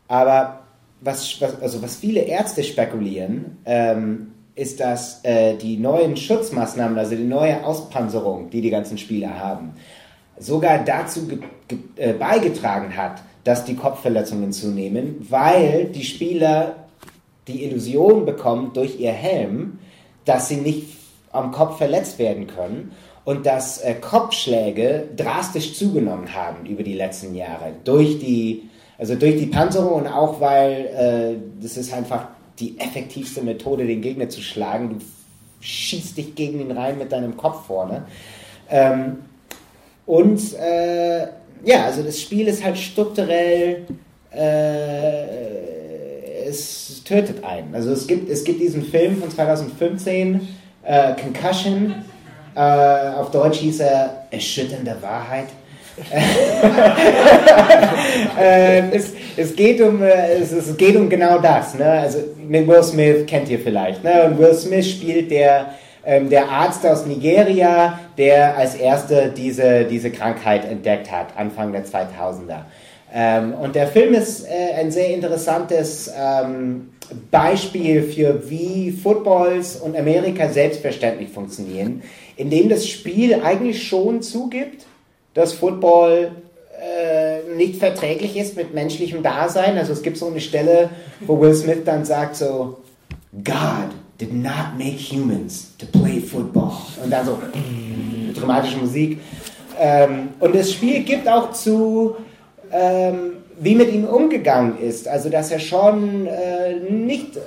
aber 0.07 0.61
was, 1.01 1.39
was, 1.41 1.61
also 1.61 1.81
was 1.81 1.97
viele 1.97 2.21
Ärzte 2.21 2.63
spekulieren, 2.63 3.57
ähm, 3.65 4.33
ist, 4.55 4.79
dass 4.79 5.23
äh, 5.23 5.55
die 5.55 5.77
neuen 5.77 6.17
Schutzmaßnahmen, 6.17 6.97
also 6.97 7.15
die 7.15 7.23
neue 7.23 7.63
Auspanzerung, 7.63 8.49
die 8.49 8.61
die 8.61 8.71
ganzen 8.71 8.97
Spieler 8.97 9.39
haben, 9.39 9.73
sogar 10.39 10.79
dazu 10.79 11.27
äh, 11.95 12.13
beigetragen 12.13 12.97
hat, 12.97 13.21
dass 13.43 13.65
die 13.65 13.75
Kopfverletzungen 13.75 14.51
zunehmen, 14.51 15.25
weil 15.29 15.85
die 15.85 16.03
Spieler 16.03 16.87
die 17.47 17.63
Illusion 17.63 18.25
bekommen 18.25 18.71
durch 18.73 18.99
ihr 18.99 19.11
Helm, 19.11 19.79
dass 20.25 20.49
sie 20.49 20.57
nicht 20.57 20.87
am 21.31 21.51
Kopf 21.51 21.77
verletzt 21.77 22.19
werden 22.19 22.47
können 22.47 22.91
und 23.25 23.45
dass 23.45 23.79
äh, 23.79 23.93
Kopfschläge 23.93 25.09
drastisch 25.15 25.75
zugenommen 25.75 26.33
haben 26.33 26.65
über 26.65 26.83
die 26.83 26.93
letzten 26.93 27.35
Jahre 27.35 27.73
durch 27.83 28.19
die 28.19 28.69
also 28.97 29.15
durch 29.15 29.37
die 29.37 29.45
Panzerung 29.47 30.01
und 30.01 30.07
auch 30.07 30.39
weil 30.41 30.71
äh, 30.85 31.35
das 31.61 31.77
ist 31.77 31.93
einfach 31.93 32.27
die 32.59 32.79
effektivste 32.79 33.41
Methode, 33.43 33.85
den 33.85 34.01
Gegner 34.01 34.29
zu 34.29 34.41
schlagen. 34.41 34.89
Du 34.89 35.05
schießt 35.61 36.17
dich 36.17 36.35
gegen 36.35 36.59
ihn 36.59 36.71
rein 36.71 36.97
mit 36.97 37.11
deinem 37.11 37.37
Kopf 37.37 37.67
vorne. 37.67 38.05
Ähm, 38.69 39.17
und 40.05 40.53
äh, 40.55 41.27
ja, 41.63 41.85
also 41.85 42.03
das 42.03 42.19
Spiel 42.21 42.47
ist 42.47 42.63
halt 42.63 42.77
strukturell, 42.77 43.85
äh, 44.31 45.47
es 46.47 47.03
tötet 47.03 47.43
einen. 47.43 47.75
Also 47.75 47.91
es 47.91 48.07
gibt, 48.07 48.29
es 48.29 48.43
gibt 48.43 48.61
diesen 48.61 48.83
Film 48.83 49.17
von 49.17 49.29
2015, 49.29 50.47
äh, 50.83 51.13
Concussion, 51.13 51.93
Äh, 52.57 53.13
auf 53.13 53.29
Deutsch 53.29 53.59
hieß 53.59 53.81
er 53.81 54.25
Erschütternde 54.31 54.97
Wahrheit. 54.99 55.49
Äh, 58.39 58.89
es, 58.91 59.13
es, 59.35 59.55
geht 59.55 59.81
um, 59.81 60.03
äh, 60.03 60.33
es, 60.33 60.51
es, 60.51 60.77
geht 60.77 60.95
um 60.95 61.09
genau 61.09 61.39
das. 61.39 61.73
Ne? 61.73 61.89
Also 61.89 62.19
Will 62.47 62.83
Smith 62.83 63.25
kennt 63.25 63.49
ihr 63.49 63.59
vielleicht. 63.59 64.03
Ne? 64.03 64.25
Und 64.25 64.37
Will 64.37 64.53
Smith 64.53 64.87
spielt 64.87 65.31
der, 65.31 65.73
ähm, 66.05 66.29
der 66.29 66.49
Arzt 66.49 66.85
aus 66.85 67.05
Nigeria, 67.05 67.99
der 68.17 68.55
als 68.57 68.75
erster 68.75 69.29
diese, 69.29 69.85
diese 69.85 70.11
Krankheit 70.11 70.65
entdeckt 70.65 71.11
hat, 71.11 71.27
Anfang 71.35 71.71
der 71.71 71.85
2000er. 71.85 72.65
Ähm, 73.13 73.53
und 73.53 73.75
der 73.75 73.87
Film 73.87 74.13
ist 74.13 74.45
äh, 74.45 74.73
ein 74.79 74.91
sehr 74.91 75.13
interessantes 75.13 76.11
ähm, 76.15 76.89
Beispiel 77.31 78.03
für 78.03 78.49
wie 78.49 78.91
Footballs 78.91 79.77
und 79.77 79.95
Amerika 79.97 80.49
selbstverständlich 80.49 81.29
funktionieren, 81.29 82.03
indem 82.35 82.69
das 82.69 82.87
Spiel 82.87 83.41
eigentlich 83.41 83.87
schon 83.87 84.21
zugibt, 84.21 84.85
dass 85.38 85.53
Football 85.53 86.31
äh, 86.81 87.55
nicht 87.55 87.75
verträglich 87.75 88.35
ist 88.35 88.57
mit 88.57 88.73
menschlichem 88.73 89.21
Dasein. 89.21 89.77
Also 89.77 89.93
es 89.93 90.01
gibt 90.01 90.17
so 90.17 90.25
eine 90.27 90.41
Stelle, 90.41 90.89
wo 91.21 91.39
Will 91.39 91.53
Smith 91.53 91.83
dann 91.85 92.05
sagt 92.05 92.38
so, 92.38 92.79
God 93.43 93.91
did 94.19 94.33
not 94.33 94.73
make 94.79 94.97
humans 94.97 95.67
to 95.77 95.85
play 95.85 96.19
football. 96.19 96.71
Und 97.03 97.11
dann 97.11 97.23
so 97.23 97.38
dramatische 98.39 98.77
Musik. 98.77 99.19
Ähm, 99.79 100.29
und 100.39 100.55
das 100.55 100.73
Spiel 100.73 101.03
gibt 101.03 101.27
auch 101.27 101.51
zu, 101.51 102.15
ähm, 102.71 103.33
wie 103.59 103.75
mit 103.75 103.93
ihm 103.93 104.05
umgegangen 104.05 104.79
ist. 104.79 105.07
Also 105.07 105.29
dass 105.29 105.51
er 105.51 105.59
schon 105.59 106.25
äh, 106.25 106.79
nicht... 106.89 107.38
Äh, 107.38 107.39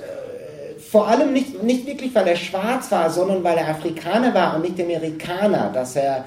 vor 0.89 1.07
allem 1.07 1.31
nicht, 1.31 1.63
nicht 1.63 1.87
wirklich, 1.87 2.13
weil 2.13 2.27
er 2.27 2.35
schwarz 2.35 2.91
war, 2.91 3.09
sondern 3.09 3.41
weil 3.45 3.57
er 3.57 3.69
Afrikaner 3.69 4.33
war 4.33 4.57
und 4.57 4.63
nicht 4.63 4.77
Amerikaner, 4.77 5.71
dass 5.73 5.95
er 5.95 6.25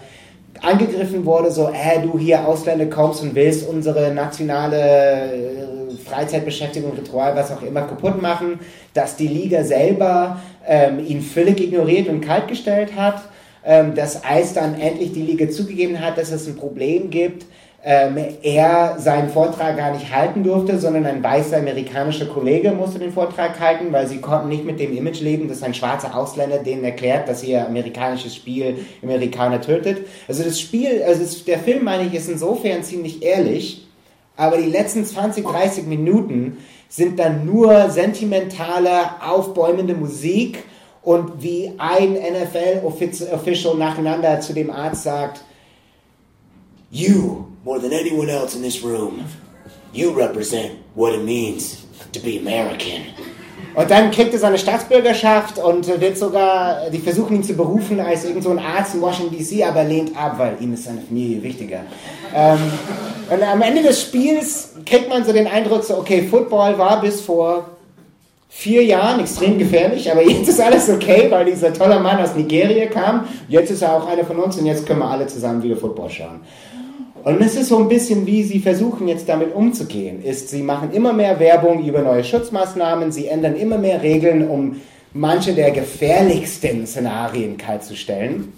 angegriffen 0.63 1.25
wurde, 1.25 1.51
so, 1.51 1.69
äh, 1.69 2.01
du 2.03 2.19
hier 2.19 2.47
Ausländer 2.47 2.87
kommst 2.87 3.23
und 3.23 3.35
willst 3.35 3.69
unsere 3.69 4.13
nationale 4.13 4.77
äh, 4.77 5.97
Freizeitbeschäftigung, 6.05 6.93
Ritual, 6.93 7.35
was 7.35 7.51
auch 7.51 7.63
immer 7.63 7.83
kaputt 7.83 8.21
machen, 8.21 8.61
dass 8.93 9.17
die 9.17 9.29
Liga 9.29 9.65
selber 9.65 10.41
ähm, 10.67 11.05
ihn 11.05 11.21
völlig 11.21 11.61
ignoriert 11.61 12.09
und 12.09 12.21
kaltgestellt 12.21 12.97
hat, 12.97 13.23
ähm, 13.65 13.95
dass 13.95 14.25
Eis 14.25 14.53
dann 14.53 14.79
endlich 14.79 15.13
die 15.13 15.23
Liga 15.23 15.49
zugegeben 15.49 16.01
hat, 16.01 16.19
dass 16.19 16.31
es 16.31 16.47
ein 16.47 16.57
Problem 16.57 17.11
gibt, 17.11 17.47
ähm, 17.87 18.17
er 18.43 18.97
seinen 18.99 19.29
Vortrag 19.29 19.77
gar 19.77 19.93
nicht 19.93 20.11
halten 20.11 20.43
durfte, 20.43 20.79
sondern 20.79 21.05
ein 21.05 21.23
weißer 21.23 21.59
amerikanischer 21.59 22.25
Kollege 22.25 22.73
musste 22.73 22.99
den 22.99 23.13
Vortrag 23.13 23.61
halten, 23.61 23.93
weil 23.93 24.07
sie 24.07 24.23
konnten 24.23 24.49
nicht 24.49 24.65
mit 24.65 24.81
dem 24.81 24.97
Image 24.97 25.21
leben, 25.21 25.49
dass 25.49 25.63
ein 25.63 25.75
schwarzer 25.75 26.17
Ausländer 26.17 26.59
denen 26.59 26.83
erklärt, 26.83 27.29
dass 27.29 27.45
ihr 27.45 27.67
amerikanisches 27.67 28.35
Spiel 28.35 28.79
Amerikaner 29.03 29.61
tötet. 29.61 30.07
Also 30.27 30.45
das 30.45 30.59
Spiel, 30.59 31.03
also 31.03 31.21
das, 31.23 31.45
der 31.45 31.59
Film, 31.59 31.85
meine 31.85 32.05
ich, 32.05 32.15
ist 32.15 32.31
insofern 32.31 32.83
ziemlich 32.83 33.23
ehrlich, 33.23 33.87
aber 34.35 34.57
die 34.57 34.71
letzten 34.71 35.05
20, 35.05 35.45
30 35.47 35.85
Minuten 35.85 36.57
sind 36.89 37.19
dann 37.19 37.45
nur 37.45 37.91
sentimentale, 37.91 39.21
aufbäumende 39.21 39.95
Musik 39.95 40.65
und 41.03 41.43
wie 41.43 41.73
ein 41.77 42.15
NFL-Official 42.15 43.77
nacheinander 43.77 44.41
zu 44.41 44.55
dem 44.55 44.71
Arzt 44.71 45.03
sagt, 45.03 45.45
You 46.91 47.54
more 47.65 47.79
than 47.79 47.93
anyone 47.93 48.29
else 48.29 48.55
in 48.55 48.63
this 48.63 48.83
room, 48.83 49.25
you 49.93 50.13
represent 50.13 50.79
what 50.95 51.15
it 51.15 51.25
means 51.25 51.85
to 52.13 52.21
be 52.21 52.39
American. 52.39 53.03
Und 53.75 53.91
dann 53.91 54.13
kriegt 54.13 54.33
er 54.33 54.39
seine 54.39 54.57
Staatsbürgerschaft 54.57 55.59
und 55.59 55.89
wird 56.01 56.17
sogar, 56.17 56.91
die 56.91 56.99
versuchen 56.99 57.37
ihn 57.37 57.43
zu 57.43 57.55
berufen 57.55 57.99
als 57.99 58.25
irgend 58.25 58.45
so 58.45 58.57
Arzt 58.57 58.95
in 58.95 59.01
Washington 59.01 59.37
DC, 59.37 59.67
aber 59.67 59.83
lehnt 59.83 60.17
ab, 60.17 60.39
weil 60.39 60.57
ihm 60.61 60.75
ist 60.75 60.85
seine 60.85 61.01
Familie 61.01 61.43
wichtiger. 61.43 61.81
Ähm, 62.33 62.59
und 63.31 63.43
am 63.43 63.63
Ende 63.63 63.83
des 63.83 64.01
Spiels 64.01 64.75
kriegt 64.87 65.09
man 65.09 65.25
so 65.25 65.33
den 65.33 65.49
Eindruck, 65.49 65.83
so, 65.83 65.97
okay, 65.97 66.23
Football 66.23 66.79
war 66.79 67.01
bis 67.01 67.21
vor 67.21 67.71
vier 68.49 68.85
Jahren 68.85 69.19
extrem 69.19 69.59
gefährlich, 69.59 70.09
aber 70.11 70.23
jetzt 70.23 70.49
ist 70.49 70.61
alles 70.61 70.89
okay, 70.89 71.27
weil 71.29 71.45
dieser 71.47 71.73
tolle 71.73 71.99
Mann 71.99 72.21
aus 72.21 72.37
Nigeria 72.37 72.87
kam. 72.87 73.27
Jetzt 73.49 73.73
ist 73.73 73.83
er 73.83 73.97
auch 73.97 74.07
einer 74.07 74.25
von 74.25 74.37
uns 74.39 74.57
und 74.57 74.67
jetzt 74.67 74.87
können 74.87 75.01
wir 75.01 75.11
alle 75.11 75.27
zusammen 75.27 75.61
wieder 75.61 75.77
Football 75.77 76.11
schauen. 76.11 76.41
Und 77.25 77.41
es 77.41 77.57
ist 77.57 77.71
so 77.71 77.79
ein 77.79 77.89
bisschen, 77.89 78.27
wie 78.27 78.43
sie 78.43 78.59
versuchen 78.61 79.09
jetzt 79.09 79.31
damit 79.31 79.55
umzugehen, 79.55 80.23
ist, 80.23 80.51
sie 80.51 80.63
machen 80.63 80.93
immer 80.93 81.15
mehr 81.15 81.41
Werbung 81.41 81.83
über 81.83 82.03
neue 82.03 82.23
Schutzmaßnahmen, 82.23 83.13
sie 83.13 83.29
ändern 83.29 83.57
immer 83.57 83.79
mehr 83.79 84.03
Regeln, 84.03 84.47
um 84.47 84.83
manche 85.15 85.55
der 85.55 85.71
gefährlichsten 85.71 86.87
Szenarien 86.87 87.57
kaltzustellen. 87.57 88.53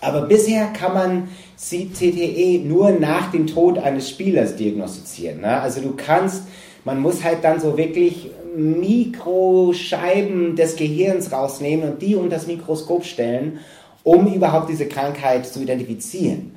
Aber 0.00 0.20
bisher 0.22 0.66
kann 0.66 0.94
man 0.94 1.28
CTE 1.56 2.60
nur 2.64 2.92
nach 2.92 3.32
dem 3.32 3.48
Tod 3.48 3.76
eines 3.78 4.08
Spielers 4.08 4.54
diagnostizieren. 4.54 5.40
Ne? 5.40 5.60
Also 5.60 5.80
du 5.80 5.94
kannst, 5.96 6.44
man 6.84 7.00
muss 7.00 7.24
halt 7.24 7.42
dann 7.42 7.58
so 7.58 7.76
wirklich 7.76 8.30
Mikroscheiben 8.56 10.54
des 10.54 10.76
Gehirns 10.76 11.32
rausnehmen 11.32 11.90
und 11.90 12.02
die 12.02 12.14
unter 12.14 12.36
das 12.36 12.46
Mikroskop 12.46 13.04
stellen, 13.04 13.58
um 14.04 14.32
überhaupt 14.32 14.68
diese 14.68 14.86
Krankheit 14.86 15.44
zu 15.44 15.60
identifizieren. 15.60 16.55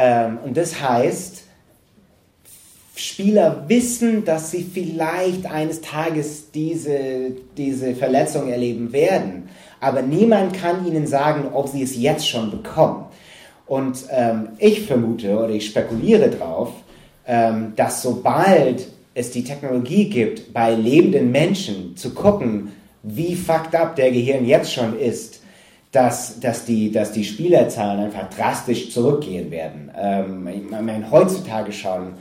Ähm, 0.00 0.38
und 0.44 0.56
das 0.56 0.80
heißt, 0.80 1.42
Spieler 2.96 3.64
wissen, 3.68 4.24
dass 4.24 4.50
sie 4.50 4.62
vielleicht 4.62 5.44
eines 5.46 5.82
Tages 5.82 6.50
diese, 6.52 7.32
diese 7.56 7.94
Verletzung 7.94 8.48
erleben 8.48 8.92
werden, 8.92 9.50
aber 9.78 10.00
niemand 10.00 10.54
kann 10.54 10.86
ihnen 10.86 11.06
sagen, 11.06 11.50
ob 11.52 11.68
sie 11.68 11.82
es 11.82 11.96
jetzt 11.96 12.26
schon 12.26 12.50
bekommen. 12.50 13.06
Und 13.66 14.04
ähm, 14.10 14.48
ich 14.58 14.86
vermute 14.86 15.38
oder 15.38 15.50
ich 15.50 15.66
spekuliere 15.66 16.30
darauf, 16.30 16.72
ähm, 17.26 17.74
dass 17.76 18.02
sobald 18.02 18.88
es 19.14 19.30
die 19.30 19.44
Technologie 19.44 20.08
gibt, 20.08 20.52
bei 20.52 20.74
lebenden 20.74 21.30
Menschen 21.30 21.96
zu 21.96 22.14
gucken, 22.14 22.72
wie 23.02 23.34
fucked 23.34 23.74
up 23.74 23.96
der 23.96 24.10
Gehirn 24.12 24.46
jetzt 24.46 24.72
schon 24.72 24.98
ist, 24.98 25.39
dass, 25.92 26.38
dass, 26.38 26.64
die, 26.64 26.92
dass 26.92 27.12
die 27.12 27.24
Spielerzahlen 27.24 28.04
einfach 28.04 28.30
drastisch 28.30 28.92
zurückgehen 28.92 29.50
werden. 29.50 29.90
Ähm, 29.98 30.48
ich 30.48 30.70
meine, 30.70 31.10
heutzutage 31.10 31.72
schon 31.72 32.14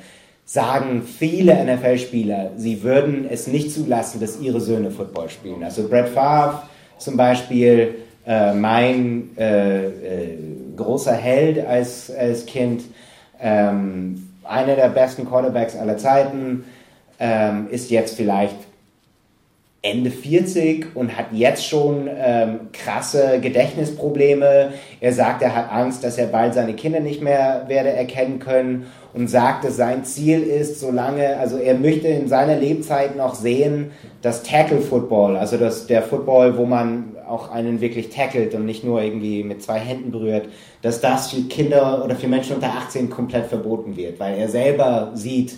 sagen 0.43 1.03
viele 1.03 1.53
NFL-Spieler, 1.63 2.51
sie 2.57 2.81
würden 2.81 3.27
es 3.29 3.45
nicht 3.45 3.71
zulassen, 3.71 4.19
dass 4.19 4.39
ihre 4.39 4.59
Söhne 4.59 4.89
Football 4.89 5.29
spielen. 5.29 5.63
Also 5.63 5.87
Brett 5.87 6.09
Favre 6.09 6.63
zum 6.97 7.15
Beispiel, 7.15 7.95
äh, 8.25 8.53
mein 8.53 9.29
äh, 9.37 9.85
äh, 9.85 10.37
großer 10.75 11.13
Held 11.13 11.65
als, 11.65 12.11
als 12.11 12.45
Kind, 12.47 12.83
ähm, 13.39 14.27
einer 14.43 14.75
der 14.75 14.89
besten 14.89 15.25
Quarterbacks 15.27 15.75
aller 15.75 15.97
Zeiten, 15.97 16.65
ähm, 17.19 17.67
ist 17.69 17.91
jetzt 17.91 18.15
vielleicht 18.15 18.55
Ende 19.81 20.11
40 20.11 20.87
und 20.93 21.15
hat 21.15 21.27
jetzt 21.31 21.65
schon 21.65 22.09
ähm, 22.13 22.67
krasse 22.73 23.39
Gedächtnisprobleme. 23.39 24.73
Er 24.99 25.13
sagt, 25.13 25.41
er 25.41 25.55
hat 25.55 25.71
Angst, 25.71 26.03
dass 26.03 26.17
er 26.17 26.27
bald 26.27 26.53
seine 26.53 26.73
Kinder 26.73 26.99
nicht 26.99 27.21
mehr 27.21 27.63
werde 27.69 27.89
erkennen 27.89 28.39
können 28.39 28.87
und 29.13 29.29
sagt, 29.29 29.63
dass 29.63 29.77
sein 29.77 30.03
Ziel 30.03 30.41
ist, 30.43 30.81
solange, 30.81 31.37
also 31.37 31.57
er 31.57 31.75
möchte 31.75 32.09
in 32.09 32.27
seiner 32.27 32.57
Lebzeit 32.57 33.15
noch 33.15 33.35
sehen, 33.35 33.91
das 34.21 34.43
Tackle 34.43 34.81
Football, 34.81 35.37
also 35.37 35.55
das, 35.55 35.87
der 35.87 36.03
Football, 36.03 36.57
wo 36.57 36.65
man 36.65 37.15
auch 37.25 37.49
einen 37.49 37.79
wirklich 37.79 38.09
tackelt 38.09 38.53
und 38.55 38.65
nicht 38.65 38.83
nur 38.83 39.01
irgendwie 39.01 39.45
mit 39.45 39.63
zwei 39.63 39.79
Händen 39.79 40.11
berührt, 40.11 40.49
dass 40.81 40.99
das 40.99 41.31
für 41.31 41.43
Kinder 41.43 42.03
oder 42.03 42.17
für 42.17 42.27
Menschen 42.27 42.55
unter 42.55 42.73
18 42.73 43.09
komplett 43.09 43.45
verboten 43.45 43.95
wird, 43.95 44.19
weil 44.19 44.37
er 44.37 44.49
selber 44.49 45.11
sieht, 45.13 45.55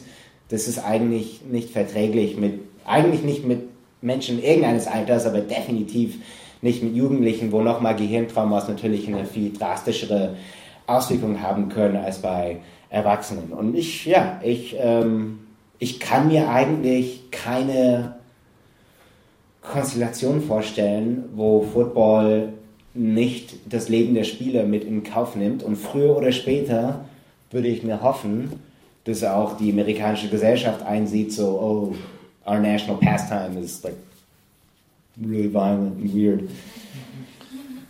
das 0.49 0.67
ist 0.67 0.77
eigentlich 0.85 1.41
nicht 1.49 1.71
verträglich 1.71 2.37
mit, 2.37 2.59
eigentlich 2.85 3.23
nicht 3.23 3.45
mit 3.45 3.70
Menschen 4.01 4.41
irgendeines 4.41 4.87
Alters, 4.87 5.25
aber 5.25 5.39
definitiv 5.39 6.17
nicht 6.61 6.83
mit 6.83 6.95
Jugendlichen, 6.95 7.51
wo 7.51 7.61
nochmal 7.61 7.95
Gehirntraumas 7.95 8.67
natürlich 8.67 9.07
eine 9.07 9.25
viel 9.25 9.51
drastischere 9.53 10.35
Auswirkung 10.87 11.41
haben 11.41 11.69
können 11.69 11.97
als 11.97 12.19
bei 12.19 12.57
Erwachsenen. 12.89 13.53
Und 13.53 13.75
ich, 13.75 14.05
ja, 14.05 14.39
ich, 14.43 14.75
ähm, 14.79 15.39
ich 15.79 15.99
kann 15.99 16.27
mir 16.27 16.49
eigentlich 16.49 17.31
keine 17.31 18.15
Konstellation 19.61 20.41
vorstellen, 20.41 21.25
wo 21.35 21.61
Football 21.61 22.53
nicht 22.93 23.55
das 23.69 23.89
Leben 23.89 24.13
der 24.13 24.23
Spieler 24.23 24.63
mit 24.63 24.83
in 24.83 25.03
Kauf 25.03 25.35
nimmt. 25.35 25.63
Und 25.63 25.77
früher 25.77 26.17
oder 26.17 26.31
später 26.31 27.05
würde 27.49 27.67
ich 27.67 27.83
mir 27.83 28.01
hoffen, 28.01 28.51
dass 29.05 29.23
auch 29.23 29.57
die 29.57 29.71
amerikanische 29.71 30.29
Gesellschaft 30.29 30.85
einsieht, 30.85 31.31
so, 31.31 31.47
oh, 31.47 31.95
our 32.45 32.59
national 32.59 32.97
pastime 32.97 33.57
is 33.57 33.83
like 33.83 33.97
really 35.19 35.47
violent 35.47 35.97
and 35.97 36.13
weird. 36.13 36.49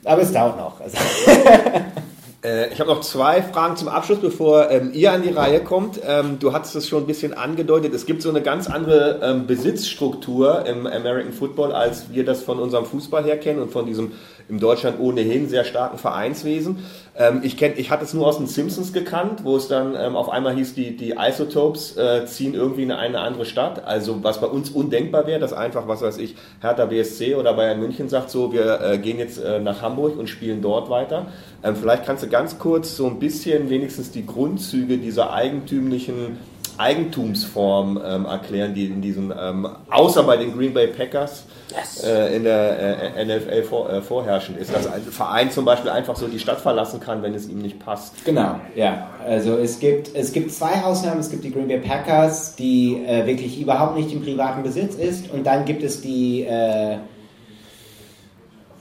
Aber 0.04 0.22
es 0.22 0.32
dauert 0.34 0.58
noch. 0.58 0.82
Also 0.82 0.97
äh, 2.43 2.74
ich 2.74 2.80
habe 2.80 2.89
noch 2.89 3.02
zwei 3.02 3.41
Fragen 3.43 3.78
zum 3.78 3.88
Abschluss, 3.88 4.20
bevor 4.20 4.72
ähm, 4.72 4.91
ihr 4.93 5.12
an 5.12 5.22
die 5.22 5.30
Reihe 5.30 5.64
kommt. 5.64 5.99
Ähm, 6.06 6.39
du 6.39 6.54
hattest 6.54 6.76
es 6.76 6.88
schon 6.88 7.04
ein 7.04 7.08
bisschen 7.08 7.34
angedeutet. 7.34 7.93
Es 7.93 8.06
gibt 8.06 8.24
so 8.24 8.30
eine 8.30 8.41
ganz 8.41 8.68
andere 8.68 9.20
ähm, 9.24 9.45
Besitzstruktur 9.45 10.66
im 10.66 10.88
American 10.88 11.34
Football, 11.34 11.72
als 11.72 12.12
wir 12.12 12.26
das 12.26 12.41
von 12.41 12.60
unserem 12.60 12.86
Fußball 12.86 13.24
her 13.24 13.38
kennen 13.38 13.60
und 13.60 13.72
von 13.72 13.86
diesem 13.86 14.14
in 14.52 14.60
Deutschland 14.60 14.99
ohnehin 14.99 15.47
sehr 15.47 15.64
starken 15.64 15.97
Vereinswesen. 15.97 16.80
Ähm, 17.18 17.39
ich, 17.41 17.60
ich 17.62 17.89
hatte 17.89 18.04
es 18.04 18.14
nur 18.14 18.28
aus 18.28 18.38
den 18.38 18.47
Simpsons 18.47 18.91
gekannt, 18.91 19.45
wo 19.45 19.56
es 19.56 19.70
dann 19.70 19.95
ähm, 19.95 20.18
auf 20.18 20.30
einmal 20.30 20.54
hieß, 20.54 20.76
die, 20.76 20.97
die 20.97 21.16
Isotopes 21.18 21.95
äh, 21.95 22.26
ziehen 22.26 22.54
irgendwie 22.54 22.84
in 22.84 22.91
eine 22.91 23.22
andere 23.22 23.45
Stadt. 23.45 23.86
Also 23.86 24.24
was 24.24 24.41
bei 24.41 24.47
uns 24.47 24.70
undenkbar 24.70 25.26
wäre, 25.26 25.39
dass 25.39 25.54
einfach, 25.54 25.88
was 25.88 26.02
weiß 26.02 26.18
ich, 26.18 26.36
Hertha 26.60 26.86
BSC 26.86 27.36
oder 27.36 27.54
Bayern 27.54 27.80
München 27.80 28.10
sagt 28.10 28.30
so, 28.30 28.52
wir 28.52 28.82
äh, 28.82 28.97
gehen 28.97 29.20
jetzt 29.20 29.41
äh, 29.41 29.60
nach 29.60 29.82
Hamburg 29.82 30.20
und 30.20 30.28
spielen 30.28 30.62
dort 30.62 30.89
weiter. 30.89 31.28
Ähm, 31.64 31.78
vielleicht 31.78 32.06
kannst 32.06 32.24
du 32.24 32.28
ganz 32.28 32.60
kurz 32.60 32.97
so 32.97 33.08
ein 33.08 33.20
bisschen 33.20 33.70
wenigstens 33.70 34.12
die 34.12 34.26
Grundzüge 34.26 34.97
dieser 34.97 35.32
eigentümlichen 35.32 36.38
Eigentumsform 36.82 38.01
ähm, 38.03 38.25
erklären, 38.25 38.73
die 38.73 38.88
in 38.88 39.01
diesem, 39.01 39.32
ähm, 39.39 39.67
außer 39.89 40.23
bei 40.23 40.38
den 40.38 40.57
Green 40.57 40.73
Bay 40.73 40.88
Packers, 40.88 41.43
yes. 41.69 42.03
äh, 42.03 42.36
in 42.36 42.43
der 42.43 43.15
äh, 43.15 43.25
NFL 43.25 43.63
vor, 43.63 43.89
äh, 43.89 44.01
vorherrschend 44.01 44.57
ist, 44.57 44.73
dass 44.73 44.88
ein 44.88 45.03
Verein 45.03 45.51
zum 45.51 45.63
Beispiel 45.63 45.91
einfach 45.91 46.15
so 46.15 46.27
die 46.27 46.39
Stadt 46.39 46.59
verlassen 46.59 46.99
kann, 46.99 47.21
wenn 47.21 47.36
es 47.36 47.47
ihm 47.47 47.59
nicht 47.59 47.79
passt. 47.79 48.25
Genau, 48.25 48.55
ja. 48.75 49.07
Also 49.25 49.57
es 49.57 49.79
gibt, 49.79 50.15
es 50.15 50.34
gibt 50.34 50.51
zwei 50.51 50.84
Ausnahmen. 50.84 51.19
Es 51.19 51.29
gibt 51.29 51.43
die 51.43 51.51
Green 51.51 51.67
Bay 51.67 51.79
Packers, 51.79 52.55
die 52.55 53.03
äh, 53.05 53.27
wirklich 53.27 53.61
überhaupt 53.61 53.95
nicht 53.95 54.11
im 54.11 54.23
privaten 54.23 54.63
Besitz 54.63 54.95
ist, 54.95 55.32
und 55.32 55.45
dann 55.45 55.65
gibt 55.65 55.84
es 55.84 56.01
die 56.01 56.43
äh, 56.43 56.97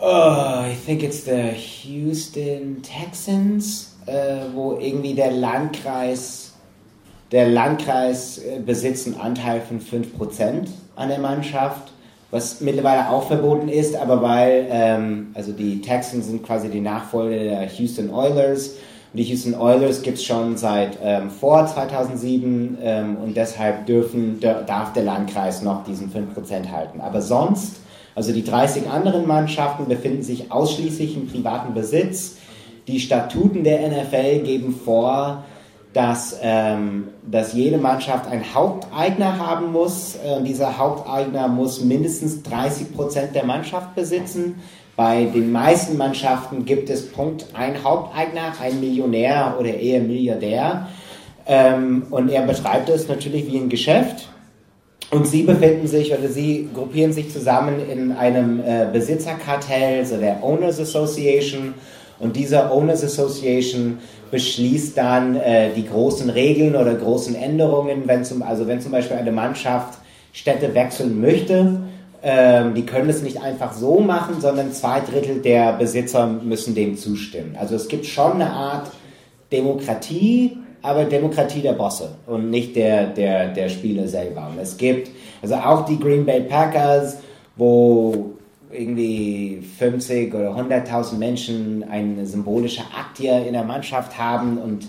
Oh, 0.02 0.64
I 0.64 0.74
think 0.86 1.02
it's 1.02 1.26
the 1.26 1.52
Houston 1.84 2.80
Texans, 2.82 3.98
äh, 4.06 4.46
wo 4.54 4.78
irgendwie 4.80 5.12
der 5.12 5.30
Landkreis 5.30 6.49
der 7.32 7.48
Landkreis 7.48 8.38
äh, 8.38 8.60
besitzt 8.60 9.06
einen 9.06 9.20
Anteil 9.20 9.60
von 9.60 9.80
5% 9.80 10.66
an 10.96 11.08
der 11.08 11.18
Mannschaft, 11.18 11.92
was 12.30 12.60
mittlerweile 12.60 13.10
auch 13.10 13.26
verboten 13.26 13.68
ist, 13.68 13.96
aber 13.96 14.22
weil, 14.22 14.66
ähm, 14.70 15.28
also 15.34 15.52
die 15.52 15.80
Texans 15.80 16.26
sind 16.26 16.44
quasi 16.44 16.68
die 16.68 16.80
Nachfolger 16.80 17.36
der 17.36 17.66
Houston 17.66 18.10
Oilers. 18.10 18.76
Und 19.12 19.18
die 19.18 19.24
Houston 19.24 19.54
Oilers 19.54 20.02
gibt 20.02 20.18
es 20.18 20.24
schon 20.24 20.56
seit 20.56 20.98
ähm, 21.02 21.30
vor 21.30 21.66
2007 21.66 22.78
ähm, 22.82 23.16
und 23.16 23.36
deshalb 23.36 23.86
dürfen, 23.86 24.38
darf 24.40 24.92
der 24.92 25.02
Landkreis 25.02 25.62
noch 25.62 25.84
diesen 25.84 26.12
5% 26.12 26.70
halten. 26.70 27.00
Aber 27.00 27.20
sonst, 27.20 27.76
also 28.14 28.32
die 28.32 28.44
30 28.44 28.88
anderen 28.88 29.26
Mannschaften 29.26 29.88
befinden 29.88 30.22
sich 30.22 30.52
ausschließlich 30.52 31.16
im 31.16 31.26
privaten 31.28 31.74
Besitz. 31.74 32.36
Die 32.86 33.00
Statuten 33.00 33.64
der 33.64 33.88
NFL 33.88 34.40
geben 34.40 34.78
vor, 34.84 35.44
dass, 35.92 36.38
ähm, 36.40 37.08
dass 37.28 37.52
jede 37.52 37.78
Mannschaft 37.78 38.30
einen 38.30 38.54
Haupteigner 38.54 39.38
haben 39.38 39.72
muss. 39.72 40.16
Äh, 40.16 40.42
dieser 40.42 40.78
Haupteigner 40.78 41.48
muss 41.48 41.80
mindestens 41.80 42.42
30 42.42 42.94
Prozent 42.94 43.34
der 43.34 43.44
Mannschaft 43.44 43.94
besitzen. 43.94 44.60
Bei 44.96 45.24
den 45.24 45.50
meisten 45.50 45.96
Mannschaften 45.96 46.64
gibt 46.64 46.90
es 46.90 47.10
Punkt 47.10 47.46
ein 47.54 47.82
Haupteigner, 47.82 48.52
ein 48.62 48.80
Millionär 48.80 49.56
oder 49.58 49.74
eher 49.74 50.00
Milliardär. 50.00 50.88
Ähm, 51.46 52.06
und 52.10 52.28
er 52.28 52.42
betreibt 52.42 52.88
es 52.88 53.08
natürlich 53.08 53.50
wie 53.50 53.56
ein 53.56 53.68
Geschäft. 53.68 54.28
Und 55.10 55.26
sie 55.26 55.42
befinden 55.42 55.88
sich 55.88 56.12
oder 56.12 56.28
sie 56.28 56.68
gruppieren 56.72 57.12
sich 57.12 57.32
zusammen 57.32 57.80
in 57.90 58.12
einem 58.12 58.60
äh, 58.60 58.86
Besitzerkartell, 58.92 60.06
so 60.06 60.18
der 60.18 60.44
Owners 60.44 60.78
Association. 60.78 61.74
Und 62.20 62.36
dieser 62.36 62.72
Owners 62.72 63.02
Association 63.02 63.98
beschließt 64.30 64.96
dann 64.96 65.36
äh, 65.36 65.70
die 65.74 65.86
großen 65.86 66.30
Regeln 66.30 66.76
oder 66.76 66.94
großen 66.94 67.34
Änderungen, 67.34 68.02
wenn 68.06 68.24
zum, 68.24 68.42
also 68.42 68.66
wenn 68.66 68.80
zum 68.80 68.92
Beispiel 68.92 69.16
eine 69.16 69.32
Mannschaft 69.32 69.98
Städte 70.32 70.74
wechseln 70.74 71.20
möchte, 71.20 71.80
ähm, 72.22 72.74
die 72.74 72.84
können 72.84 73.08
es 73.08 73.22
nicht 73.22 73.42
einfach 73.42 73.72
so 73.72 73.98
machen, 74.00 74.40
sondern 74.40 74.72
zwei 74.72 75.00
Drittel 75.00 75.40
der 75.40 75.72
Besitzer 75.72 76.26
müssen 76.26 76.74
dem 76.74 76.96
zustimmen. 76.96 77.56
Also 77.58 77.74
es 77.74 77.88
gibt 77.88 78.06
schon 78.06 78.32
eine 78.32 78.50
Art 78.50 78.90
Demokratie, 79.50 80.58
aber 80.82 81.04
Demokratie 81.04 81.60
der 81.60 81.72
Bosse 81.72 82.10
und 82.26 82.50
nicht 82.50 82.76
der, 82.76 83.06
der, 83.06 83.48
der 83.48 83.68
Spieler 83.68 84.06
selber. 84.06 84.48
Und 84.50 84.60
es 84.60 84.76
gibt 84.76 85.10
also 85.42 85.54
auch 85.56 85.84
die 85.86 85.98
Green 85.98 86.24
Bay 86.24 86.42
Packers, 86.42 87.16
wo 87.56 88.32
irgendwie 88.72 89.62
50 89.78 90.34
oder 90.34 90.50
100.000 90.54 91.16
Menschen 91.16 91.84
eine 91.88 92.26
symbolische 92.26 92.82
Akt 92.82 93.18
hier 93.18 93.44
in 93.46 93.52
der 93.52 93.64
Mannschaft 93.64 94.18
haben 94.18 94.58
und 94.58 94.86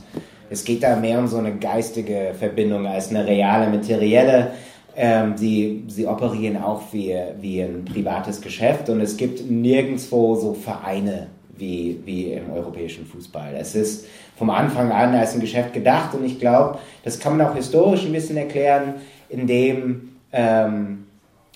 es 0.50 0.66
geht 0.66 0.84
da 0.84 0.98
mehr 0.98 1.20
um 1.20 1.28
so 1.28 1.38
eine 1.38 1.56
geistige 1.56 2.34
Verbindung 2.38 2.86
als 2.86 3.10
eine 3.10 3.26
reale, 3.26 3.70
materielle. 3.70 4.52
Ähm, 4.96 5.38
sie, 5.38 5.86
sie 5.88 6.06
operieren 6.06 6.62
auch 6.62 6.82
wie, 6.92 7.16
wie 7.40 7.62
ein 7.62 7.86
privates 7.86 8.42
Geschäft 8.42 8.90
und 8.90 9.00
es 9.00 9.16
gibt 9.16 9.50
nirgendwo 9.50 10.36
so 10.36 10.54
Vereine 10.54 11.28
wie, 11.58 12.00
wie 12.04 12.34
im 12.34 12.52
europäischen 12.52 13.06
Fußball. 13.06 13.56
Es 13.58 13.76
ist 13.76 14.06
vom 14.36 14.50
Anfang 14.50 14.92
an 14.92 15.16
als 15.16 15.34
ein 15.34 15.40
Geschäft 15.40 15.74
gedacht 15.74 16.14
und 16.14 16.26
ich 16.26 16.40
glaube, 16.40 16.80
das 17.06 17.20
kann 17.20 17.38
man 17.38 17.48
auch 17.48 17.56
historisch 17.56 18.04
ein 18.04 18.12
bisschen 18.12 18.36
erklären, 18.36 18.96
indem 19.30 20.10
ähm, 20.34 21.06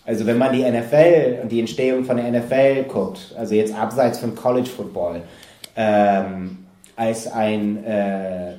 also 0.05 0.25
wenn 0.25 0.37
man 0.37 0.53
die 0.53 0.63
NFL 0.63 1.39
und 1.41 1.51
die 1.51 1.59
Entstehung 1.59 2.05
von 2.05 2.17
der 2.17 2.31
NFL 2.31 2.83
guckt, 2.83 3.33
also 3.37 3.55
jetzt 3.55 3.73
abseits 3.73 4.19
von 4.19 4.35
College 4.35 4.69
Football, 4.69 5.21
ähm, 5.75 6.59
als 6.95 7.31
ein 7.31 7.83
äh, 7.83 8.53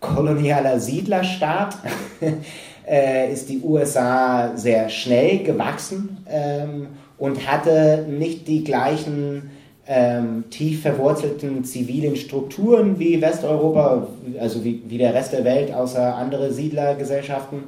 kolonialer 0.00 0.78
Siedlerstaat 0.78 1.76
äh, 2.88 3.32
ist 3.32 3.48
die 3.48 3.60
USA 3.62 4.52
sehr 4.56 4.88
schnell 4.88 5.42
gewachsen 5.42 6.24
ähm, 6.30 6.88
und 7.18 7.46
hatte 7.46 8.06
nicht 8.08 8.46
die 8.46 8.62
gleichen 8.62 9.50
ähm, 9.88 10.44
tief 10.50 10.82
verwurzelten 10.82 11.64
zivilen 11.64 12.16
Strukturen 12.16 12.98
wie 12.98 13.20
Westeuropa, 13.20 14.06
also 14.40 14.64
wie, 14.64 14.82
wie 14.86 14.98
der 14.98 15.14
Rest 15.14 15.32
der 15.32 15.44
Welt 15.44 15.72
außer 15.72 16.14
andere 16.14 16.52
Siedlergesellschaften. 16.52 17.64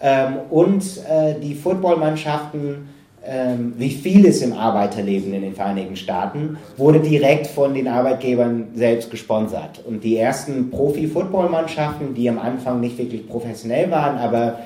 Ähm, 0.00 0.36
und 0.50 0.82
äh, 1.08 1.34
die 1.40 1.54
Footballmannschaften, 1.54 2.88
ähm, 3.26 3.74
wie 3.76 3.90
vieles 3.90 4.42
im 4.42 4.52
Arbeiterleben 4.52 5.34
in 5.34 5.42
den 5.42 5.54
Vereinigten 5.54 5.96
Staaten, 5.96 6.56
wurde 6.76 7.00
direkt 7.00 7.48
von 7.48 7.74
den 7.74 7.88
Arbeitgebern 7.88 8.68
selbst 8.74 9.10
gesponsert. 9.10 9.82
Und 9.86 10.04
die 10.04 10.16
ersten 10.16 10.70
Profi-Footballmannschaften, 10.70 12.14
die 12.14 12.28
am 12.28 12.38
Anfang 12.38 12.80
nicht 12.80 12.96
wirklich 12.96 13.28
professionell 13.28 13.90
waren, 13.90 14.18
aber 14.18 14.60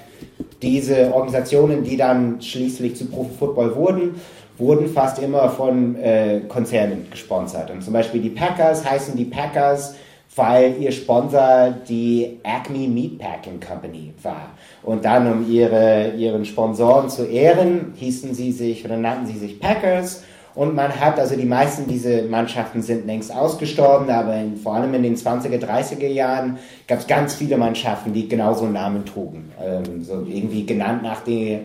diese 0.61 1.13
Organisationen, 1.13 1.83
die 1.83 1.97
dann 1.97 2.41
schließlich 2.41 2.95
zu 2.97 3.07
Profi-Football 3.07 3.75
wurden, 3.75 4.15
wurden 4.59 4.87
fast 4.89 5.19
immer 5.19 5.49
von 5.49 5.97
äh, 5.97 6.41
Konzernen 6.47 7.07
gesponsert. 7.11 7.71
Und 7.71 7.83
zum 7.83 7.93
Beispiel 7.93 8.21
die 8.21 8.31
Packers 8.31 8.89
heißen 8.89 9.17
die 9.17 9.25
Packers, 9.25 9.97
weil 10.35 10.77
ihr 10.81 10.93
Sponsor 10.93 11.75
die 11.89 12.39
Acme 12.43 12.89
Meatpacking 12.89 13.61
Company 13.61 14.15
war. 14.23 14.51
Und 14.83 15.05
dann, 15.05 15.31
um 15.31 15.51
ihre, 15.51 16.13
ihren 16.17 16.45
Sponsoren 16.45 17.11
zu 17.11 17.27
ehren, 17.27 17.93
hießen 17.97 18.35
sie 18.35 18.53
sich 18.53 18.85
oder 18.85 18.97
nannten 18.97 19.27
sie 19.27 19.39
sich 19.39 19.61
Packers. 19.61 20.23
Und 20.55 20.75
man 20.75 21.01
hat, 21.01 21.19
also 21.19 21.35
die 21.37 21.47
meisten 21.47 21.87
dieser 21.87 22.25
Mannschaften 22.25 22.83
sind 22.83 23.07
längst 23.07 23.35
ausgestorben, 23.35 24.11
aber 24.11 24.37
in, 24.37 24.57
vor 24.57 24.75
allem 24.75 24.93
in 24.95 25.03
den 25.03 25.17
20er, 25.17 25.59
30er 25.59 26.09
Jahren 26.09 26.59
gab 26.87 26.99
es 26.99 27.07
ganz 27.07 27.35
viele 27.35 27.57
Mannschaften, 27.57 28.13
die 28.13 28.29
genauso 28.29 28.65
einen 28.65 28.75
Namen 28.75 29.07
trugen. 29.07 29.51
Ähm, 29.63 30.05
so 30.05 30.27
irgendwie 30.29 30.67
genannt 30.67 31.03
nach, 31.03 31.25
die, 31.25 31.59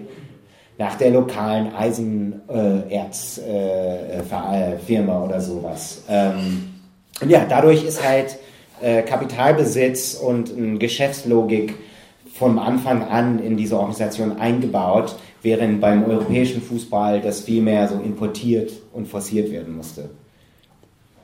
nach 0.78 0.96
der 0.96 1.12
lokalen 1.12 1.76
Eisenerzfirma 1.76 4.56
äh, 4.56 4.76
äh, 4.76 5.26
oder 5.26 5.42
sowas. 5.42 6.04
Ähm, 6.10 6.70
und 7.20 7.30
ja, 7.30 7.46
dadurch 7.48 7.84
ist 7.84 8.08
halt 8.08 8.38
äh, 8.82 9.02
Kapitalbesitz 9.04 10.16
und 10.16 10.56
eine 10.56 10.78
Geschäftslogik 10.78 11.76
vom 12.34 12.60
Anfang 12.60 13.04
an 13.04 13.40
in 13.40 13.58
diese 13.58 13.78
Organisation 13.78 14.38
eingebaut, 14.38 15.16
während 15.42 15.82
beim 15.82 16.06
europäischen 16.06 16.62
Fußball 16.62 17.22
das 17.22 17.42
viel 17.42 17.62
mehr 17.62 17.88
so 17.88 17.96
importiert 17.96 18.72
und 18.94 19.08
forciert 19.08 19.52
werden 19.52 19.76
musste. 19.76 20.10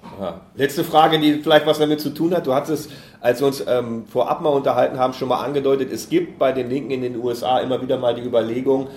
Aha. 0.03 0.41
Letzte 0.55 0.83
Frage, 0.83 1.19
die 1.19 1.35
vielleicht 1.35 1.65
was 1.65 1.79
damit 1.79 2.01
zu 2.01 2.09
tun 2.09 2.33
hat. 2.35 2.45
Du 2.45 2.53
hattest, 2.53 2.91
als 3.21 3.39
wir 3.39 3.47
uns 3.47 3.63
ähm, 3.67 4.05
vorab 4.05 4.41
mal 4.41 4.49
unterhalten 4.49 4.99
haben, 4.99 5.13
schon 5.13 5.29
mal 5.29 5.43
angedeutet, 5.43 5.91
es 5.91 6.09
gibt 6.09 6.37
bei 6.39 6.51
den 6.51 6.69
Linken 6.69 6.91
in 6.91 7.01
den 7.01 7.17
USA 7.17 7.59
immer 7.59 7.81
wieder 7.81 7.97
mal 7.97 8.13
die 8.13 8.21
Überlegung 8.21 8.87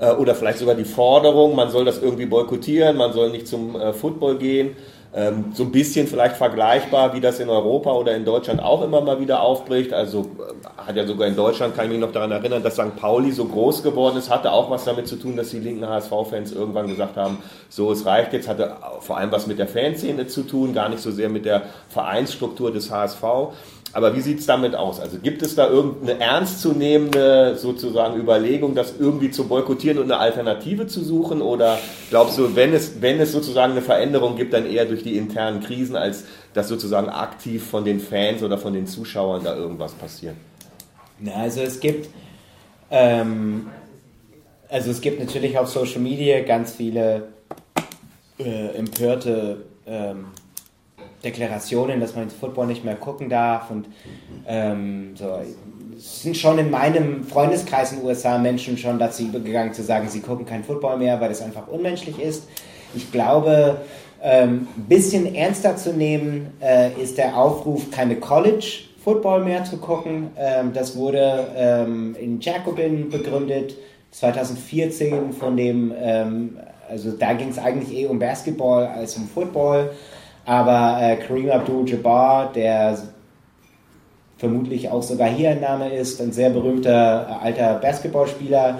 äh, 0.00 0.10
oder 0.12 0.34
vielleicht 0.34 0.58
sogar 0.58 0.74
die 0.74 0.84
Forderung, 0.84 1.54
man 1.54 1.70
soll 1.70 1.84
das 1.84 2.02
irgendwie 2.02 2.26
boykottieren, 2.26 2.96
man 2.96 3.12
soll 3.12 3.30
nicht 3.30 3.46
zum 3.46 3.76
äh, 3.76 3.92
Football 3.92 4.38
gehen. 4.38 4.70
Ähm, 5.14 5.52
so 5.54 5.62
ein 5.62 5.72
bisschen 5.72 6.06
vielleicht 6.06 6.36
vergleichbar, 6.36 7.14
wie 7.14 7.20
das 7.20 7.40
in 7.40 7.48
Europa 7.48 7.92
oder 7.92 8.14
in 8.14 8.26
Deutschland 8.26 8.62
auch 8.62 8.82
immer 8.82 9.00
mal 9.00 9.18
wieder 9.20 9.40
aufbricht. 9.40 9.94
Also 9.94 10.30
äh, 10.38 10.82
hat 10.86 10.96
ja 10.96 11.06
sogar 11.06 11.26
in 11.28 11.34
Deutschland, 11.34 11.74
kann 11.74 11.86
ich 11.86 11.92
mich 11.92 12.00
noch 12.00 12.12
daran 12.12 12.30
erinnern, 12.30 12.62
dass 12.62 12.74
St. 12.74 12.94
Pauli 12.96 13.32
so 13.32 13.46
groß 13.46 13.82
geworden 13.82 14.18
ist, 14.18 14.28
hatte 14.28 14.52
auch 14.52 14.70
was 14.70 14.84
damit 14.84 15.08
zu 15.08 15.16
tun, 15.16 15.36
dass 15.36 15.48
die 15.48 15.60
linken 15.60 15.88
HSV-Fans 15.88 16.52
irgendwann 16.52 16.88
gesagt 16.88 17.16
haben, 17.16 17.38
so 17.70 17.90
es 17.90 18.04
reicht 18.04 18.34
jetzt, 18.34 18.48
hatte 18.48 18.76
vor 19.00 19.16
allem 19.16 19.32
was 19.32 19.46
mit 19.46 19.58
der 19.58 19.66
Fanszene 19.66 20.26
zu 20.26 20.42
tun, 20.42 20.74
gar 20.74 20.90
nicht 20.90 21.00
so 21.00 21.10
sehr 21.10 21.30
mit 21.30 21.46
der 21.46 21.62
Vereinsstruktur 21.88 22.70
des 22.70 22.90
HSV. 22.90 23.22
Aber 23.92 24.14
wie 24.14 24.20
sieht 24.20 24.40
es 24.40 24.46
damit 24.46 24.74
aus? 24.74 25.00
Also 25.00 25.18
gibt 25.18 25.42
es 25.42 25.54
da 25.54 25.68
irgendeine 25.68 26.20
ernstzunehmende 26.20 27.56
sozusagen 27.56 28.20
Überlegung, 28.20 28.74
das 28.74 28.94
irgendwie 28.98 29.30
zu 29.30 29.48
boykottieren 29.48 29.98
und 29.98 30.04
eine 30.04 30.18
Alternative 30.18 30.86
zu 30.86 31.02
suchen? 31.02 31.40
Oder 31.40 31.78
glaubst 32.10 32.36
du, 32.36 32.54
wenn 32.54 32.74
es, 32.74 33.00
wenn 33.00 33.18
es 33.18 33.32
sozusagen 33.32 33.72
eine 33.72 33.82
Veränderung 33.82 34.36
gibt, 34.36 34.52
dann 34.52 34.66
eher 34.66 34.84
durch 34.84 35.02
die 35.02 35.16
internen 35.16 35.60
Krisen, 35.60 35.96
als 35.96 36.24
dass 36.52 36.68
sozusagen 36.68 37.08
aktiv 37.08 37.64
von 37.66 37.84
den 37.84 37.98
Fans 37.98 38.42
oder 38.42 38.58
von 38.58 38.74
den 38.74 38.86
Zuschauern 38.86 39.42
da 39.42 39.56
irgendwas 39.56 39.92
passiert? 39.92 40.34
Na, 41.18 41.32
also 41.32 41.62
es 41.62 41.80
gibt, 41.80 42.10
ähm, 42.90 43.68
also 44.68 44.90
es 44.90 45.00
gibt 45.00 45.18
natürlich 45.18 45.58
auf 45.58 45.68
Social 45.68 46.00
Media 46.00 46.40
ganz 46.42 46.72
viele 46.72 47.28
äh, 48.38 48.76
empörte 48.76 49.64
ähm, 49.86 50.26
Deklarationen, 51.24 52.00
dass 52.00 52.14
man 52.14 52.30
Football 52.30 52.66
nicht 52.66 52.84
mehr 52.84 52.94
gucken 52.94 53.28
darf 53.28 53.70
und 53.70 53.86
ähm, 54.46 55.14
so. 55.16 55.38
Es 55.96 56.22
sind 56.22 56.36
schon 56.36 56.58
in 56.58 56.70
meinem 56.70 57.24
Freundeskreis 57.24 57.90
in 57.90 57.98
den 57.98 58.06
USA 58.06 58.38
Menschen 58.38 58.78
schon 58.78 59.00
dazu 59.00 59.24
übergegangen 59.24 59.74
zu 59.74 59.82
sagen, 59.82 60.08
sie 60.08 60.20
gucken 60.20 60.46
kein 60.46 60.62
Football 60.62 60.98
mehr, 60.98 61.20
weil 61.20 61.32
es 61.32 61.42
einfach 61.42 61.66
unmenschlich 61.66 62.20
ist. 62.20 62.44
Ich 62.94 63.10
glaube, 63.10 63.80
ein 64.20 64.48
ähm, 64.48 64.68
bisschen 64.88 65.34
ernster 65.34 65.76
zu 65.76 65.92
nehmen 65.92 66.52
äh, 66.60 66.92
ist 67.02 67.18
der 67.18 67.36
Aufruf, 67.36 67.90
keine 67.90 68.16
College 68.16 68.84
Football 69.02 69.44
mehr 69.44 69.64
zu 69.64 69.78
gucken. 69.78 70.30
Ähm, 70.36 70.72
das 70.72 70.96
wurde 70.96 71.46
ähm, 71.56 72.16
in 72.20 72.40
Jacobin 72.40 73.10
begründet, 73.10 73.74
2014 74.10 75.32
von 75.32 75.56
dem, 75.56 75.92
ähm, 76.00 76.58
also 76.88 77.12
da 77.12 77.32
ging 77.34 77.50
es 77.50 77.58
eigentlich 77.58 77.96
eh 77.96 78.06
um 78.06 78.18
Basketball 78.18 78.86
als 78.86 79.16
um 79.16 79.28
Football. 79.28 79.90
Aber 80.48 80.98
äh, 81.02 81.16
Kareem 81.16 81.50
Abdul-Jabbar, 81.50 82.52
der 82.54 82.98
vermutlich 84.38 84.88
auch 84.88 85.02
sogar 85.02 85.28
hier 85.28 85.50
ein 85.50 85.60
Name 85.60 85.92
ist, 85.92 86.22
ein 86.22 86.32
sehr 86.32 86.48
berühmter 86.48 87.40
äh, 87.42 87.44
alter 87.44 87.74
Basketballspieler, 87.74 88.78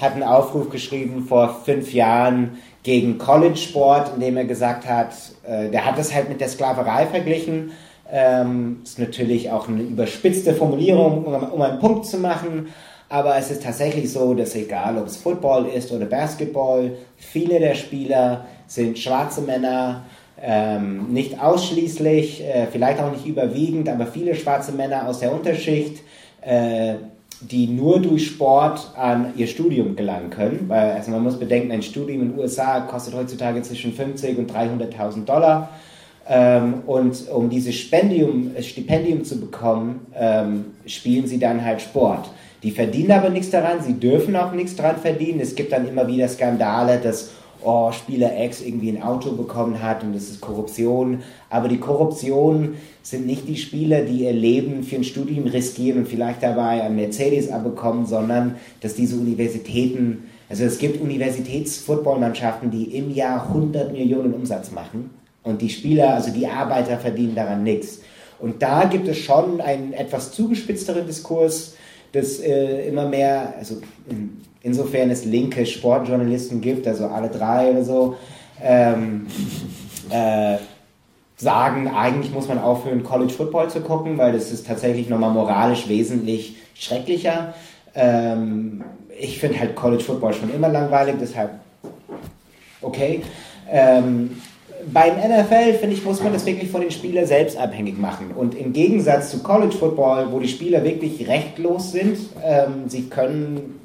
hat 0.00 0.14
einen 0.14 0.22
Aufruf 0.22 0.70
geschrieben 0.70 1.26
vor 1.28 1.60
fünf 1.66 1.92
Jahren 1.92 2.56
gegen 2.82 3.18
College-Sport, 3.18 4.12
in 4.14 4.20
dem 4.20 4.38
er 4.38 4.46
gesagt 4.46 4.88
hat, 4.88 5.12
äh, 5.46 5.68
der 5.68 5.84
hat 5.84 5.98
das 5.98 6.14
halt 6.14 6.30
mit 6.30 6.40
der 6.40 6.48
Sklaverei 6.48 7.04
verglichen. 7.04 7.72
Ähm, 8.10 8.80
ist 8.82 8.98
natürlich 8.98 9.50
auch 9.50 9.68
eine 9.68 9.82
überspitzte 9.82 10.54
Formulierung, 10.54 11.26
um, 11.26 11.34
um 11.34 11.60
einen 11.60 11.78
Punkt 11.78 12.06
zu 12.06 12.16
machen. 12.16 12.68
Aber 13.10 13.36
es 13.36 13.50
ist 13.50 13.62
tatsächlich 13.62 14.10
so, 14.10 14.32
dass 14.32 14.54
egal 14.54 14.96
ob 14.96 15.08
es 15.08 15.18
Football 15.18 15.66
ist 15.66 15.92
oder 15.92 16.06
Basketball, 16.06 16.92
viele 17.18 17.58
der 17.58 17.74
Spieler 17.74 18.46
sind 18.66 18.98
schwarze 18.98 19.42
Männer, 19.42 20.04
ähm, 20.42 21.12
nicht 21.12 21.40
ausschließlich, 21.40 22.42
äh, 22.42 22.66
vielleicht 22.70 23.00
auch 23.00 23.12
nicht 23.12 23.26
überwiegend, 23.26 23.88
aber 23.88 24.06
viele 24.06 24.34
schwarze 24.34 24.72
Männer 24.72 25.06
aus 25.06 25.20
der 25.20 25.32
Unterschicht, 25.32 26.02
äh, 26.40 26.94
die 27.40 27.68
nur 27.68 28.00
durch 28.00 28.26
Sport 28.26 28.90
an 28.96 29.32
ihr 29.36 29.46
Studium 29.46 29.94
gelangen 29.94 30.30
können. 30.30 30.64
Weil, 30.68 30.92
also 30.92 31.12
man 31.12 31.22
muss 31.22 31.38
bedenken, 31.38 31.70
ein 31.70 31.82
Studium 31.82 32.22
in 32.22 32.30
den 32.32 32.38
USA 32.38 32.80
kostet 32.80 33.14
heutzutage 33.14 33.62
zwischen 33.62 33.92
50 33.92 34.38
und 34.38 34.52
300.000 34.52 35.24
Dollar. 35.24 35.68
Ähm, 36.28 36.82
und 36.86 37.28
um 37.30 37.48
dieses 37.48 37.74
Stipendium, 37.76 38.50
Stipendium 38.60 39.24
zu 39.24 39.40
bekommen, 39.40 40.06
ähm, 40.16 40.66
spielen 40.86 41.26
sie 41.26 41.38
dann 41.38 41.64
halt 41.64 41.80
Sport. 41.80 42.30
Die 42.62 42.70
verdienen 42.70 43.12
aber 43.12 43.28
nichts 43.28 43.50
daran, 43.50 43.82
sie 43.82 43.94
dürfen 43.94 44.36
auch 44.36 44.52
nichts 44.52 44.76
daran 44.76 44.96
verdienen. 44.96 45.40
Es 45.40 45.54
gibt 45.54 45.72
dann 45.72 45.88
immer 45.88 46.06
wieder 46.06 46.28
Skandale, 46.28 46.98
dass 46.98 47.30
oh, 47.64 47.92
Spieler 47.92 48.32
X 48.44 48.60
irgendwie 48.60 48.90
ein 48.90 49.02
Auto 49.02 49.32
bekommen 49.32 49.82
hat 49.82 50.02
und 50.02 50.14
das 50.14 50.24
ist 50.24 50.40
Korruption. 50.40 51.22
Aber 51.50 51.68
die 51.68 51.78
Korruption 51.78 52.74
sind 53.02 53.26
nicht 53.26 53.48
die 53.48 53.56
Spieler, 53.56 54.02
die 54.02 54.24
ihr 54.24 54.32
Leben 54.32 54.82
für 54.82 54.96
ein 54.96 55.04
Studium 55.04 55.46
riskieren 55.46 56.00
und 56.00 56.08
vielleicht 56.08 56.42
dabei 56.42 56.82
ein 56.82 56.96
Mercedes 56.96 57.50
abbekommen, 57.50 58.06
sondern 58.06 58.56
dass 58.80 58.94
diese 58.94 59.16
Universitäten, 59.16 60.24
also 60.48 60.64
es 60.64 60.78
gibt 60.78 61.00
Universitätsfootballmannschaften, 61.00 62.70
die 62.70 62.96
im 62.96 63.14
Jahr 63.14 63.48
100 63.48 63.92
Millionen 63.92 64.34
Umsatz 64.34 64.70
machen 64.70 65.10
und 65.42 65.62
die 65.62 65.70
Spieler, 65.70 66.14
also 66.14 66.30
die 66.30 66.46
Arbeiter 66.46 66.98
verdienen 66.98 67.34
daran 67.34 67.62
nichts. 67.62 68.00
Und 68.38 68.60
da 68.60 68.84
gibt 68.84 69.06
es 69.06 69.18
schon 69.18 69.60
einen 69.60 69.92
etwas 69.92 70.32
zugespitzteren 70.32 71.06
Diskurs, 71.06 71.74
das 72.12 72.40
äh, 72.40 72.88
immer 72.88 73.08
mehr, 73.08 73.54
also 73.58 73.76
insofern 74.62 75.10
es 75.10 75.24
linke 75.24 75.66
Sportjournalisten 75.66 76.60
gibt, 76.60 76.86
also 76.86 77.06
alle 77.06 77.28
drei 77.28 77.70
oder 77.70 77.84
so, 77.84 78.16
ähm, 78.62 79.26
äh, 80.10 80.56
sagen, 81.36 81.88
eigentlich 81.88 82.32
muss 82.32 82.48
man 82.48 82.58
aufhören, 82.58 83.02
College 83.02 83.32
Football 83.32 83.68
zu 83.68 83.80
gucken, 83.80 84.16
weil 84.18 84.32
das 84.32 84.52
ist 84.52 84.66
tatsächlich 84.66 85.08
nochmal 85.08 85.32
moralisch 85.32 85.88
wesentlich 85.88 86.56
schrecklicher. 86.74 87.54
Ähm, 87.94 88.84
ich 89.18 89.38
finde 89.38 89.58
halt 89.58 89.74
College 89.74 90.04
Football 90.04 90.34
schon 90.34 90.54
immer 90.54 90.68
langweilig, 90.68 91.16
deshalb 91.20 91.50
okay. 92.80 93.22
Ähm, 93.70 94.36
beim 94.92 95.14
NFL, 95.14 95.74
finde 95.74 95.94
ich, 95.94 96.04
muss 96.04 96.22
man 96.22 96.32
das 96.32 96.44
wirklich 96.44 96.70
von 96.70 96.80
den 96.80 96.90
Spielern 96.90 97.26
selbst 97.26 97.56
abhängig 97.56 97.98
machen. 97.98 98.32
Und 98.34 98.56
im 98.56 98.72
Gegensatz 98.72 99.30
zu 99.30 99.42
College 99.42 99.76
Football, 99.76 100.32
wo 100.32 100.40
die 100.40 100.48
Spieler 100.48 100.82
wirklich 100.82 101.28
rechtlos 101.28 101.92
sind, 101.92 102.18
ähm, 102.44 102.88
sie 102.88 103.04
können 103.04 103.80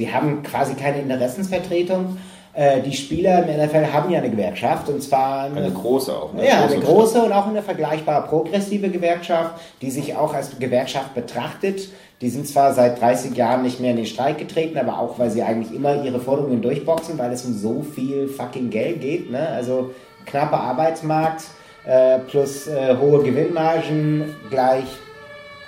Sie 0.00 0.10
haben 0.10 0.42
quasi 0.42 0.72
keine 0.76 1.02
Interessensvertretung. 1.02 2.16
Äh, 2.54 2.80
die 2.80 2.94
Spieler 2.94 3.46
im 3.46 3.62
NFL 3.62 3.92
haben 3.92 4.10
ja 4.10 4.20
eine 4.20 4.30
Gewerkschaft 4.30 4.88
und 4.88 5.02
zwar 5.02 5.42
eine, 5.42 5.56
eine 5.56 5.70
große 5.70 6.10
auch. 6.16 6.32
Ne? 6.32 6.48
Ja, 6.48 6.64
eine 6.64 6.80
große 6.80 7.20
und 7.20 7.30
auch 7.34 7.46
eine 7.46 7.62
vergleichbar 7.62 8.26
progressive 8.26 8.88
Gewerkschaft, 8.88 9.60
die 9.82 9.90
sich 9.90 10.16
auch 10.16 10.32
als 10.32 10.58
Gewerkschaft 10.58 11.14
betrachtet. 11.14 11.90
Die 12.22 12.30
sind 12.30 12.48
zwar 12.48 12.72
seit 12.72 12.98
30 12.98 13.36
Jahren 13.36 13.60
nicht 13.62 13.78
mehr 13.78 13.90
in 13.90 13.98
den 13.98 14.06
Streik 14.06 14.38
getreten, 14.38 14.78
aber 14.78 14.98
auch 14.98 15.18
weil 15.18 15.30
sie 15.30 15.42
eigentlich 15.42 15.76
immer 15.76 16.02
ihre 16.02 16.18
Forderungen 16.18 16.62
durchboxen, 16.62 17.18
weil 17.18 17.30
es 17.30 17.44
um 17.44 17.52
so 17.52 17.82
viel 17.82 18.26
fucking 18.26 18.70
Geld 18.70 19.02
geht. 19.02 19.30
Ne? 19.30 19.48
Also 19.50 19.90
knapper 20.24 20.60
Arbeitsmarkt 20.60 21.42
äh, 21.84 22.20
plus 22.20 22.68
äh, 22.68 22.96
hohe 22.96 23.22
Gewinnmargen 23.22 24.34
gleich 24.48 24.86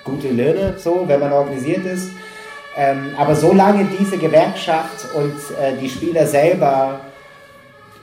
gute 0.03 0.29
Löhne, 0.29 0.73
so 0.79 1.03
wenn 1.05 1.19
man 1.19 1.31
organisiert 1.31 1.85
ist. 1.85 2.09
Ähm, 2.75 3.11
aber 3.17 3.35
solange 3.35 3.87
diese 3.99 4.17
Gewerkschaft 4.17 5.13
und 5.15 5.35
äh, 5.61 5.77
die 5.79 5.89
Spieler 5.89 6.25
selber 6.25 7.01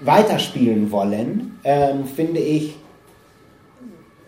weiterspielen 0.00 0.90
wollen, 0.90 1.58
ähm, 1.64 2.04
finde 2.06 2.40
ich, 2.40 2.76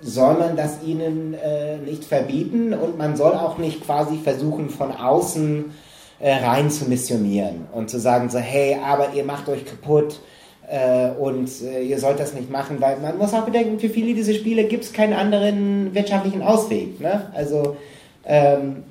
soll 0.00 0.34
man 0.34 0.56
das 0.56 0.82
ihnen 0.82 1.34
äh, 1.34 1.76
nicht 1.78 2.04
verbieten 2.04 2.74
und 2.74 2.98
man 2.98 3.16
soll 3.16 3.34
auch 3.34 3.58
nicht 3.58 3.84
quasi 3.84 4.18
versuchen, 4.18 4.68
von 4.68 4.90
außen 4.90 5.72
äh, 6.18 6.34
rein 6.34 6.70
zu 6.70 6.86
missionieren 6.88 7.66
und 7.72 7.88
zu 7.88 8.00
sagen, 8.00 8.28
so, 8.28 8.38
hey, 8.38 8.78
aber 8.84 9.14
ihr 9.14 9.24
macht 9.24 9.48
euch 9.48 9.64
kaputt 9.64 10.20
äh, 10.68 11.10
und 11.10 11.48
äh, 11.62 11.82
ihr 11.82 12.00
sollt 12.00 12.18
das 12.18 12.34
nicht 12.34 12.50
machen, 12.50 12.80
weil 12.80 12.98
man 12.98 13.16
muss 13.16 13.32
auch 13.32 13.44
bedenken, 13.44 13.78
für 13.78 13.88
viele 13.88 14.12
dieser 14.14 14.34
Spiele 14.34 14.64
gibt 14.64 14.84
es 14.84 14.92
keinen 14.92 15.12
anderen 15.12 15.94
wirtschaftlichen 15.94 16.42
Ausweg. 16.42 17.00
Ne? 17.00 17.30
Also 17.34 17.76
ähm, 18.24 18.82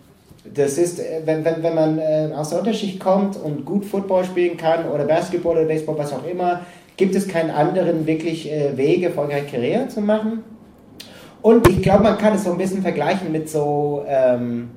das 0.43 0.77
ist, 0.77 0.99
äh, 0.99 1.21
wenn, 1.25 1.45
wenn, 1.45 1.61
wenn 1.63 1.75
man 1.75 1.99
äh, 1.99 2.29
aus 2.35 2.49
der 2.49 2.59
Unterschicht 2.59 2.99
kommt 2.99 3.37
und 3.37 3.65
gut 3.65 3.85
Football 3.85 4.25
spielen 4.25 4.57
kann 4.57 4.87
oder 4.89 5.05
Basketball 5.05 5.57
oder 5.57 5.65
Baseball, 5.65 5.97
was 5.97 6.13
auch 6.13 6.25
immer, 6.25 6.61
gibt 6.97 7.15
es 7.15 7.27
keinen 7.27 7.51
anderen 7.51 8.05
wirklich 8.05 8.51
äh, 8.51 8.75
Wege, 8.75 9.07
erfolgreich 9.07 9.49
Karriere 9.49 9.87
zu 9.87 10.01
machen. 10.01 10.43
Und 11.41 11.67
ich 11.67 11.81
glaube, 11.81 12.03
man 12.03 12.17
kann 12.17 12.35
es 12.35 12.43
so 12.43 12.51
ein 12.51 12.57
bisschen 12.57 12.81
vergleichen 12.81 13.31
mit 13.31 13.49
so, 13.49 14.03
ähm, 14.07 14.69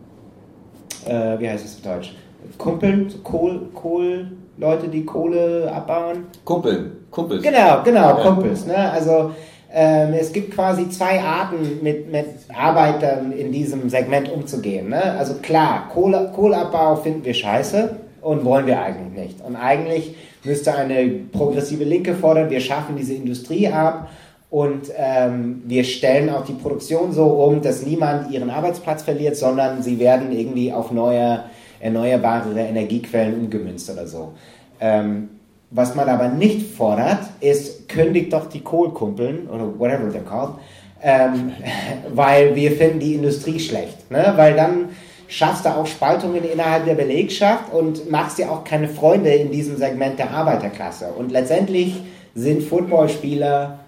äh, 1.07 1.39
wie 1.39 1.49
heißt 1.49 1.65
es 1.65 1.77
auf 1.77 1.83
Deutsch? 1.83 2.15
Kumpeln, 2.57 3.13
Kohl, 3.23 3.69
Kohl, 3.75 4.29
Leute, 4.57 4.89
die 4.89 5.05
Kohle 5.05 5.71
abbauen. 5.73 6.27
Kumpeln, 6.45 7.07
Kumpels. 7.11 7.43
Genau, 7.43 7.83
genau, 7.83 8.01
ja. 8.01 8.15
Kumpels. 8.15 8.67
Ne? 8.67 8.77
Also 8.77 9.33
es 9.77 10.33
gibt 10.33 10.55
quasi 10.55 10.89
zwei 10.89 11.21
Arten, 11.21 11.81
mit, 11.83 12.13
mit 12.13 12.27
Arbeitern 12.57 13.33
in 13.33 13.51
diesem 13.51 13.89
Segment 13.89 14.31
umzugehen. 14.31 14.91
Ne? 14.91 15.03
Also 15.19 15.35
klar, 15.35 15.89
Kohle, 15.93 16.31
Kohleabbau 16.35 16.97
finden 16.97 17.25
wir 17.25 17.35
scheiße 17.35 17.97
und 18.23 18.45
wollen 18.45 18.67
wir 18.67 18.81
eigentlich 18.81 19.25
nicht. 19.25 19.45
Und 19.45 19.57
eigentlich 19.57 20.15
müsste 20.45 20.75
eine 20.75 21.09
progressive 21.33 21.83
Linke 21.83 22.15
fordern, 22.15 22.51
wir 22.51 22.61
schaffen 22.61 22.97
diese 22.97 23.15
Industrie 23.15 23.67
ab 23.69 24.11
und 24.49 24.93
ähm, 24.97 25.63
wir 25.67 25.83
stellen 25.83 26.31
auch 26.31 26.45
die 26.45 26.53
Produktion 26.53 27.13
so 27.13 27.25
um, 27.25 27.61
dass 27.61 27.85
niemand 27.85 28.31
ihren 28.31 28.51
Arbeitsplatz 28.51 29.03
verliert, 29.03 29.37
sondern 29.37 29.83
sie 29.83 29.99
werden 29.99 30.31
irgendwie 30.31 30.73
auf 30.73 30.93
neue 30.93 31.41
erneuerbare 31.81 32.59
Energiequellen 32.61 33.35
umgemünzt 33.35 33.91
oder 33.91 34.07
so. 34.07 34.33
Ähm, 34.81 35.31
was 35.71 35.95
man 35.95 36.09
aber 36.09 36.29
nicht 36.29 36.75
fordert, 36.77 37.21
ist, 37.41 37.89
kündigt 37.89 38.33
doch 38.33 38.49
die 38.49 38.61
Kohlkumpeln 38.61 39.49
oder 39.49 39.79
whatever 39.79 40.09
they're 40.09 40.25
called, 40.25 40.55
ähm, 41.03 41.53
weil 42.15 42.55
wir 42.55 42.73
finden 42.73 43.01
die 43.01 43.15
Industrie 43.15 43.59
schlecht. 43.59 44.11
Ne? 44.11 44.33
Weil 44.37 44.55
dann 44.55 44.91
schaffst 45.27 45.65
du 45.65 45.71
auch 45.71 45.87
Spaltungen 45.87 46.45
innerhalb 46.45 46.85
der 46.85 46.95
Belegschaft 46.95 47.73
und 47.73 48.11
machst 48.11 48.39
dir 48.39 48.51
auch 48.51 48.63
keine 48.65 48.89
Freunde 48.89 49.31
in 49.31 49.51
diesem 49.51 49.77
Segment 49.77 50.19
der 50.19 50.31
Arbeiterklasse. 50.31 51.09
Und 51.09 51.33
letztendlich 51.33 52.01
sind 52.35 52.63
Footballspieler 52.63 53.81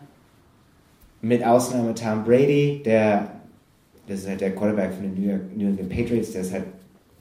mit 1.20 1.44
Ausnahme 1.44 1.94
Tom 1.94 2.24
Brady, 2.24 2.82
der 2.84 3.28
das 4.08 4.20
ist 4.20 4.28
halt 4.28 4.40
der 4.40 4.54
Quarterback 4.54 4.92
von 4.92 5.02
den 5.02 5.14
New, 5.14 5.30
York, 5.30 5.42
New 5.56 5.68
England 5.68 5.88
Patriots, 5.90 6.32
der 6.32 6.42
ist 6.42 6.52
halt. 6.52 6.64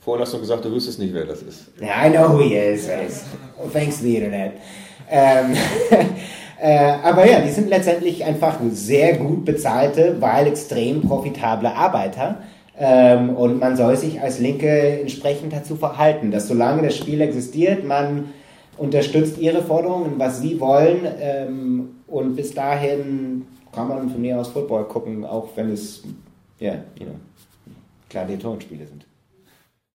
Vorhin 0.05 0.21
hast 0.21 0.35
du 0.35 0.39
gesagt, 0.39 0.63
du 0.63 0.71
wüsstest 0.71 0.99
nicht, 0.99 1.15
wer 1.15 1.25
das 1.25 1.41
ist. 1.41 1.63
I 1.81 2.11
know 2.11 2.31
who 2.31 2.39
he 2.39 2.53
is. 2.53 2.87
Thanks 3.73 3.97
to 3.97 4.03
the 4.03 4.17
Internet. 4.17 4.51
Ähm, 5.09 5.55
äh, 6.61 6.77
aber 7.03 7.27
ja, 7.27 7.39
die 7.41 7.49
sind 7.49 7.69
letztendlich 7.69 8.23
einfach 8.23 8.59
sehr 8.71 9.17
gut 9.17 9.45
bezahlte, 9.45 10.17
weil 10.19 10.45
extrem 10.45 11.01
profitable 11.01 11.73
Arbeiter. 11.73 12.37
Ähm, 12.77 13.31
und 13.31 13.59
man 13.59 13.75
soll 13.75 13.97
sich 13.97 14.21
als 14.21 14.37
Linke 14.37 14.99
entsprechend 15.01 15.53
dazu 15.53 15.75
verhalten, 15.75 16.29
dass 16.29 16.49
solange 16.49 16.83
das 16.83 16.95
Spiel 16.95 17.19
existiert, 17.21 17.83
man 17.83 18.25
unterstützt 18.77 19.39
ihre 19.39 19.63
Forderungen, 19.63 20.19
was 20.19 20.39
sie 20.39 20.59
wollen. 20.59 20.99
Ähm, 21.19 21.95
und 22.05 22.35
bis 22.35 22.53
dahin 22.53 23.47
kann 23.71 23.87
man 23.87 24.07
von 24.11 24.21
mir 24.21 24.39
aus 24.39 24.49
Football 24.49 24.83
gucken, 24.83 25.25
auch 25.25 25.47
wenn 25.55 25.71
es, 25.71 26.03
ja, 26.59 26.73
yeah, 26.73 26.83
you 26.99 27.05
know, 27.07 27.15
Gladiatorenspiele 28.09 28.85
sind. 28.85 29.04